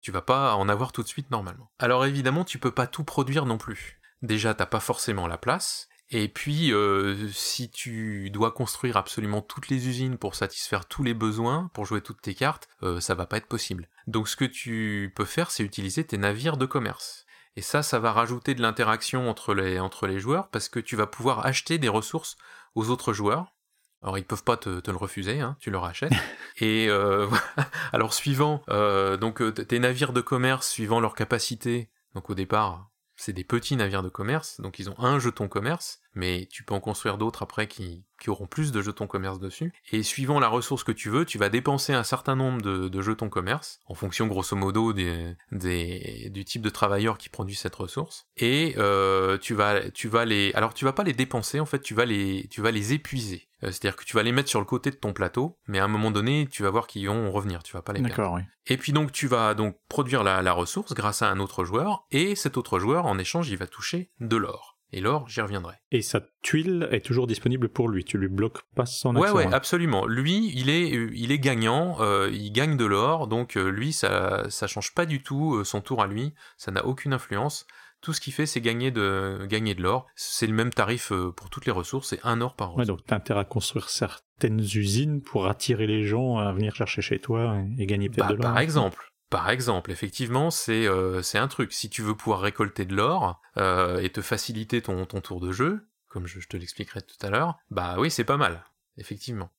[0.00, 1.70] Tu vas pas en avoir tout de suite normalement.
[1.78, 4.00] Alors évidemment, tu peux pas tout produire non plus.
[4.22, 9.68] Déjà, t'as pas forcément la place, Et puis, euh, si tu dois construire absolument toutes
[9.68, 13.26] les usines pour satisfaire tous les besoins, pour jouer toutes tes cartes, euh, ça va
[13.26, 13.88] pas être possible.
[14.06, 17.26] Donc ce que tu peux faire, c'est utiliser tes navires de commerce.
[17.56, 20.94] Et ça, ça va rajouter de l'interaction entre les, entre les joueurs, parce que tu
[20.94, 22.36] vas pouvoir acheter des ressources
[22.74, 23.56] aux autres joueurs.
[24.02, 26.12] Alors ils peuvent pas te, te le refuser, hein, tu leur achètes.
[26.60, 27.28] Et euh,
[27.92, 32.90] alors suivant euh, donc euh, tes navires de commerce, suivant leur capacité, donc au départ
[33.16, 36.74] c'est des petits navires de commerce, donc ils ont un jeton commerce, mais tu peux
[36.74, 39.72] en construire d'autres après qui, qui, auront plus de jetons commerce dessus.
[39.92, 43.02] Et suivant la ressource que tu veux, tu vas dépenser un certain nombre de, de
[43.02, 47.74] jetons commerce, en fonction grosso modo des, des, du type de travailleur qui produit cette
[47.74, 48.26] ressource.
[48.36, 51.80] Et euh, tu vas, tu vas les, alors tu vas pas les dépenser, en fait,
[51.80, 53.48] tu vas les, tu vas les épuiser.
[53.62, 55.84] Euh, c'est-à-dire que tu vas les mettre sur le côté de ton plateau, mais à
[55.84, 58.34] un moment donné, tu vas voir qu'ils vont revenir, tu vas pas les perdre.
[58.34, 58.42] Oui.
[58.66, 62.06] Et puis donc tu vas donc produire la, la ressource grâce à un autre joueur,
[62.10, 64.75] et cet autre joueur, en échange, il va toucher de l'or.
[64.96, 65.74] Et l'or, j'y reviendrai.
[65.90, 68.02] Et sa tuile est toujours disponible pour lui.
[68.02, 69.36] Tu lui bloques pas son Ouais, action.
[69.36, 69.50] ouais, hein.
[69.52, 70.06] absolument.
[70.06, 71.98] Lui, il est, euh, il est gagnant.
[72.00, 75.64] euh, il gagne de l'or, donc euh, lui, ça, ça change pas du tout euh,
[75.64, 76.32] son tour à lui.
[76.56, 77.66] Ça n'a aucune influence.
[78.00, 80.06] Tout ce qu'il fait, c'est gagner de, gagner de l'or.
[80.14, 82.08] C'est le même tarif pour toutes les ressources.
[82.08, 82.98] C'est un or par Ouais, ressource.
[83.00, 87.18] donc t'as intérêt à construire certaines usines pour attirer les gens à venir chercher chez
[87.18, 88.52] toi et, et gagner peut-être Bah, de l'or.
[88.52, 89.12] par exemple.
[89.30, 91.72] Par exemple, effectivement, c'est euh, c'est un truc.
[91.72, 95.88] Si tu veux pouvoir récolter de l'or euh, et te faciliter ton, tour de jeu,
[96.08, 98.64] comme je, te l'expliquerai tout à l'heure, bah oui, c'est pas mal,
[98.98, 99.50] effectivement.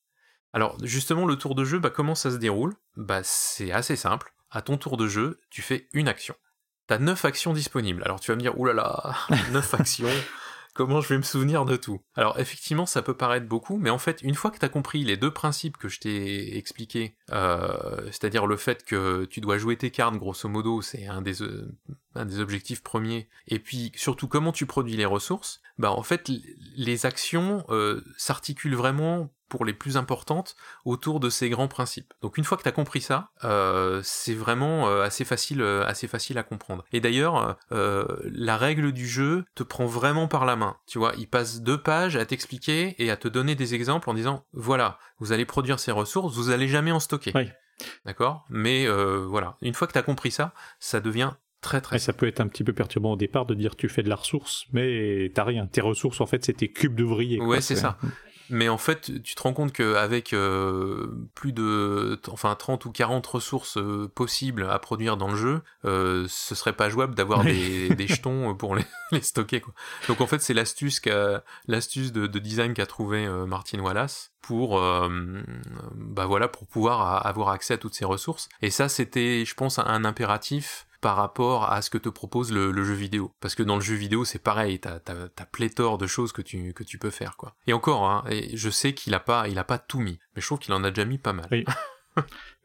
[0.54, 2.74] Alors justement, le tour de jeu, bah comment ça se déroule?
[2.96, 4.32] Bah c'est assez simple.
[4.50, 6.34] À ton tour de jeu, tu fais une action.
[6.86, 8.02] T'as neuf actions disponibles.
[8.04, 9.14] Alors tu vas me dire, oulala,
[9.52, 10.08] neuf actions.
[10.78, 12.00] Comment je vais me souvenir de tout.
[12.14, 15.16] Alors effectivement, ça peut paraître beaucoup, mais en fait, une fois que t'as compris les
[15.16, 19.90] deux principes que je t'ai expliqués, euh, c'est-à-dire le fait que tu dois jouer tes
[19.90, 21.76] cartes, grosso modo, c'est un des euh,
[22.14, 26.30] un des objectifs premiers, et puis surtout comment tu produis les ressources, bah en fait,
[26.76, 32.12] les actions euh, s'articulent vraiment pour les plus importantes autour de ces grands principes.
[32.22, 35.84] Donc une fois que tu as compris ça, euh, c'est vraiment euh, assez facile, euh,
[35.86, 36.84] assez facile à comprendre.
[36.92, 40.76] Et d'ailleurs, la règle du jeu te prend vraiment par la main.
[40.86, 44.14] Tu vois, il passe deux pages à t'expliquer et à te donner des exemples en
[44.14, 47.32] disant voilà, vous allez produire ces ressources, vous allez jamais en stocker.
[47.34, 47.48] Oui.
[48.04, 48.44] D'accord?
[48.50, 52.12] Mais voilà, une fois que tu as compris ça, ça devient très très Et ça
[52.12, 54.66] peut être un petit peu perturbant au départ de dire tu fais de la ressource,
[54.72, 55.66] mais t'as rien.
[55.66, 57.40] Tes ressources, en fait, c'est tes cubes d'ouvriers.
[57.40, 57.98] Ouais, c'est ça.
[58.50, 63.26] Mais en fait, tu te rends compte qu'avec euh, plus de enfin 30 ou 40
[63.26, 67.90] ressources euh, possibles à produire dans le jeu, euh, ce serait pas jouable d'avoir des,
[67.90, 69.60] des jetons pour les, les stocker.
[69.60, 69.74] Quoi.
[70.08, 71.00] Donc en fait, c'est l'astuce
[71.66, 75.08] l'astuce de, de design qu'a trouvé euh, Martin Wallace pour euh,
[75.94, 78.48] bah voilà pour pouvoir avoir accès à toutes ces ressources.
[78.62, 82.70] Et ça, c'était, je pense, un impératif par rapport à ce que te propose le,
[82.72, 83.32] le jeu vidéo.
[83.40, 86.72] Parce que dans le jeu vidéo, c'est pareil, t'as, t'as pléthore de choses que tu,
[86.74, 87.54] que tu peux faire, quoi.
[87.66, 90.40] Et encore, hein, et je sais qu'il a pas, il a pas tout mis, mais
[90.42, 91.46] je trouve qu'il en a déjà mis pas mal.
[91.52, 91.64] Oui.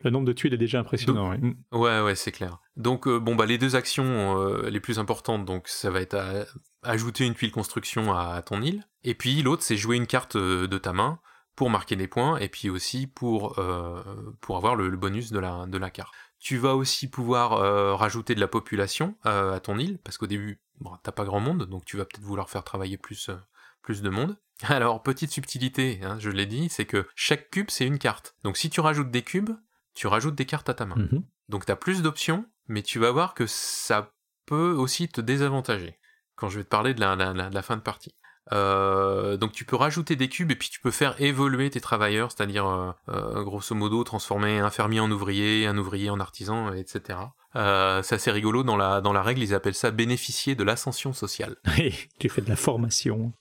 [0.03, 1.29] Le nombre de tuiles est déjà impressionnant.
[1.29, 1.37] ouais.
[1.37, 1.55] Mm.
[1.71, 2.57] Ouais, ouais, c'est clair.
[2.75, 6.15] Donc, euh, bon, bah, les deux actions euh, les plus importantes, donc, ça va être
[6.15, 6.45] à-
[6.81, 8.83] ajouter une tuile construction à, à ton île.
[9.03, 11.19] Et puis, l'autre, c'est jouer une carte euh, de ta main
[11.55, 14.01] pour marquer des points, et puis aussi pour, euh,
[14.41, 16.11] pour avoir le, le bonus de la, de la carte.
[16.43, 20.27] Tu vas aussi pouvoir euh, rajouter de la population euh, à ton île, parce qu'au
[20.27, 23.35] début, bon, t'as pas grand monde, donc tu vas peut-être vouloir faire travailler plus, euh,
[23.81, 24.37] plus de monde.
[24.67, 28.35] Alors, petite subtilité, hein, je l'ai dit, c'est que chaque cube, c'est une carte.
[28.43, 29.51] Donc, si tu rajoutes des cubes,
[29.95, 30.95] tu rajoutes des cartes à ta main.
[30.95, 31.23] Mhm.
[31.49, 34.11] Donc tu as plus d'options, mais tu vas voir que ça
[34.45, 35.99] peut aussi te désavantager
[36.35, 38.15] quand je vais te parler de la, la- la- de la fin de partie.
[38.51, 42.31] Euh, donc tu peux rajouter des cubes et puis tu peux faire évoluer tes travailleurs,
[42.31, 47.19] c'est-à-dire euh, euh, grosso modo transformer un fermier en ouvrier, un ouvrier en artisan, etc.
[47.55, 51.55] Euh, c'est rigolo dans la dans la règle ils appellent ça bénéficier de l'ascension sociale.
[51.77, 53.31] Et tu fais de la formation.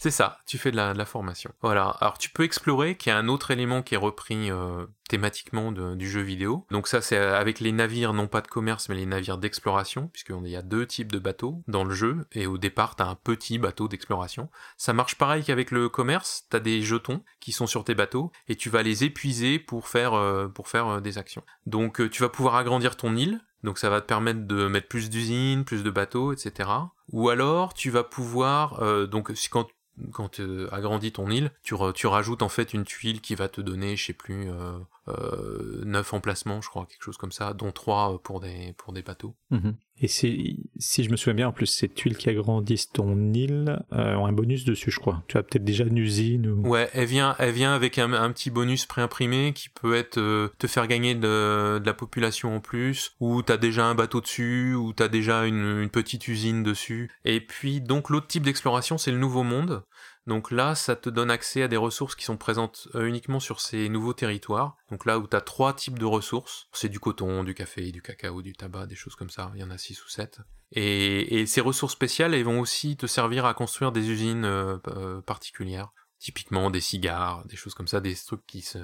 [0.00, 1.52] C'est ça, tu fais de la, formation.
[1.60, 1.90] Voilà.
[2.00, 5.72] Alors tu peux explorer, qu'il y a un autre élément qui est repris euh, thématiquement
[5.72, 6.64] du jeu vidéo.
[6.70, 10.48] Donc ça c'est avec les navires, non pas de commerce, mais les navires d'exploration, puisqu'il
[10.48, 13.58] y a deux types de bateaux dans le jeu, et au départ t'as un petit
[13.58, 14.48] bateau d'exploration.
[14.78, 18.56] Ça marche pareil qu'avec le commerce, t'as des jetons qui sont sur tes bateaux, et
[18.56, 21.44] tu vas les épuiser pour faire, euh, pour faire euh, des actions.
[21.66, 24.88] Donc euh, tu vas pouvoir agrandir ton île, donc ça va te permettre de mettre
[24.88, 26.70] plus d'usines, plus de bateaux, etc.
[27.12, 29.68] Ou alors tu vas pouvoir, euh, donc quand
[30.12, 33.60] quand tu agrandis ton île, tu, tu rajoutes en fait une tuile qui va te
[33.60, 34.78] donner, je sais plus, euh,
[35.08, 39.02] euh, 9 emplacements, je crois, quelque chose comme ça, dont 3 pour des, pour des
[39.02, 39.34] bateaux.
[39.50, 39.74] Mhm.
[40.02, 43.82] Et si, si je me souviens bien, en plus, ces tuiles qui agrandissent ton île
[43.92, 45.22] euh, ont un bonus dessus, je crois.
[45.28, 46.66] Tu as peut-être déjà une usine ou...
[46.66, 50.48] Ouais, elle vient, elle vient avec un, un petit bonus préimprimé qui peut être euh,
[50.58, 54.74] te faire gagner de, de, la population en plus, ou t'as déjà un bateau dessus,
[54.74, 57.10] ou t'as déjà une, une petite usine dessus.
[57.26, 59.82] Et puis, donc, l'autre type d'exploration, c'est le Nouveau Monde.
[60.26, 63.60] Donc là, ça te donne accès à des ressources qui sont présentes euh, uniquement sur
[63.60, 64.76] ces nouveaux territoires.
[64.90, 68.02] Donc là où tu as trois types de ressources, c'est du coton, du café, du
[68.02, 70.40] cacao, du tabac, des choses comme ça, il y en a six ou sept.
[70.72, 75.20] Et, ces ressources spéciales, elles vont aussi te servir à construire des usines euh, euh,
[75.22, 78.78] particulières, typiquement des cigares, des choses comme ça, des trucs qui se,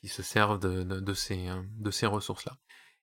[0.00, 1.14] qui se servent de, de
[1.90, 2.56] ces ressources-là.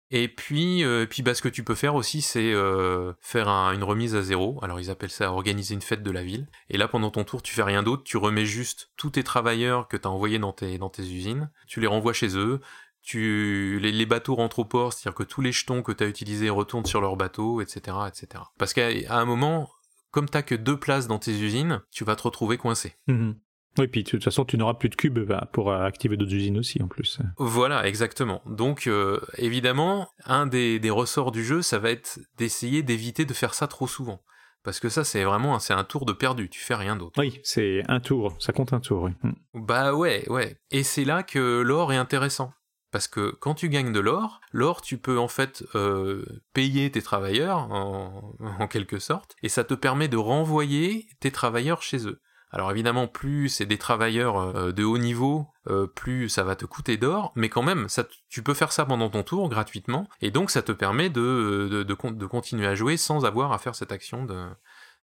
[0.09, 3.73] Et puis, euh, puis bah, ce que tu peux faire aussi, c'est euh, faire un,
[3.73, 4.59] une remise à zéro.
[4.61, 6.47] Alors ils appellent ça organiser une fête de la ville.
[6.69, 8.03] Et là, pendant ton tour, tu fais rien d'autre.
[8.03, 11.49] Tu remets juste tous tes travailleurs que tu as envoyés dans tes, dans tes usines.
[11.67, 12.61] Tu les renvoies chez eux.
[13.01, 16.49] Tu, les, bateaux rentrent au port, c'est-à-dire que tous les jetons que tu as utilisés
[16.49, 18.43] retournent sur leur bateau, etc., etc.
[18.57, 19.69] Parce qu'à un moment,
[20.11, 22.95] comme t'as que deux places dans tes usines, tu vas te retrouver coincé.
[23.07, 23.31] Mmh.
[23.78, 26.58] Oui, puis de toute façon, tu n'auras plus de cubes bah, pour activer d'autres usines
[26.58, 27.20] aussi en plus.
[27.38, 28.41] Voilà, exactement.
[28.45, 33.34] Donc, euh, évidemment, un des, des, ressorts du jeu, ça va être d'essayer d'éviter de
[33.34, 34.22] faire ça trop souvent.
[34.64, 37.20] Parce que ça, c'est vraiment c'est un tour de perdu, tu fais rien d'autre.
[37.22, 39.12] Oui, c'est un tour, ça compte un tour, oui.
[39.24, 39.32] Mm.
[39.66, 40.58] Bah ouais, ouais.
[40.72, 42.52] Et c'est là que l'or est intéressant.
[42.91, 47.02] Parce que quand tu gagnes de l'or, l'or, tu peux en fait euh, payer tes
[47.02, 52.22] travailleurs, en, en quelque sorte, et ça te permet de renvoyer tes travailleurs chez eux.
[52.52, 56.65] Alors évidemment, plus c'est des travailleurs euh, de haut niveau, euh, plus ça va te
[56.65, 57.88] coûter d'or, mais quand même,
[58.30, 62.68] tu peux faire ça pendant ton tour gratuitement, et donc ça te permet de, continuer
[62.68, 64.48] à jouer sans avoir à faire cette action de,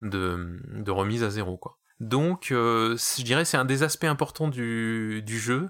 [0.01, 1.57] de, remise à zéro.
[1.57, 1.77] Quoi.
[1.99, 5.69] Donc euh, je dirais c'est un des aspects importants du, du jeu,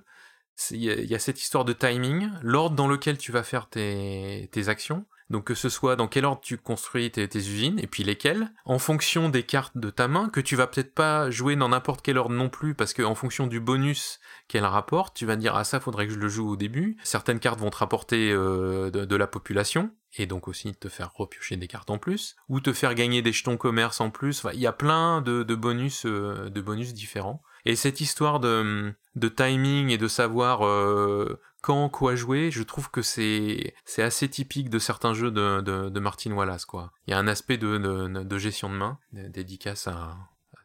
[0.71, 5.05] il y, a cette histoire de timing, l'ordre dans lequel tu vas faire tes actions,
[5.29, 8.79] donc que ce soit dans quel ordre tu construis tes, usines, et puis lesquelles, en
[8.79, 12.17] fonction des cartes de ta main, que tu vas peut-être pas jouer dans n'importe quel
[12.17, 15.63] ordre non plus, parce que en fonction du bonus qu'elle rapporte, tu vas dire ah
[15.63, 16.97] ça faudrait que je le joue au début.
[17.03, 21.57] Certaines cartes vont te rapporter euh, de, la population, et donc aussi te faire repiocher
[21.57, 24.45] des cartes en plus, ou te faire gagner des jetons commerce en plus.
[24.53, 27.41] Il y a plein de, de bonus, euh, de bonus différents.
[27.67, 32.89] Et cette histoire de, de timing et de savoir euh, quand quoi jouer, je trouve
[32.89, 36.93] que c'est c'est assez typique de certains jeux de, de, de, Martin Wallace quoi.
[37.07, 40.15] Il y a un aspect de, gestion de main, dédicace à,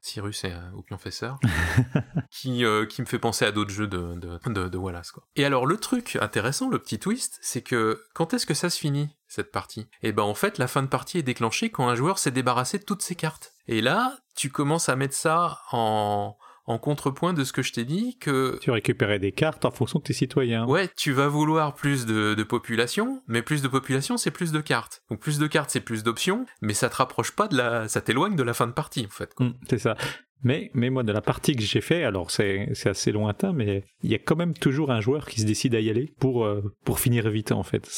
[0.01, 1.41] Cyrus et au Pionfesseur,
[2.31, 5.11] qui, euh, qui me fait penser à d'autres jeux de, de, de, Wallace.
[5.11, 5.27] Quoi.
[5.35, 8.79] Et alors le truc intéressant, le petit twist, c'est que quand est-ce que ça se
[8.79, 9.89] finit, cette partie?
[10.03, 12.79] Et ben en fait, la fin de partie est déclenchée quand un joueur s'est débarrassé
[12.79, 13.55] de toutes ses cartes.
[13.66, 17.84] Et là, tu commences à mettre ça en en contrepoint de ce que je t'ai
[17.84, 20.66] dit que tu récupérais des cartes en fonction de tes citoyens.
[20.66, 24.60] Ouais, tu vas vouloir plus de, de population, mais plus de population c'est plus de
[24.60, 25.02] cartes.
[25.10, 28.01] Donc plus de cartes c'est plus d'options, mais ça te rapproche pas de la, ça
[28.01, 29.32] t'éloigne de la fin de partie en fait.
[29.39, 29.97] Mmh, c'est ça.
[30.44, 33.84] Mais, mais moi, de la partie que j'ai fait, alors c'est, c'est assez lointain, mais
[34.02, 36.44] il y a quand même toujours un joueur qui se décide à y aller pour,
[36.44, 37.89] euh, pour finir vite, en fait.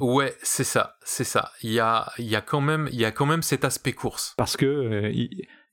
[0.00, 1.50] Ouais, c'est ça, c'est ça.
[1.62, 4.32] Il y a, y a quand même, y a quand même cet aspect course.
[4.38, 5.12] Parce que, euh,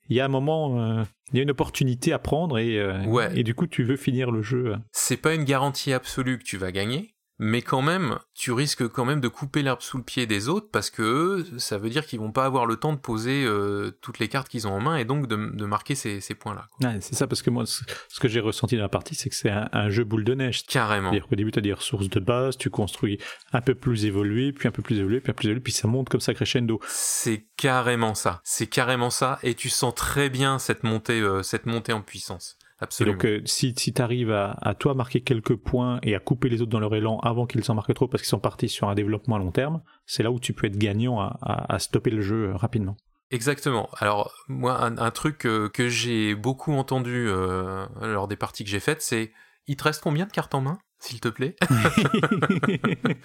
[0.10, 3.04] il y a un moment, euh, il y a une opportunité à prendre et, euh,
[3.06, 3.38] ouais.
[3.38, 4.76] et du coup tu veux finir le jeu.
[4.92, 9.06] C'est pas une garantie absolue que tu vas gagner, mais quand même, tu risques quand
[9.06, 12.06] même de couper l'herbe sous le pied des autres parce que eux, ça veut dire
[12.06, 14.80] qu'ils vont pas avoir le temps de poser euh, toutes les cartes qu'ils ont en
[14.80, 16.68] main et donc de, de marquer ces, ces points-là.
[16.82, 19.36] Ouais, c'est ça parce que moi, ce que j'ai ressenti dans la partie, c'est que
[19.36, 20.66] c'est un, un, jeu boule de neige.
[20.66, 21.12] Carrément.
[21.12, 23.20] C'est-à-dire qu'au début, tu as des ressources de base, tu construis
[23.54, 25.74] un peu plus évolué, puis un peu plus évolué, puis un peu plus évolué, puis
[25.74, 26.80] ça monte comme ça crescendo.
[26.88, 28.42] C'est carrément ça.
[28.44, 32.58] C'est carrément ça et tu sens très bien cette montée, euh, cette montée en puissance.
[32.80, 33.14] Absolument.
[33.14, 36.20] Et donc, euh, si, si tu arrives à, à, toi marquer quelques points et à
[36.20, 38.70] couper les autres dans leur élan avant qu'ils s'en marquent trop parce qu'ils sont partis
[38.70, 41.76] sur un développement à long terme, c'est là où tu peux être gagnant à, à,
[41.76, 42.96] à stopper le jeu rapidement.
[43.32, 43.90] Exactement.
[43.98, 48.70] Alors, moi, un, un truc euh, que j'ai beaucoup entendu euh, lors des parties que
[48.70, 49.32] j'ai faites, c'est
[49.68, 51.56] il te reste combien de cartes en main s'il te plaît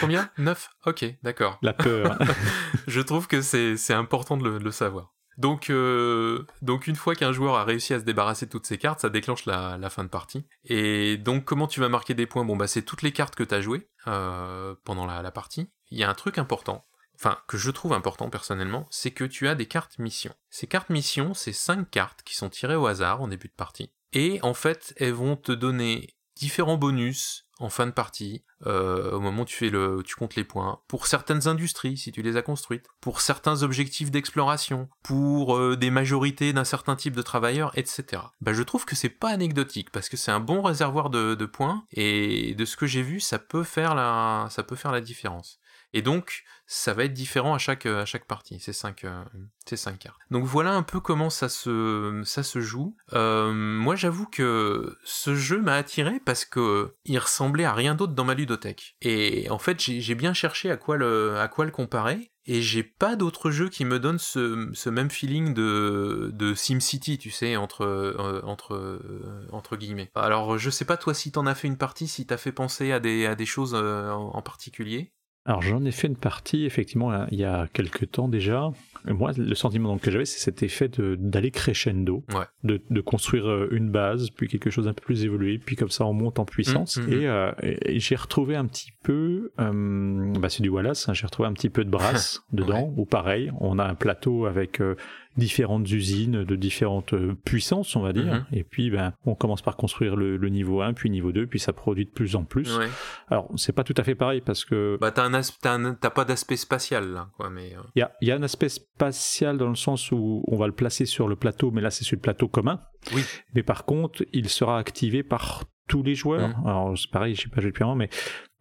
[0.00, 0.30] Combien?
[0.38, 1.58] 9 Ok, d'accord.
[1.62, 2.18] La peur.
[2.86, 5.12] Je trouve que c'est important de le, de le savoir.
[5.38, 8.78] Donc, euh, donc une fois qu'un joueur a réussi à se débarrasser de toutes ses
[8.78, 10.46] cartes, ça déclenche la, fin de partie.
[10.64, 12.44] Et donc comment tu vas marquer des points?
[12.44, 15.70] Bon bah c'est toutes les cartes que tu as jouées euh, pendant la, partie.
[15.90, 16.84] Il y a un truc important,
[17.16, 20.34] enfin que je trouve important personnellement, c'est que tu as des cartes missions.
[20.50, 23.90] Ces cartes missions, c'est cinq cartes qui sont tirées au hasard en début de partie.
[24.12, 29.20] Et en fait, elles vont te donner différents bonus en fin de partie, euh, au
[29.20, 32.36] moment où tu fais le, tu comptes les points, pour certaines industries si tu les
[32.36, 37.76] as construites, pour certains objectifs d'exploration, pour euh, des majorités d'un certain type de travailleurs,
[37.76, 38.22] etc.
[38.40, 41.46] Bah, je trouve que c'est pas anecdotique parce que c'est un bon réservoir de, de
[41.46, 45.00] points et de ce que j'ai vu, ça peut faire la, ça peut faire la
[45.00, 45.58] différence.
[45.94, 49.24] Et donc, ça va être différent à chaque, à chaque partie, ces cinq, euh,
[49.64, 50.18] ces cinq cartes.
[50.30, 52.96] Donc voilà un peu comment ça se, ça se joue.
[53.12, 58.14] Euh, moi, j'avoue que ce jeu m'a attiré parce que il ressemblait à rien d'autre
[58.14, 58.96] dans ma ludothèque.
[59.02, 62.30] Et en fait, j'ai bien cherché à quoi le, à quoi le comparer.
[62.46, 67.16] Et j'ai pas d'autres jeux qui me donnent ce, ce même feeling de, de SimCity,
[67.16, 70.10] tu sais, entre, euh, entre, euh, entre guillemets.
[70.14, 72.92] Alors, je sais pas toi si t'en as fait une partie, si t'as fait penser
[72.92, 75.13] à des, à des choses euh, en particulier.
[75.46, 78.70] Alors j'en ai fait une partie effectivement il y a quelques temps déjà.
[79.06, 82.46] Et moi, le sentiment que j'avais, c'est cet effet d'aller crescendo, Ouais.
[82.62, 85.90] de, de construire euh, une base, puis quelque chose d'un peu plus évolué, puis comme
[85.90, 86.96] ça on monte en puissance.
[86.96, 91.06] Mmh, mmh, et, euh, et j'ai retrouvé un petit peu, euh, bah c'est du Wallace,
[91.06, 94.46] hein, j'ai retrouvé un petit peu de brasse dedans, ou pareil, on a un plateau
[94.46, 94.94] avec euh,
[95.36, 98.26] différentes usines de différentes euh, puissances, on va dire.
[98.34, 98.44] Mhm.
[98.52, 101.58] Et puis, ben, on commence par construire le, le niveau 1, puis niveau 2, puis
[101.58, 102.76] ça produit de plus en plus.
[102.78, 102.88] Ouais.
[103.28, 105.94] Alors, c'est pas tout à fait pareil parce que Bah t'as un as- t'as un-
[105.94, 108.42] t'as pas d'aspect spatial là, quoi, mais euh, il y a, il y a un
[108.42, 111.90] aspect spatial dans le sens où on va le placer sur le plateau, mais là,
[111.90, 112.80] c'est sur le plateau commun.
[113.14, 113.22] Oui.
[113.54, 116.48] Mais par contre, il sera activé par tous les joueurs.
[116.48, 116.66] Mhm.
[116.66, 118.08] Alors, c'est pareil, je sais pas un moment, mais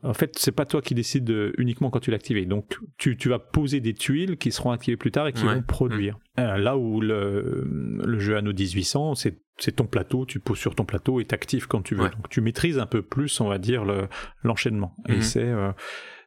[0.03, 2.45] en fait, c'est pas toi qui décides euh, uniquement quand tu l'actives.
[2.47, 5.55] Donc, tu, tu vas poser des tuiles qui seront activées plus tard et qui Ouais.
[5.55, 6.17] vont produire.
[6.39, 7.63] Euh, là où le,
[8.03, 11.67] le jeu Anno 1800, c'est c'est ton plateau, tu poses sur ton plateau et t'actives
[11.67, 12.05] quand tu veux.
[12.05, 12.09] Ouais.
[12.09, 14.07] Donc tu maîtrises un peu plus, on va dire, le-
[14.43, 14.95] l'enchaînement.
[15.07, 15.21] Et Mhm.
[15.21, 15.71] c'est euh,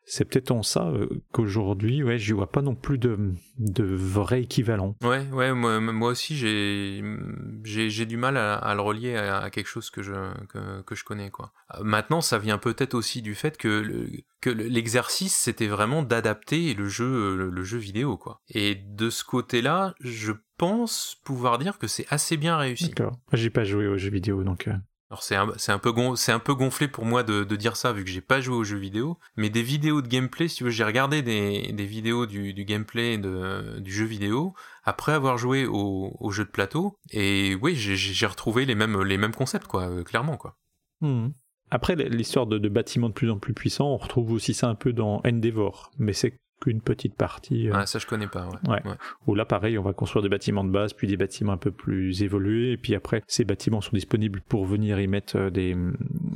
[0.09, 3.19] c'est peut-être en ça euh, qu'aujourd'hui, ouais, j'y vois pas non plus de,
[3.59, 4.95] de vrai équivalent.
[5.03, 9.67] ouais, ouais, moi, moi aussi j'ai du mal à, à le relier à, à quelque
[9.69, 10.13] chose que je
[10.49, 11.53] que, que je connais quoi.
[11.75, 14.09] Euh, Maintenant, ça vient peut-être aussi du fait que le,
[14.41, 18.41] que le- l'exercice c'était vraiment d'adapter le jeu le, le jeu vidéo quoi.
[18.49, 22.89] Et de ce côté-là, je pense pouvoir dire que c'est assez bien réussi.
[22.91, 23.13] D'accord.
[23.13, 24.69] Moi, J'ai pas joué aux jeux vidéo, donc.
[24.69, 24.73] euh,
[25.09, 28.57] Alors c'est un, peu gonflé pour moi de, dire ça vu que j'ai pas joué
[28.57, 32.27] aux jeux vidéo, mais des vidéos de gameplay, si tu veux, j'ai regardé des, vidéos
[32.27, 37.77] du, gameplay du jeu vidéo après avoir joué au, au jeu de plateau, et oui,
[37.77, 40.57] j'ai, retrouvé les mêmes concepts quoi, euh, clairement quoi.
[41.01, 41.33] Mhm.
[41.71, 44.77] Après, l'histoire de, de bâtiments de plus en plus puissants, on retrouve aussi ça un
[44.77, 47.69] peu dans Endeavor, mais c'est qu'une petite partie.
[47.69, 48.49] euh, Ah, ça je connais pas.
[48.67, 48.83] Ouais.
[48.85, 48.95] Ouais.
[49.27, 51.71] Où là, pareil, on va construire des bâtiments de base, puis des bâtiments un peu
[51.71, 55.77] plus évolués, et puis après, ces bâtiments sont disponibles pour venir y mettre euh, des,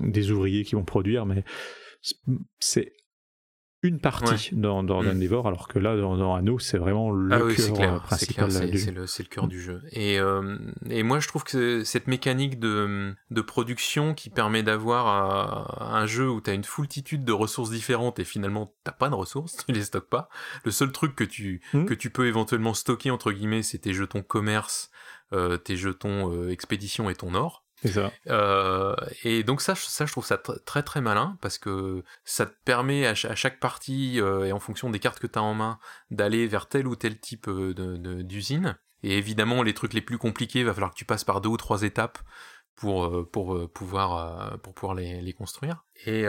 [0.03, 1.45] des ouvriers qui vont produire, mais
[2.59, 2.93] c'est
[3.83, 5.09] une partie dans, dans Mm.
[5.09, 8.51] Endeavor, alors que là, dans, dans Anno, c'est vraiment le Ah oui, cœur euh, principal
[8.53, 9.81] c'est du le, c'est le cœur du jeu.
[9.93, 10.59] Et, euh,
[10.91, 16.07] et moi, je trouve que cette mécanique de, de production qui permet d'avoir euh, un
[16.07, 19.57] jeu où tu as une foultitude de ressources différentes et finalement t'as pas de ressources,
[19.67, 20.29] tu les stockes pas.
[20.65, 21.87] Le seul truc que tu, Mhm.
[21.87, 24.91] que tu peux éventuellement stocker, entre guillemets, c'est tes jetons commerce,
[25.33, 27.65] euh, tes jetons euh, expédition et ton or.
[28.29, 28.95] Euh,
[29.25, 32.55] et donc ça, ça, je trouve ça tr- très très malin parce que ça te
[32.65, 35.43] permet à, cha- à chaque partie euh, et en fonction des cartes que tu as
[35.43, 35.79] en main
[36.11, 38.77] d'aller vers tel ou tel type euh, d'usine.
[39.03, 41.57] Et évidemment, les trucs les plus compliqués, va falloir que tu passes par deux ou
[41.57, 42.19] trois étapes
[42.77, 43.29] pour
[43.73, 45.85] pouvoir les, construire.
[46.07, 46.27] Et,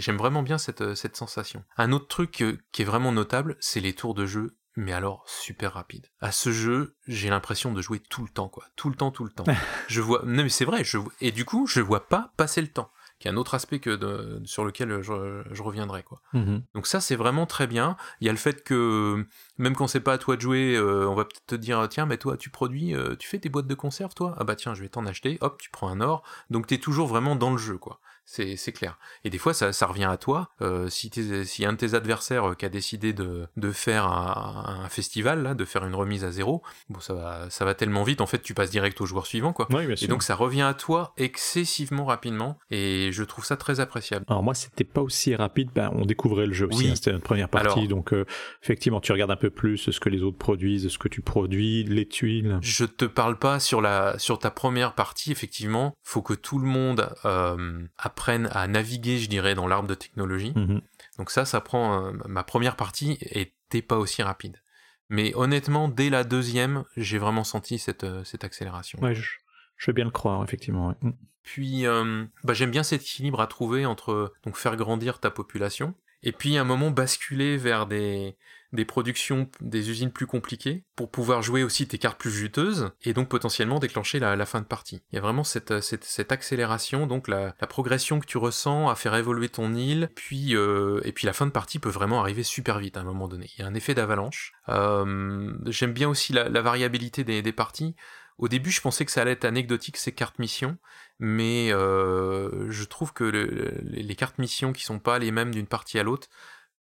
[0.00, 1.62] j'aime vraiment bien cette sensation.
[1.76, 2.42] Un autre truc
[2.72, 4.56] qui est vraiment notable, c'est les tours de jeu.
[4.76, 6.06] Mais alors super rapide.
[6.20, 8.64] À ce jeu, j'ai l'impression de jouer tout le temps, quoi.
[8.76, 9.44] Tout le temps, tout le temps.
[9.88, 10.22] je vois.
[10.24, 10.82] Non, mais c'est vrai.
[10.84, 10.98] Je...
[11.20, 12.90] Et du coup, je vois pas passer le temps.
[13.20, 14.42] Qui est un autre aspect que de...
[14.44, 16.20] sur lequel je, je reviendrai, quoi.
[16.32, 16.64] Mhm.
[16.74, 17.96] Donc ça, c'est vraiment très bien.
[18.20, 19.24] Il y a le fait que
[19.56, 22.06] même quand c'est pas à toi de jouer, euh, on va peut-être te dire tiens,
[22.06, 24.34] mais toi, tu produis, euh, tu fais tes boîtes de conserve, toi?
[24.38, 25.38] Ah bah tiens, je vais t'en acheter.
[25.42, 26.24] Hop, tu prends un or.
[26.50, 28.00] Donc t'es toujours vraiment dans le jeu, quoi.
[28.26, 28.98] C'est c'est clair.
[29.24, 30.50] Et des fois, ça, ça revient à toi.
[30.62, 31.10] Euh, si
[31.44, 35.42] si un de tes adversaires euh, qui a décidé de, de faire un, un festival,
[35.42, 38.20] là, de faire une remise à zéro, bon, ça va, ça va tellement vite.
[38.20, 39.66] En fait, tu passes direct au joueur suivant, quoi.
[39.70, 43.80] Oui, bien Et donc ça revient à toi excessivement rapidement et je trouve ça très
[43.80, 44.24] appréciable.
[44.28, 45.70] Alors moi, c'était pas aussi rapide.
[45.74, 46.84] Ben, on découvrait le jeu aussi.
[46.84, 46.90] Oui.
[46.90, 47.78] hein, c'était notre première partie.
[47.80, 48.24] Alors- donc, euh,
[48.62, 51.84] effectivement, tu regardes un peu plus ce que les autres produisent, ce que tu produis,
[51.84, 52.58] les tuiles.
[52.62, 56.66] Je te parle pas sur la sur ta première partie effectivement, faut que tout le
[56.66, 57.84] monde euh,
[58.14, 60.52] apprenne à naviguer, je dirais, dans l'arbre de technologie.
[60.54, 60.80] Mhm.
[61.18, 64.62] Donc ça, ça prend euh, ma première partie était pas aussi rapide.
[65.08, 69.00] Mais honnêtement, dès la deuxième, j'ai vraiment senti cette euh, cette accélération.
[69.00, 69.28] Ouais, je,
[69.76, 70.88] je veux bien le croire, effectivement.
[70.88, 70.94] ouais.
[71.02, 71.14] Mhm.
[71.42, 75.94] Puis, euh, bah, j'aime bien cet équilibre à trouver entre donc faire grandir ta population
[76.22, 78.36] et puis à un moment basculer vers des
[78.74, 83.12] des productions, des usines plus compliquées, pour pouvoir jouer aussi tes cartes plus juteuses, et
[83.12, 85.02] donc potentiellement déclencher la, fin de partie.
[85.10, 89.14] Il y a vraiment cette, cette, accélération, donc la, progression que tu ressens à faire
[89.14, 92.78] évoluer ton île, puis, euh, et puis la fin de partie peut vraiment arriver super
[92.78, 93.50] vite à un moment donné.
[93.56, 94.52] Il y a un effet d'avalanche.
[94.68, 97.94] Euh, j'aime bien aussi la, variabilité des, parties.
[98.38, 100.76] Au début, je pensais que ça allait être anecdotique ces cartes missions,
[101.20, 105.98] mais euh, je trouve que les cartes missions qui sont pas les mêmes d'une partie
[105.98, 106.28] à l'autre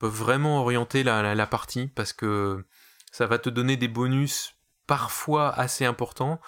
[0.08, 2.66] vraiment orienter la, partie parce que
[3.12, 4.56] ça va te donner des bonus
[4.88, 6.40] parfois assez importants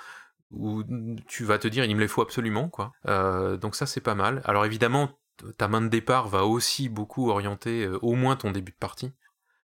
[0.52, 0.84] où
[1.28, 2.92] tu vas te dire il me les faut absolument quoi.
[3.08, 4.42] Euh, donc ça c'est pas mal.
[4.46, 5.18] Alors évidemment
[5.58, 9.12] ta main de départ va aussi beaucoup orienter euh, au moins ton début de partie.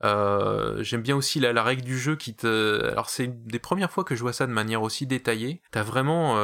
[0.04, 2.84] Euh, j'aime bien aussi la, règle du jeu qui te...
[2.90, 5.62] Alors c'est des premières fois que je vois ça de manière aussi détaillée.
[5.70, 6.36] T'as vraiment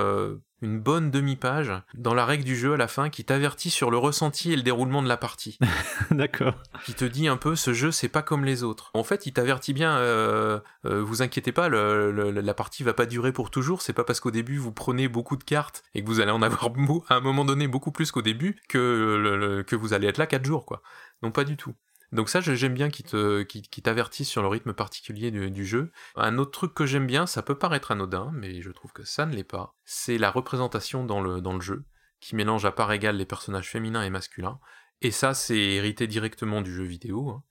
[0.62, 3.98] une bonne demi-page dans la règle du jeu à la fin qui t'avertit sur le
[3.98, 5.58] ressenti et le déroulement de la partie.
[6.10, 6.54] D'accord.
[6.84, 8.90] Qui te dit un peu ce jeu c'est pas comme les autres.
[8.94, 13.50] En fait il t'avertit bien, euh, vous inquiétez pas, la partie va pas durer pour
[13.50, 13.82] toujours.
[13.82, 16.42] C'est pas parce qu'au début vous prenez beaucoup de cartes et que vous allez en
[16.42, 16.70] avoir
[17.08, 20.44] à un moment donné beaucoup plus qu'au début que, que vous allez être là 4
[20.44, 20.82] jours quoi.
[21.22, 21.74] Non pas du tout.
[22.12, 25.90] Donc ça, j'aime bien qu'il te, qui, t'avertisse sur le rythme particulier du, jeu.
[26.14, 29.24] Un autre truc que j'aime bien, ça peut paraître anodin, mais je trouve que ça
[29.24, 31.84] ne l'est pas, c'est la représentation dans le, dans le jeu,
[32.20, 34.60] qui mélange à part égale les personnages féminins et masculins.
[35.00, 37.30] Et ça, c'est hérité directement du jeu vidéo.
[37.30, 37.42] Hein.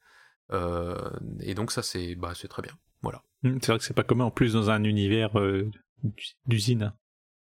[0.51, 1.09] Euh,
[1.39, 2.73] et donc ça, c'est bah, très bien.
[3.01, 3.23] Voilà.
[3.41, 5.69] Mmh, c'est vrai que c'est pas commun en plus dans un univers euh,
[6.45, 6.93] d'usine.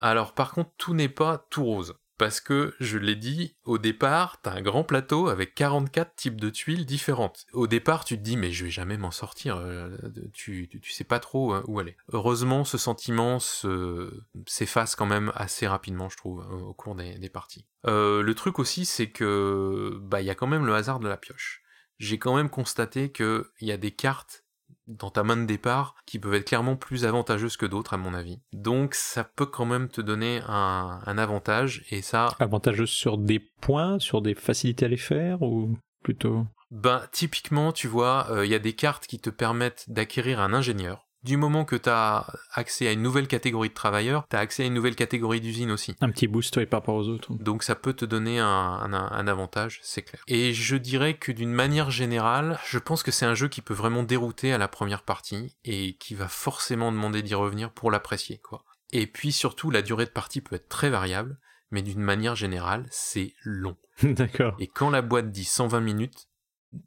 [0.02, 4.42] Alors par contre, tout n'est pas tout rose parce que, je l'ai dit, au départ,
[4.42, 7.46] t'as un grand plateau avec 44 types de tuiles différentes.
[7.54, 9.98] Au départ, tu te dis, mais je vais jamais m'en sortir, euh,
[10.34, 11.98] tu, sais pas trop hein, où aller.
[12.14, 17.66] Heureusement, ce sentiment s'efface quand même assez rapidement, je trouve, au cours des, parties.
[17.86, 21.08] Euh, le truc aussi, c'est que, bah, il y a quand même le hasard de
[21.08, 21.64] la pioche.
[22.00, 24.45] J'ai quand même constaté qu'il y a des cartes
[24.88, 28.14] dans ta main de départ qui peuvent être clairement plus avantageuses que d'autres à mon
[28.14, 28.40] avis.
[28.54, 32.28] Donc ça peut quand même te donner un, avantage et ça...
[32.40, 36.46] Avantageuse sur des points, sur des facilités à les faire ou plutôt...
[36.72, 40.54] Ben typiquement tu vois, euh, il y a des cartes qui te permettent d'acquérir un
[40.54, 44.40] ingénieur du moment que tu as accès à une nouvelle catégorie de travailleurs, tu as
[44.40, 45.96] accès à une nouvelle catégorie d'usine aussi.
[46.00, 47.34] Un petit boost par rapport aux autres.
[47.34, 50.24] Donc ça peut te donner un, avantage, c'est clair.
[50.28, 53.74] Et je dirais que d'une manière générale, je pense que c'est un jeu qui peut
[53.74, 58.38] vraiment dérouter à la première partie et qui va forcément demander d'y revenir pour l'apprécier,
[58.38, 58.64] quoi.
[58.92, 61.40] Et puis surtout, la durée de partie peut être très variable,
[61.72, 63.76] mais d'une manière générale, c'est long.
[64.04, 64.56] D'accord.
[64.60, 66.28] Et quand la boîte dit 120 minutes,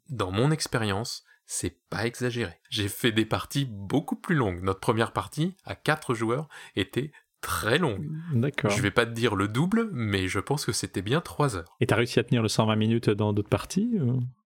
[0.07, 2.53] dans mon expérience, c'est pas exagéré.
[2.69, 4.61] J'ai fait des parties beaucoup plus longues.
[4.61, 7.11] Notre première partie, à 4 joueurs, était
[7.41, 8.07] très longue.
[8.33, 8.69] D'accord.
[8.69, 11.75] Je vais pas te dire le double, mais je pense que c'était bien 3 heures.
[11.79, 13.97] Et t'as réussi à tenir le 120 minutes dans d'autres parties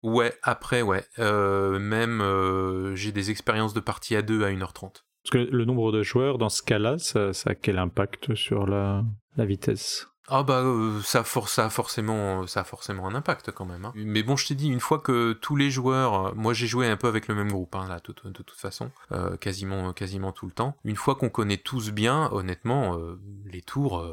[0.02, 1.02] Ouais, après, ouais.
[1.18, 5.06] Euh, même, euh, j'ai des expériences de parties à 2 à 1h30.
[5.22, 9.05] Parce que le nombre de joueurs, dans ce cas-là, ça, a quel impact sur la
[9.39, 10.06] vitesse?
[10.31, 13.85] Ah bah euh, ça, ça, a forcément, ça a forcément un impact quand même.
[13.85, 13.93] Hein.
[13.97, 16.89] Mais bon, je t'ai dit, une fois que tous les joueurs, euh, moi j'ai joué
[16.89, 20.47] un peu avec le même groupe, hein, là, de, toute façon, euh, quasiment, quasiment tout
[20.47, 20.77] le temps.
[20.85, 22.97] Une fois qu'on connaît tous bien, honnêtement,
[23.44, 24.07] les tours,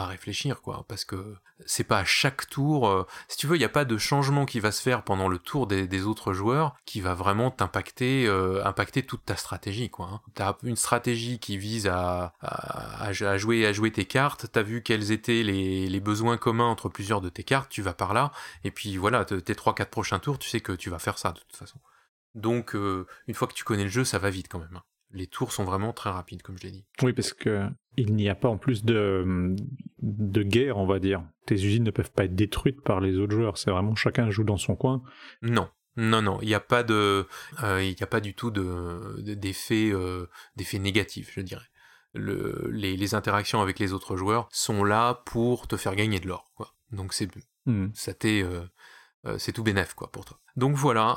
[0.00, 1.36] à réfléchir, quoi, parce que
[1.66, 2.88] c'est pas à chaque tour.
[2.88, 5.28] Euh, si tu veux, il n'y a pas de changement qui va se faire pendant
[5.28, 10.08] le tour des, autres joueurs qui va vraiment t'impacter, euh, impacter toute ta stratégie, quoi.
[10.12, 10.20] Hein.
[10.34, 14.46] T'as une stratégie qui vise à, à, jouer, à jouer tes cartes.
[14.50, 17.70] T'as vu quels étaient les, les, besoins communs entre plusieurs de tes cartes.
[17.70, 18.32] Tu vas par là,
[18.64, 21.32] et puis voilà, tes trois, quatre prochains tours, tu sais que tu vas faire ça
[21.32, 21.78] de toute façon.
[22.34, 24.76] Donc, euh, une fois que tu connais le jeu, ça va vite quand même.
[24.76, 24.82] Hein
[25.12, 26.84] les tours sont vraiment très rapides, comme je l'ai dit.
[27.02, 29.54] Oui, parce que il n'y a pas en plus de,
[30.00, 31.22] de guerre, on va dire.
[31.46, 33.58] Tes usines ne peuvent pas être détruites par les autres joueurs.
[33.58, 35.02] C'est vraiment chacun joue dans son coin.
[35.42, 35.68] Non.
[35.96, 37.26] Non, non, il n'y a pas de,
[37.62, 40.26] euh, il n'y a pas du tout de, d'effet, euh,
[40.56, 41.66] d'effet négatif, je dirais.
[42.14, 46.50] Le, les, interactions avec les autres joueurs sont là pour te faire gagner de l'or,
[46.54, 46.74] quoi.
[46.92, 47.28] Donc c'est,
[47.66, 47.88] hmm.
[47.92, 50.38] ça t'est, euh, c'est tout bénef, quoi, pour toi.
[50.56, 51.10] Donc voilà.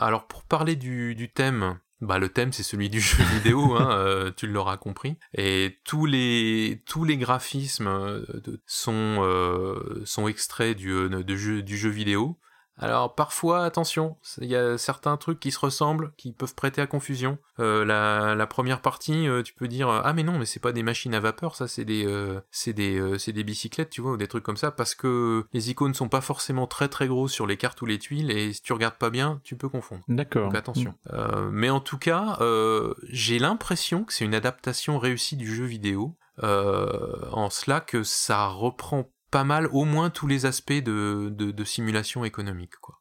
[0.00, 3.90] alors pour parler du, du thème, bah le thème c'est celui du jeu vidéo, hein,
[3.90, 5.16] euh, tu l'auras compris.
[5.34, 8.24] Et tous les tous les graphismes euh,
[8.66, 12.38] sont euh, sont extraits du, de jeu, du jeu vidéo.
[12.78, 16.86] Alors parfois, attention, il y a certains trucs qui se ressemblent, qui peuvent prêter à
[16.86, 17.38] confusion.
[17.58, 20.82] Euh, la, première partie, euh, tu peux dire ah mais non, mais c'est pas des
[20.82, 24.16] machines à vapeur, ça c'est des euh, c'est des c'est des bicyclettes, tu vois, ou
[24.16, 27.46] des trucs comme ça, parce que les icônes sont pas forcément très très gros sur
[27.46, 30.02] les cartes ou les tuiles, et si tu regardes pas bien, tu peux confondre.
[30.08, 30.44] D'accord.
[30.44, 30.94] Donc attention.
[31.50, 32.38] mais en tout cas,
[33.08, 36.16] j'ai l'impression que c'est une adaptation réussie du jeu vidéo.
[36.42, 42.24] en cela que ça reprend pas mal, au moins tous les aspects de, de, simulation
[42.24, 42.76] économique.
[42.80, 43.00] Quoi.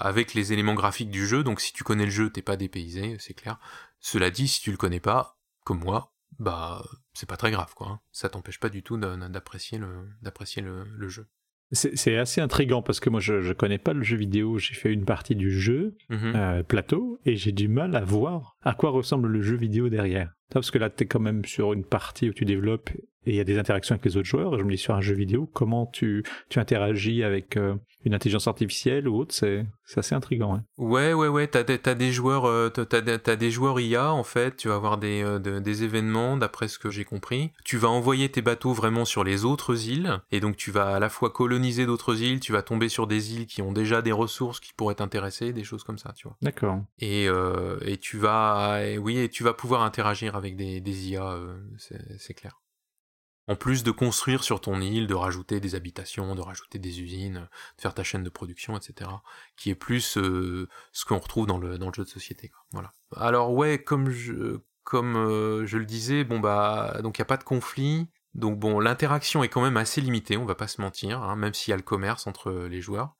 [0.00, 1.44] avec les éléments graphiquiques du jeu.
[1.44, 3.58] Donc si tu connais le jeu, t'es pas dépaysé, c'est clair.
[4.00, 6.82] Cela dit, si tu le connais pas, comme moi, bah
[7.12, 7.88] c'est pas très grave quoi.
[7.88, 8.00] Hein.
[8.12, 11.26] Ça t'empêche pas du tout d'apprécier le d'apprécier le, jeu.
[11.72, 14.92] C'est assez intriguant parce que moi je, je connais pas le jeu vidéo, j'ai fait
[14.92, 16.36] une partie du jeu mm-hmm.
[16.36, 20.32] euh, plateau et j'ai du mal à voir à quoi ressemble le jeu vidéo derrière.
[20.50, 22.90] Parce que là tu es quand même sur une partie où tu développes
[23.26, 24.58] et il y a des interactions avec les autres joueurs.
[24.58, 28.46] Je me dis sur un jeu vidéo, comment tu, tu interagis avec euh, une intelligence
[28.46, 29.64] artificielle ou autre, c'est,
[29.96, 30.60] assez intriguant.
[30.76, 31.46] Ouais, ouais, ouais.
[31.46, 34.56] T'as, des, t'as des joueurs, euh, des joueurs IA en fait.
[34.56, 37.50] Tu vas avoir des, euh, des événements, d'après ce que j'ai compris.
[37.64, 40.98] Tu vas envoyer tes bateaux vraiment sur les autres îles, et donc tu vas à
[40.98, 42.40] la fois coloniser d'autres îles.
[42.40, 45.64] Tu vas tomber sur des îles qui ont déjà des ressources qui pourraient t'intéresser, des
[45.64, 46.36] choses comme ça, tu vois.
[46.42, 46.80] D'accord.
[46.98, 47.26] Et,
[47.86, 51.38] et tu vas, oui, et tu vas pouvoir interagir avec des, IA,
[51.78, 52.60] c'est, c'est clair.
[53.46, 57.46] En plus de construire sur ton île, de rajouter des habitations, de rajouter des usines,
[57.76, 59.10] de faire ta chaîne de production, etc.
[59.56, 62.52] Qui est plus euh, ce qu'on retrouve dans le, jeu de société.
[62.72, 62.92] Voilà.
[63.16, 67.44] Alors ouais, comme euh, je le disais, bon bah donc il n'y a pas de
[67.44, 68.08] conflit.
[68.32, 71.52] Donc bon, l'interaction est quand même assez limitée, on va pas se mentir, hein, même
[71.52, 73.14] s'il y a le commerce entre les joueurs.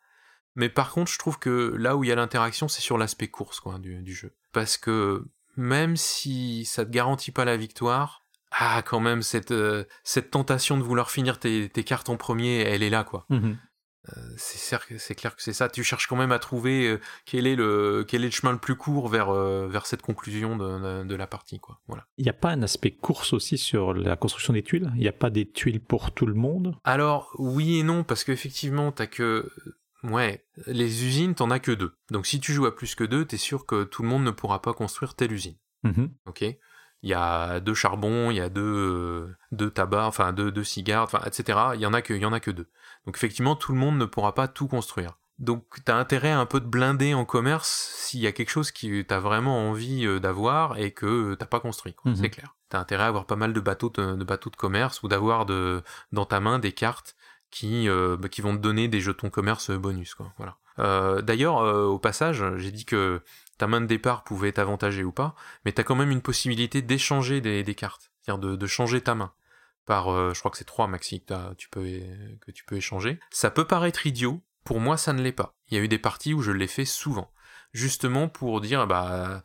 [0.57, 3.28] Mais par contre, je trouve que là où il y a l'interaction, c'est sur l'aspect
[3.28, 4.35] course quoi, du jeu.
[4.53, 5.27] Parce que
[5.57, 8.25] même si ça te garantit pas la victoire,
[8.59, 12.61] ah quand même cette euh, cette tentation de vouloir finir tes, tes, cartes en premier
[12.61, 13.27] elle est là quoi.
[13.29, 13.53] Mmh
[14.15, 15.71] euh, c'est clair que c'est ça.
[15.71, 18.59] Tu cherches quand même à trouver euh, quel est le quel est le chemin le
[18.59, 21.81] plus court vers vers cette conclusion de, de, la partie quoi.
[21.89, 22.05] Voilà.
[22.19, 24.93] Il n'y a pas un aspect course aussi sur la construction des tuiles?
[24.97, 26.77] Il n'y a pas des tuiles pour tout le monde?
[26.85, 29.51] Alors oui et non parce qu'effectivement t'as que
[30.05, 31.95] Ouais, les usines, t'en as que deux.
[32.11, 34.31] Donc si tu joues à plus que deux, t'es sûr que tout le monde ne
[34.31, 35.57] pourra pas construire telle usine.
[35.83, 36.43] Mmh ok?
[37.03, 40.65] Il y a deux charbons, il y a deux, euh, deux tabacs, enfin deux, deux
[40.65, 41.59] cigares, enfin, etc.
[41.75, 42.67] Il y en a que, il y en a que deux.
[43.05, 45.19] Donc effectivement, tout le monde ne pourra pas tout construire.
[45.39, 48.71] Donc t'as intérêt à un peu de blinder en commerce s'il y a quelque chose
[48.71, 52.15] qui t'as vraiment envie euh, d'avoir et que t'as pas construit, mhm.
[52.15, 52.55] c'est clair.
[52.69, 55.83] T'as intérêt à avoir pas mal de bateaux de, bateaux de commerce ou d'avoir de,
[56.13, 57.17] dans ta main des cartes
[57.55, 60.33] qui, euh, bah, qui vont te donner des jetons commerce bonus, quoi.
[60.39, 60.59] Voilà.
[61.23, 63.23] D'ailleurs, au passage, j'ai dit que
[63.59, 66.21] ta main de départ pouvait être avantagée ou pas, mais tu as quand même une
[66.21, 69.33] possibilité d'échanger des, cartes, c'est-à-dire de, changer ta main.
[69.87, 71.85] Par, euh, je crois que c'est trois maxi que, tu peux,
[72.41, 73.21] que tu peux échanger.
[73.31, 75.55] Ça peut paraître idiot, pour moi ça ne l'est pas.
[75.69, 77.31] Il y a eu des parties où je l'ai fait souvent,
[77.73, 79.43] justement pour dire bah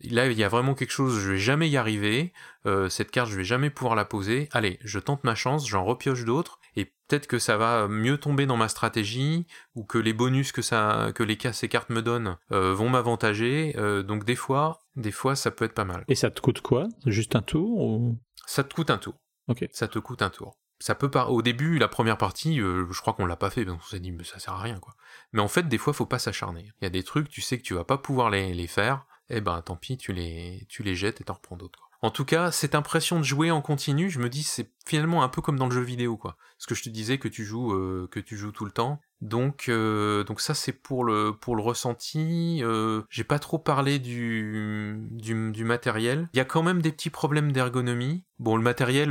[0.00, 2.32] là il y a vraiment quelque chose, je vais jamais y arriver,
[2.66, 4.48] euh, cette carte je vais jamais pouvoir la poser.
[4.52, 8.46] Allez, je tente ma chance, j'en repioche d'autres et peut-être que ça va mieux tomber
[8.46, 12.36] dans ma stratégie ou que les bonus que ça que les ces cartes me donnent
[12.52, 16.04] euh, vont m'avantager euh, donc des fois des fois ça peut être pas mal.
[16.08, 16.88] Et ça te coûte quoi?
[17.06, 18.18] Juste un tour ou?
[18.46, 19.14] Ça te coûte un tour.
[19.48, 19.66] Ok.
[19.72, 20.58] Ça te coûte un tour.
[20.78, 23.64] Ça peut pas au début la première partie euh, je crois qu'on l'a pas fait
[23.64, 24.94] donc on s'est dit mais ça sert à rien quoi.
[25.32, 26.70] Mais en fait des fois faut pas s'acharner.
[26.80, 29.06] Il y a des trucs tu sais que tu vas pas pouvoir les, les faire
[29.28, 32.10] et eh ben tant pis tu les tu les jettes et t'en reprends d'autres en
[32.10, 35.40] tout cas, cette impression de jouer en continu, je me dis c'est finalement un peu
[35.40, 36.36] comme dans le jeu vidéo quoi.
[36.58, 39.00] Ce que je te disais que tu joues euh, que tu joues tout le temps.
[39.22, 42.60] Donc euh, donc ça c'est pour le pour le ressenti.
[42.62, 46.28] Euh, j'ai pas trop parlé du, du, matériel.
[46.34, 48.24] Il y a quand même des petits problèmes d'ergonomie.
[48.38, 49.10] Bon le matériel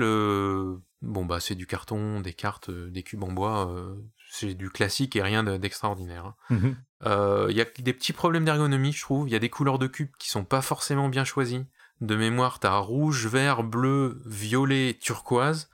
[1.01, 3.75] bon bah c'est du carton, des cartes, des cubes en bois.
[4.29, 6.25] c'est du classique et rien d'extraordinaire.
[6.25, 6.35] Hein.
[6.51, 6.75] Mhm.
[7.49, 9.27] Il y a des petits problèmes d'ergonomie, je trouve.
[9.27, 11.65] Il y a des couleurs de cubes qui sont pas forcément bien choisies
[12.01, 15.69] de mémoire, t'as rouge, vert, bleu, violet, turquoise.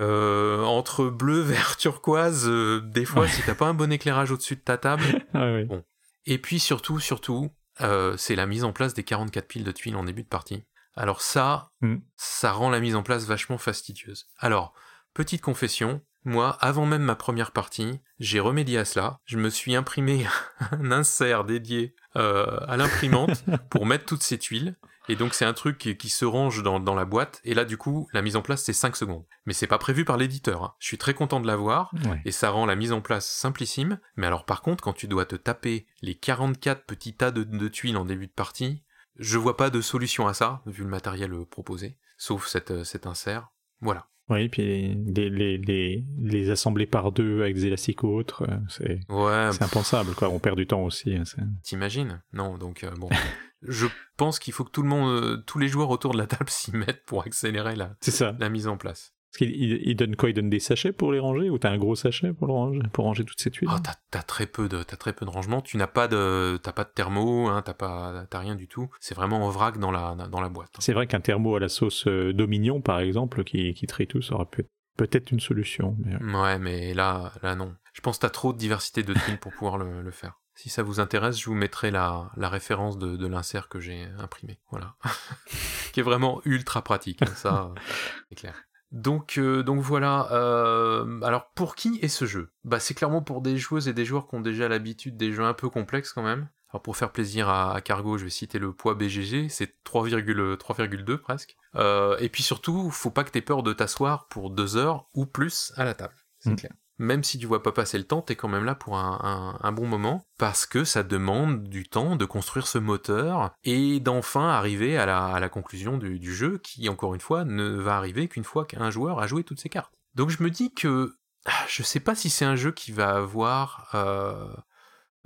[0.00, 4.56] Euh, entre bleu, vert, turquoise, euh, des fois, si t'as pas un bon éclairage au-dessus
[4.56, 5.04] de ta table.
[5.34, 5.84] Ah bon.
[6.26, 7.50] Et puis surtout, surtout,
[7.80, 10.64] euh, c'est la mise en place des 44 piles de tuiles en début de partie.
[10.96, 11.96] Alors ça, mm.
[12.16, 14.28] ça rend la mise en place vachement fastidieuse.
[14.38, 14.72] Alors,
[15.12, 19.20] petite confession, moi, avant même ma première partie, j'ai remédié à cela.
[19.26, 20.26] Je me suis imprimé
[20.70, 24.76] un insert dédié à l'imprimante pour mettre toutes ces tuiles.
[25.08, 27.40] Et donc c'est un truc qui, se range dans, dans, la boîte.
[27.44, 29.24] Et là du coup, la mise en place c'est 5 secondes.
[29.46, 30.62] Mais c'est pas prévu par l'éditeur.
[30.62, 30.74] Hein.
[30.78, 31.92] Je suis très content de l'avoir.
[32.24, 33.98] Et ça rend la mise en place simplissime.
[34.16, 37.96] Mais alors par contre, quand tu dois te taper les 44 petits tas de, tuiles
[37.96, 38.82] en début de partie,
[39.16, 41.96] je vois pas de solution à ça, vu le matériel euh, proposé.
[42.16, 43.48] Sauf cette, euh, cet insert.
[43.80, 44.08] Voilà.
[44.28, 48.56] Oui, puis les, les, les, les, assembler par deux avec des élastiques ou autres, euh,
[48.68, 50.30] c'est ouais, impensable, quoi.
[50.30, 51.14] On perd du temps aussi.
[51.14, 51.24] Hein,
[51.62, 52.22] T'imagines?
[52.32, 53.10] Non, donc bon.
[53.66, 53.86] je
[54.16, 56.46] pense qu'il faut que tout le monde, euh, tous les joueurs autour de la table
[56.48, 57.96] s'y mettent pour accélérer la,
[58.38, 59.14] la mise en place.
[59.34, 60.30] Parce qu'il donne quoi?
[60.30, 61.50] Il donne des sachets pour les ranger?
[61.50, 63.68] Ou t'as un gros sachet pour le ranger, pour ranger toutes ces tuiles?
[63.72, 63.78] Oh,
[64.10, 65.60] t'as, très peu de, t'as très peu de rangement.
[65.60, 68.88] Tu n'as pas de, t'as pas de thermo, hein, t'as pas, t'as rien du tout.
[69.00, 70.70] C'est vraiment en vrac dans la, dans la boîte.
[70.78, 74.22] C'est vrai qu'un thermo à la sauce euh, Dominion, par exemple, qui, qui trie tout,
[74.22, 75.96] ça aurait pu être peut-être une solution.
[75.98, 76.14] Mais...
[76.16, 77.74] Ouais, mais là, là non.
[77.92, 80.38] Je pense que t'as trop de diversité de tuiles pour pouvoir le, le faire.
[80.54, 84.06] Si ça vous intéresse, je vous mettrai la, la référence de, de l'insert que j'ai
[84.18, 84.60] imprimé.
[84.70, 84.94] Voilà.
[85.92, 87.22] qui est vraiment ultra pratique.
[87.22, 87.72] Hein, ça,
[88.28, 88.54] c'est clair.
[88.92, 90.28] Donc, euh, donc voilà.
[90.30, 92.52] Euh, alors pour qui est ce jeu?
[92.62, 95.42] Bah c'est clairement pour des joueuses et des joueurs qui ont déjà l'habitude des jeux
[95.42, 96.48] un peu complexes quand même.
[96.70, 101.56] Alors pour faire plaisir à, Cargo, je vais citer le poids BGG, c'est 3,2 presque.
[101.74, 105.26] Euh, et puis surtout, faut pas que t'aies peur de t'asseoir pour deux heures ou
[105.26, 106.56] plus à la table, c'est mm.
[106.56, 109.72] clair même si tu vois pas passer le temps, t'es quand même là pour un,
[109.72, 114.96] bon moment, parce que ça demande du temps de construire ce moteur et d'enfin arriver
[114.96, 118.90] à la, conclusion du, jeu, qui encore une fois ne va arriver qu'une fois qu'un
[118.90, 119.94] joueur a joué toutes ses cartes.
[120.14, 121.16] Donc je me dis que
[121.46, 124.54] ah, je sais pas si c'est un jeu qui va avoir euh,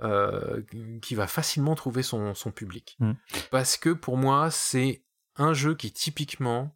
[0.01, 0.61] euh,
[1.01, 3.13] qui va facilement trouver son, public, mm.
[3.51, 5.03] parce que pour moi c'est
[5.35, 6.75] un jeu qui typiquement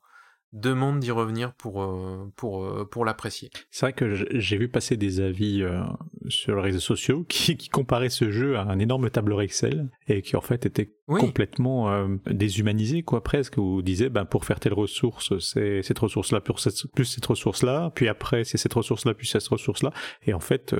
[0.53, 3.49] demande d'y revenir pour, euh, pour, euh, pour l'apprécier.
[3.71, 5.81] C'est vrai que j'ai vu passer des avis euh,
[6.29, 10.21] sur les réseaux sociaux qui, qui, comparaient ce jeu à un énorme tableur Excel et
[10.21, 15.37] qui en fait était complètement déshumanisé quoi presque où disait ben pour faire telle ressource
[15.39, 19.05] c'est cette ressource là plus cette, plus cette ressource là puis après c'est cette ressource
[19.05, 19.91] là plus cette ressource là
[20.25, 20.73] et en fait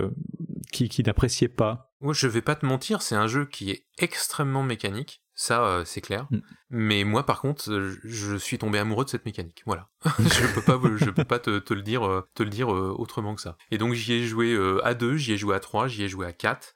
[0.71, 1.93] qui, qui n'appréciait pas.
[1.99, 5.85] Moi je vais pas te mentir c'est un jeu qui est extrêmement mécanique ça, euh,
[5.85, 6.27] c'est clair.
[6.29, 6.37] Mm.
[6.69, 9.63] Mais moi, par contre, euh, je suis tombé amoureux de cette mécanique.
[9.65, 9.89] Voilà.
[10.19, 13.41] je peux pas, je peux pas te, le dire, euh, te le dire autrement que
[13.41, 13.57] ça.
[13.71, 16.27] Et donc, j'y ai joué à 2, j'y ai joué à 3, j'y ai joué
[16.27, 16.75] à 4.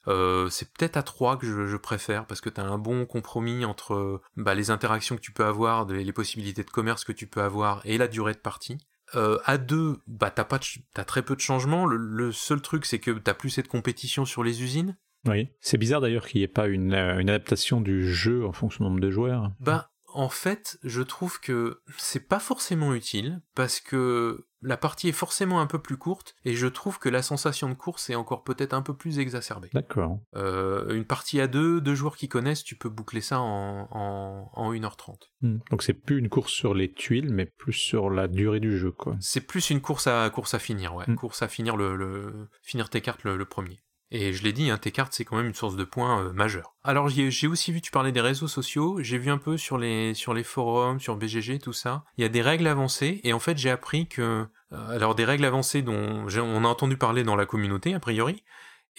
[0.50, 4.56] c'est peut-être à 3 que je, préfère parce que t'as un bon compromis entre bah,
[4.56, 8.00] les interactions que tu peux avoir, les possibilités de commerce que tu peux avoir et
[8.00, 8.78] la durée de partie.
[9.14, 10.60] à 2, bah t'as pas,
[10.94, 11.86] t'as très peu de changements.
[11.86, 14.98] Le, le seul truc, c'est que t'as plus cette compétition sur les usines.
[15.26, 18.54] Oui, c'est bizarre d'ailleurs qu'il n'y ait pas une, euh, une, adaptation du jeu en
[18.54, 19.52] fonction du nombre de joueurs.
[19.60, 25.14] Bah, en fait, je trouve que c'est pas forcément utile parce que la partie est
[25.14, 28.44] forcément un peu plus courte et je trouve que la sensation de course est encore
[28.44, 29.70] peut-être un peu plus exacerbée.
[29.74, 30.20] D'accord.
[30.36, 34.50] Euh, une partie à deux, deux joueurs qui connaissent, tu peux boucler ça en, en,
[34.54, 35.18] en 1h30.
[35.42, 35.60] Hmm.
[35.70, 38.92] Donc c'est plus une course sur les tuiles, mais plus sur la durée du jeu,
[38.92, 39.16] quoi.
[39.20, 41.06] C'est plus une course à course à finir, ouais.
[41.08, 41.16] Hmm.
[41.16, 43.80] Course à finir le, le finir tes cartes le premier.
[44.10, 46.32] Et je l'ai dit, hein, tes cartes, c'est quand même une source de points euh,
[46.32, 46.76] majeure.
[46.84, 50.14] Alors j'ai aussi vu, tu parlais des réseaux sociaux, j'ai vu un peu sur les,
[50.14, 52.06] sur les forums, sur BGG, tout ça.
[52.18, 54.48] Il y a des règles avancées, et en fait j'ai appris que...
[54.72, 58.44] Euh, alors des règles avancées dont on a entendu parler dans la communauté, a priori,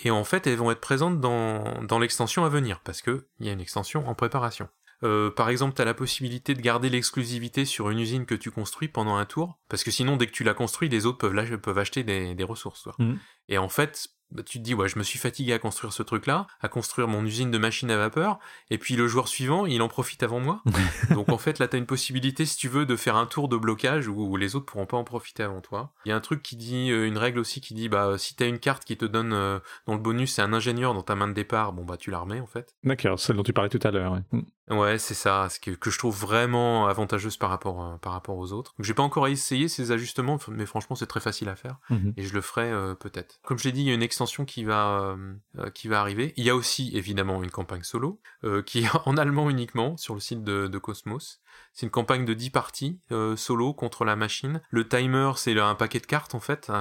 [0.05, 3.49] et en fait elles vont être présentes dans, dans l'extension à venir, parce qu'il y
[3.49, 4.69] a une extension en préparation.
[5.05, 8.51] Euh, par exemple, tu as la possibilité de garder l'exclusivité sur une usine que tu
[8.51, 11.59] construis pendant un tour, parce que sinon, dès que tu la construis, les autres peuvent,
[11.59, 12.89] peuvent acheter des, des ressources.
[12.99, 13.15] Mmh.
[13.49, 16.03] Et en fait, bah, tu te dis ouais je me suis fatigué à construire ce
[16.03, 18.39] truc là à construire mon usine de machines à vapeur.
[18.71, 20.63] Et puis le joueur suivant il en profite avant moi.
[21.11, 23.57] Donc en fait là t'as une possibilité si tu veux de faire un tour de
[23.57, 25.93] blocage où, les autres pourront pas en profiter avant toi.
[26.05, 28.37] Il y a un truc qui dit euh, une règle aussi qui dit bah si
[28.37, 31.15] t'as une carte qui te donne euh, dont le bonus c'est un ingénieur dans ta
[31.15, 32.77] main de départ bon bah tu la remets en fait.
[32.85, 35.91] D'accord celle dont tu parlais tout à l'heure ouais, ouais c'est ça ce que, que,
[35.91, 38.75] je trouve vraiment avantageuse par rapport euh, par rapport aux autres.
[38.79, 41.79] J'ai pas encore essayé ces ajustements mais franchement c'est très facile à faire.
[41.89, 42.13] Mhm.
[42.19, 42.71] et je le ferai
[43.01, 45.89] peut-être comme je l'ai dit il y a une extension qui va, euh, euh, qui
[45.89, 46.35] va arriver.
[46.37, 50.15] Il y a aussi évidemment une campagne solo, euh, qui est en allemand uniquement sur
[50.15, 51.41] le site de, de Cosmos.
[51.79, 54.61] C'est une campagne de 10 parties euh, solo contre la machine.
[54.71, 56.73] Le timer, c'est un paquet de cartes en fait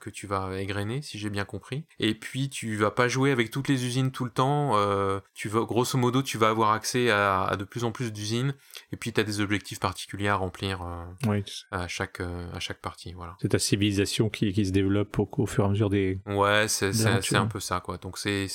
[0.00, 1.84] que tu vas égrener, si j'ai bien compris.
[1.98, 4.78] Et puis tu vas pas jouer avec toutes les usines tout le temps.
[4.78, 8.54] Euh, tu vas, grosso modo, tu vas avoir accès à, de plus en plus d'usines.
[8.90, 13.12] Et puis tu as des objectifs particuliers à remplir euh, à chaque à chaque partie.
[13.12, 13.36] Voilà.
[13.42, 16.22] C'est ta civilisation qui, qui se développe au, fur et à mesure des.
[16.24, 17.98] Ouais, c'est un peu ça quoi.
[17.98, 18.46] Donc c'est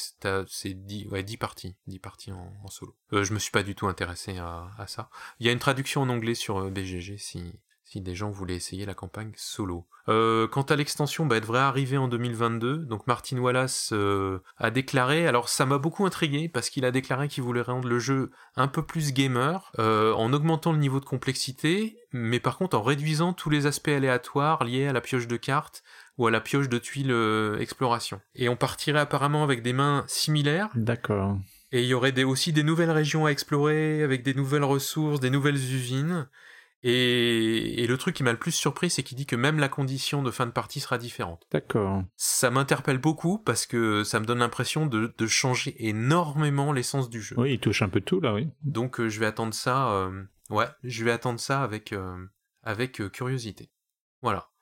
[0.48, 2.96] c'est 10 ouais 10 parties, 10 parties en, en solo.
[3.12, 5.12] je me suis pas du tout intéressé à, à ça.
[5.40, 7.54] Il y a une traduction en anglais sur euh, BGG si,
[7.96, 9.86] des gens voulaient essayer la campagne solo.
[10.10, 12.78] Euh, quant à l'extension, bah, elle devrait arriver en 2022.
[12.80, 17.28] Donc Martin Wallace euh, a déclaré, alors ça m'a beaucoup intrigué parce qu'il a déclaré
[17.28, 21.96] qu'il voulait rendre le jeu un peu plus gamer en augmentant le niveau de complexité,
[22.12, 25.84] mais par contre en réduisant tous les aspects aléatoires liés à la pioche de cartes
[26.18, 27.16] ou à la pioche de tuiles
[27.60, 28.22] exploration.
[28.34, 30.70] Et on partirait apparemment avec des mains similaires.
[30.74, 31.38] D'accord.
[31.74, 35.20] Et il y aurait des, aussi des nouvelles régions à explorer, avec des nouvelles ressources,
[35.20, 36.30] des nouvelles usines.
[36.84, 40.22] Et, le truc qui m'a le plus surpris, c'est qu'il dit que même la condition
[40.22, 41.48] de fin de partie sera différente.
[41.52, 42.04] D'accord.
[42.16, 47.36] Ça m'interpelle beaucoup parce que ça me donne l'impression de, changer énormément l'essence du jeu.
[47.40, 48.50] Oui, il touche un peu tout là, oui.
[48.62, 49.90] Donc euh, je vais attendre ça.
[49.94, 52.18] Euh, ouais, je vais attendre ça avec euh,
[52.62, 53.72] avec curiosité.
[54.22, 54.53] Voilà.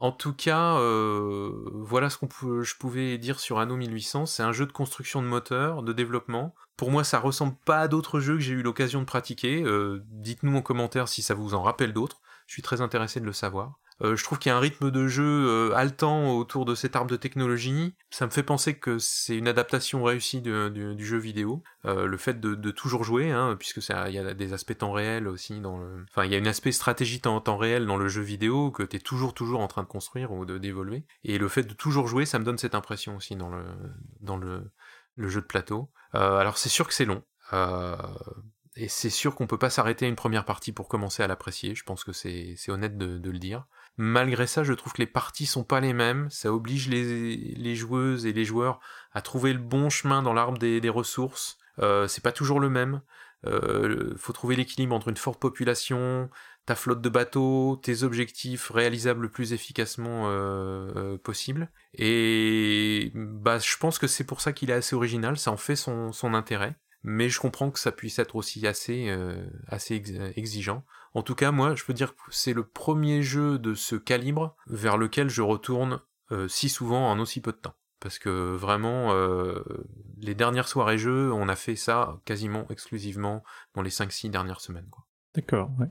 [0.00, 4.24] En tout cas, euh, voilà ce que je pouvais dire sur Anno 1800.
[4.24, 6.54] C'est un jeu de construction de moteur, de développement.
[6.78, 9.62] Pour moi, ça ressemble pas à d'autres jeux que j'ai eu l'occasion de pratiquer.
[9.62, 12.22] Euh, dites-nous en commentaire si ça vous en rappelle d'autres.
[12.46, 13.78] Je suis très intéressé de le savoir.
[14.02, 16.96] Euh, je trouve qu'il y a un rythme de jeu euh, haletant autour de cet
[16.96, 17.94] arbre de technologie.
[18.10, 21.62] Ça me fait penser que c'est une adaptation réussie du jeu vidéo.
[21.84, 25.28] Euh, le fait de, toujours jouer, hein, puisque il y a des aspects temps réel
[25.28, 26.04] aussi dans le...
[26.10, 28.82] Enfin, il y a un aspect stratégie en temps réel dans le jeu vidéo que
[28.82, 31.04] tu es toujours toujours en train de construire ou d'évoluer.
[31.24, 33.64] Et le fait de toujours jouer, ça me donne cette impression aussi dans le
[34.20, 34.70] dans le,
[35.18, 35.90] jeu de plateau.
[36.12, 37.22] alors c'est sûr que c'est long.
[38.76, 41.74] et c'est sûr qu'on peut pas s'arrêter à une première partie pour commencer à l'apprécier.
[41.74, 43.66] Je pense que c'est honnête de, le dire.
[43.96, 46.30] Malgré ça, je trouve que les parties sont pas les mêmes.
[46.30, 48.80] Ça oblige les, joueuses et les joueurs
[49.12, 51.58] à trouver le bon chemin dans l'arbre des, ressources.
[51.80, 53.02] Euh, c'est pas toujours le même.
[53.46, 56.30] Euh, faut trouver l'équilibre entre une forte population,
[56.66, 61.70] ta flotte de bateaux, tes objectifs réalisables le plus efficacement euh, possible.
[61.94, 65.36] Et bah, je pense que c'est pour ça qu'il est assez original.
[65.36, 69.10] Ça en fait son, intérêt mais je comprends que ça puisse être aussi assez,
[69.68, 70.02] assez
[70.36, 70.84] exigeant.
[71.14, 74.56] En tout cas, moi, je peux dire que c'est le premier jeu de ce calibre
[74.66, 76.00] vers lequel je retourne
[76.32, 77.74] euh, si souvent en aussi peu de temps.
[77.98, 79.62] Parce que vraiment, euh,
[80.18, 83.42] les dernières soirées jeux, on a fait ça quasiment exclusivement
[83.74, 84.88] dans les 5-6 dernières semaines.
[85.34, 85.88] D'accord, ouais.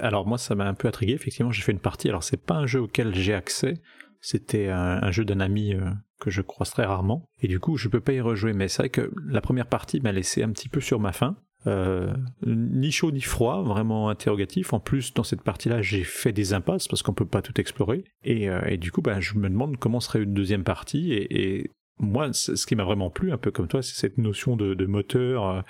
[0.00, 1.12] Alors moi, ça m'a un peu intrigué.
[1.12, 2.08] Effectivement, j'ai fait une partie.
[2.08, 3.74] Alors c'est pas un jeu auquel j'ai accès,
[4.20, 5.90] c'était un, jeu d'un ami euh,
[6.20, 7.28] que je croise très rarement.
[7.40, 8.52] Et du coup, je peux pas y rejouer.
[8.52, 11.36] Mais c'est vrai que la première partie m'a laissé un petit peu sur ma faim.
[11.66, 12.12] Euh,
[12.46, 14.72] ni chaud ni froid, vraiment interrogatif.
[14.72, 18.04] En plus, dans cette partie-là, j'ai fait des impasses parce qu'on peut pas tout explorer.
[18.24, 21.12] Et, euh, du coup, bah, je me demande comment serait une deuxième partie.
[21.12, 21.70] Et
[22.02, 24.86] moi, ce qui m'a vraiment plu, un peu comme toi, c'est cette notion de, de
[24.86, 25.60] moteur euh,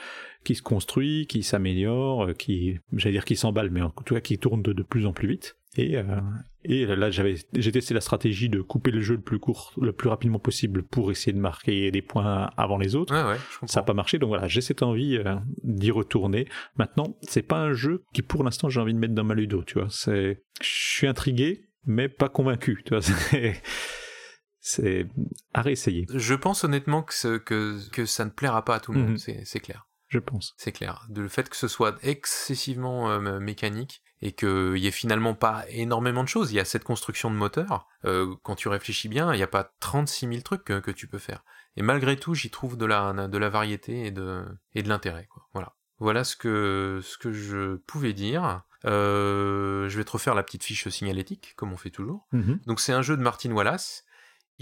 [0.45, 4.39] qui se construit, qui s'améliore, qui, j'allais dire qui s'emballe, mais en tout cas qui
[4.39, 5.57] tourne de, de plus en plus vite.
[5.77, 6.05] Et, euh,
[6.65, 9.93] et là, j'avais, j'ai testé la stratégie de couper le jeu le plus court, le
[9.93, 13.15] plus rapidement possible pour essayer de marquer des points avant les autres.
[13.15, 16.47] Ouais, ça n'a pas marché, donc voilà, j'ai cette envie euh, d'y retourner.
[16.77, 19.65] Maintenant, c'est pas un jeu qui, pour l'instant, j'ai envie de mettre dans ma ludo,
[19.65, 19.89] tu vois.
[19.91, 23.03] C'est, je suis intrigué, mais pas convaincu, tu vois.
[24.65, 25.07] C'est,
[25.53, 26.07] à réessayer.
[26.15, 29.43] Je pense honnêtement que, que, que ça ne plaira pas à tout le monde, mhm.
[29.45, 29.87] c'est clair.
[30.09, 30.55] Je pense.
[30.57, 31.07] C'est clair.
[31.09, 35.65] De le fait que ce soit excessivement euh, mécanique, et qu'il y ait finalement pas
[35.69, 36.53] énormément de choses.
[36.53, 37.89] Il y a cette construction de moteur.
[38.05, 41.19] Euh, quand tu réfléchis bien, il n'y a pas 36 000 trucs que, tu peux
[41.19, 41.43] faire.
[41.77, 44.45] Et malgré tout, j'y trouve de la, de la variété et de,
[44.75, 45.29] et de l'intérêt.
[45.55, 45.75] Voilà.
[45.99, 48.63] Voilà ce que, ce que je pouvais dire.
[48.85, 52.29] Euh, je vais te refaire la petite fiche signalétique, comme on fait toujours.
[52.33, 52.61] Mhm.
[52.67, 54.05] Donc c'est un jeu de Martin Wallace,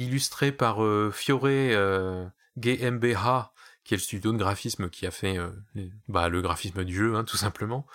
[0.01, 3.53] illustré par euh, Fiore euh, GmbH,
[3.85, 5.51] qui est le studio de graphisme qui a fait euh,
[6.09, 7.87] bah, le graphisme du jeu, hein, tout simplement.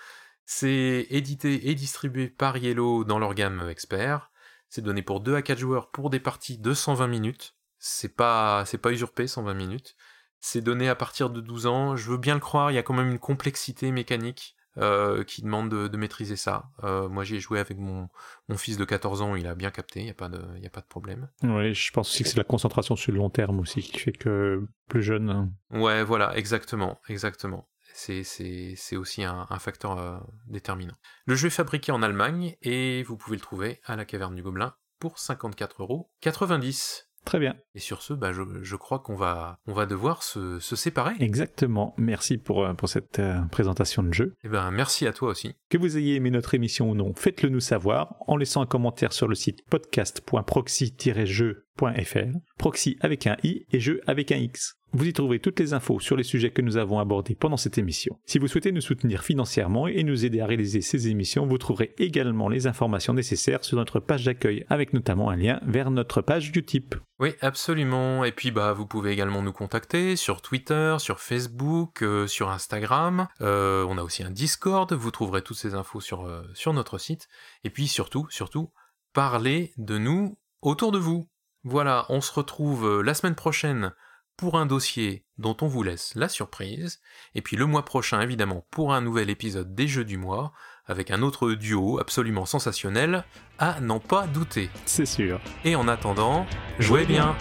[0.45, 4.31] C'est édité et distribué par Yellow dans leur gamme expert.
[4.69, 7.55] C'est donné pour 2 à 4 joueurs pour des parties de 120 minutes.
[7.79, 9.95] C'est pas, c'est pas usurpé 120 minutes.
[10.39, 11.95] C'est donné à partir de 12 ans.
[11.95, 15.41] Je veux bien le croire, il y a quand même une complexité mécanique euh, qui
[15.41, 16.69] demande de, maîtriser ça.
[16.83, 18.09] Euh, moi, j'ai joué avec mon,
[18.49, 20.65] mon fils de 14 ans, il a bien capté, il n'y a, pas de, y
[20.65, 21.29] a pas de problème.
[21.43, 24.11] Oui, je pense aussi que c'est la concentration sur le long terme aussi qui fait
[24.11, 25.29] que plus jeune.
[25.29, 25.49] Hein.
[25.71, 30.95] Ouais, voilà, exactement, exactement c'est aussi un, facteur euh, déterminant.
[31.25, 34.43] Le jeu est fabriqué en Allemagne et vous pouvez le trouver à la Caverne du
[34.43, 37.04] Gobelin pour 54,90€.
[37.25, 37.55] Très bien.
[37.73, 41.15] Et sur ce, bah, je, crois qu'on va, on va devoir se, séparer.
[41.19, 41.93] Exactement.
[41.97, 44.35] Merci pour, euh, pour cette euh, présentation de jeu.
[44.43, 45.55] Eh ben, merci à toi aussi.
[45.69, 49.11] Que vous ayez aimé notre émission ou non, faites-le nous savoir en laissant un commentaire
[49.11, 52.37] sur le site podcast.proxy-jeu.fr.
[52.57, 54.77] Proxy avec un i et jeu avec un x.
[54.95, 57.77] Vous y trouverez toutes les infos sur les sujets que nous avons abordés pendant cette
[57.77, 58.17] émission.
[58.25, 61.93] Si vous souhaitez nous soutenir financièrement et nous aider à réaliser ces émissions, vous trouverez
[61.97, 66.49] également les informations nécessaires sur notre page d'accueil, avec notamment un lien vers notre page
[66.55, 66.95] Utip.
[67.19, 68.23] Oui, absolument.
[68.23, 73.27] Et puis bah vous pouvez également nous contacter sur Twitter, sur Facebook, euh, sur Instagram.
[73.41, 74.93] Euh, on a aussi un Discord.
[74.93, 77.27] Vous trouverez toutes ces infos sur euh, sur notre site.
[77.65, 78.71] Et puis surtout, surtout,
[79.11, 81.27] parlez de nous autour de vous.
[81.65, 83.91] Voilà, on se retrouve la semaine prochaine
[84.37, 87.01] pour un dossier dont on vous laisse la surprise,
[87.35, 90.53] et puis le mois prochain évidemment pour un nouvel épisode des Jeux du mois,
[90.85, 93.23] avec un autre duo absolument sensationnel,
[93.57, 94.69] à n'en pas douter.
[94.85, 95.39] C'est sûr.
[95.63, 96.45] Et en attendant,
[96.79, 97.35] jouez bien.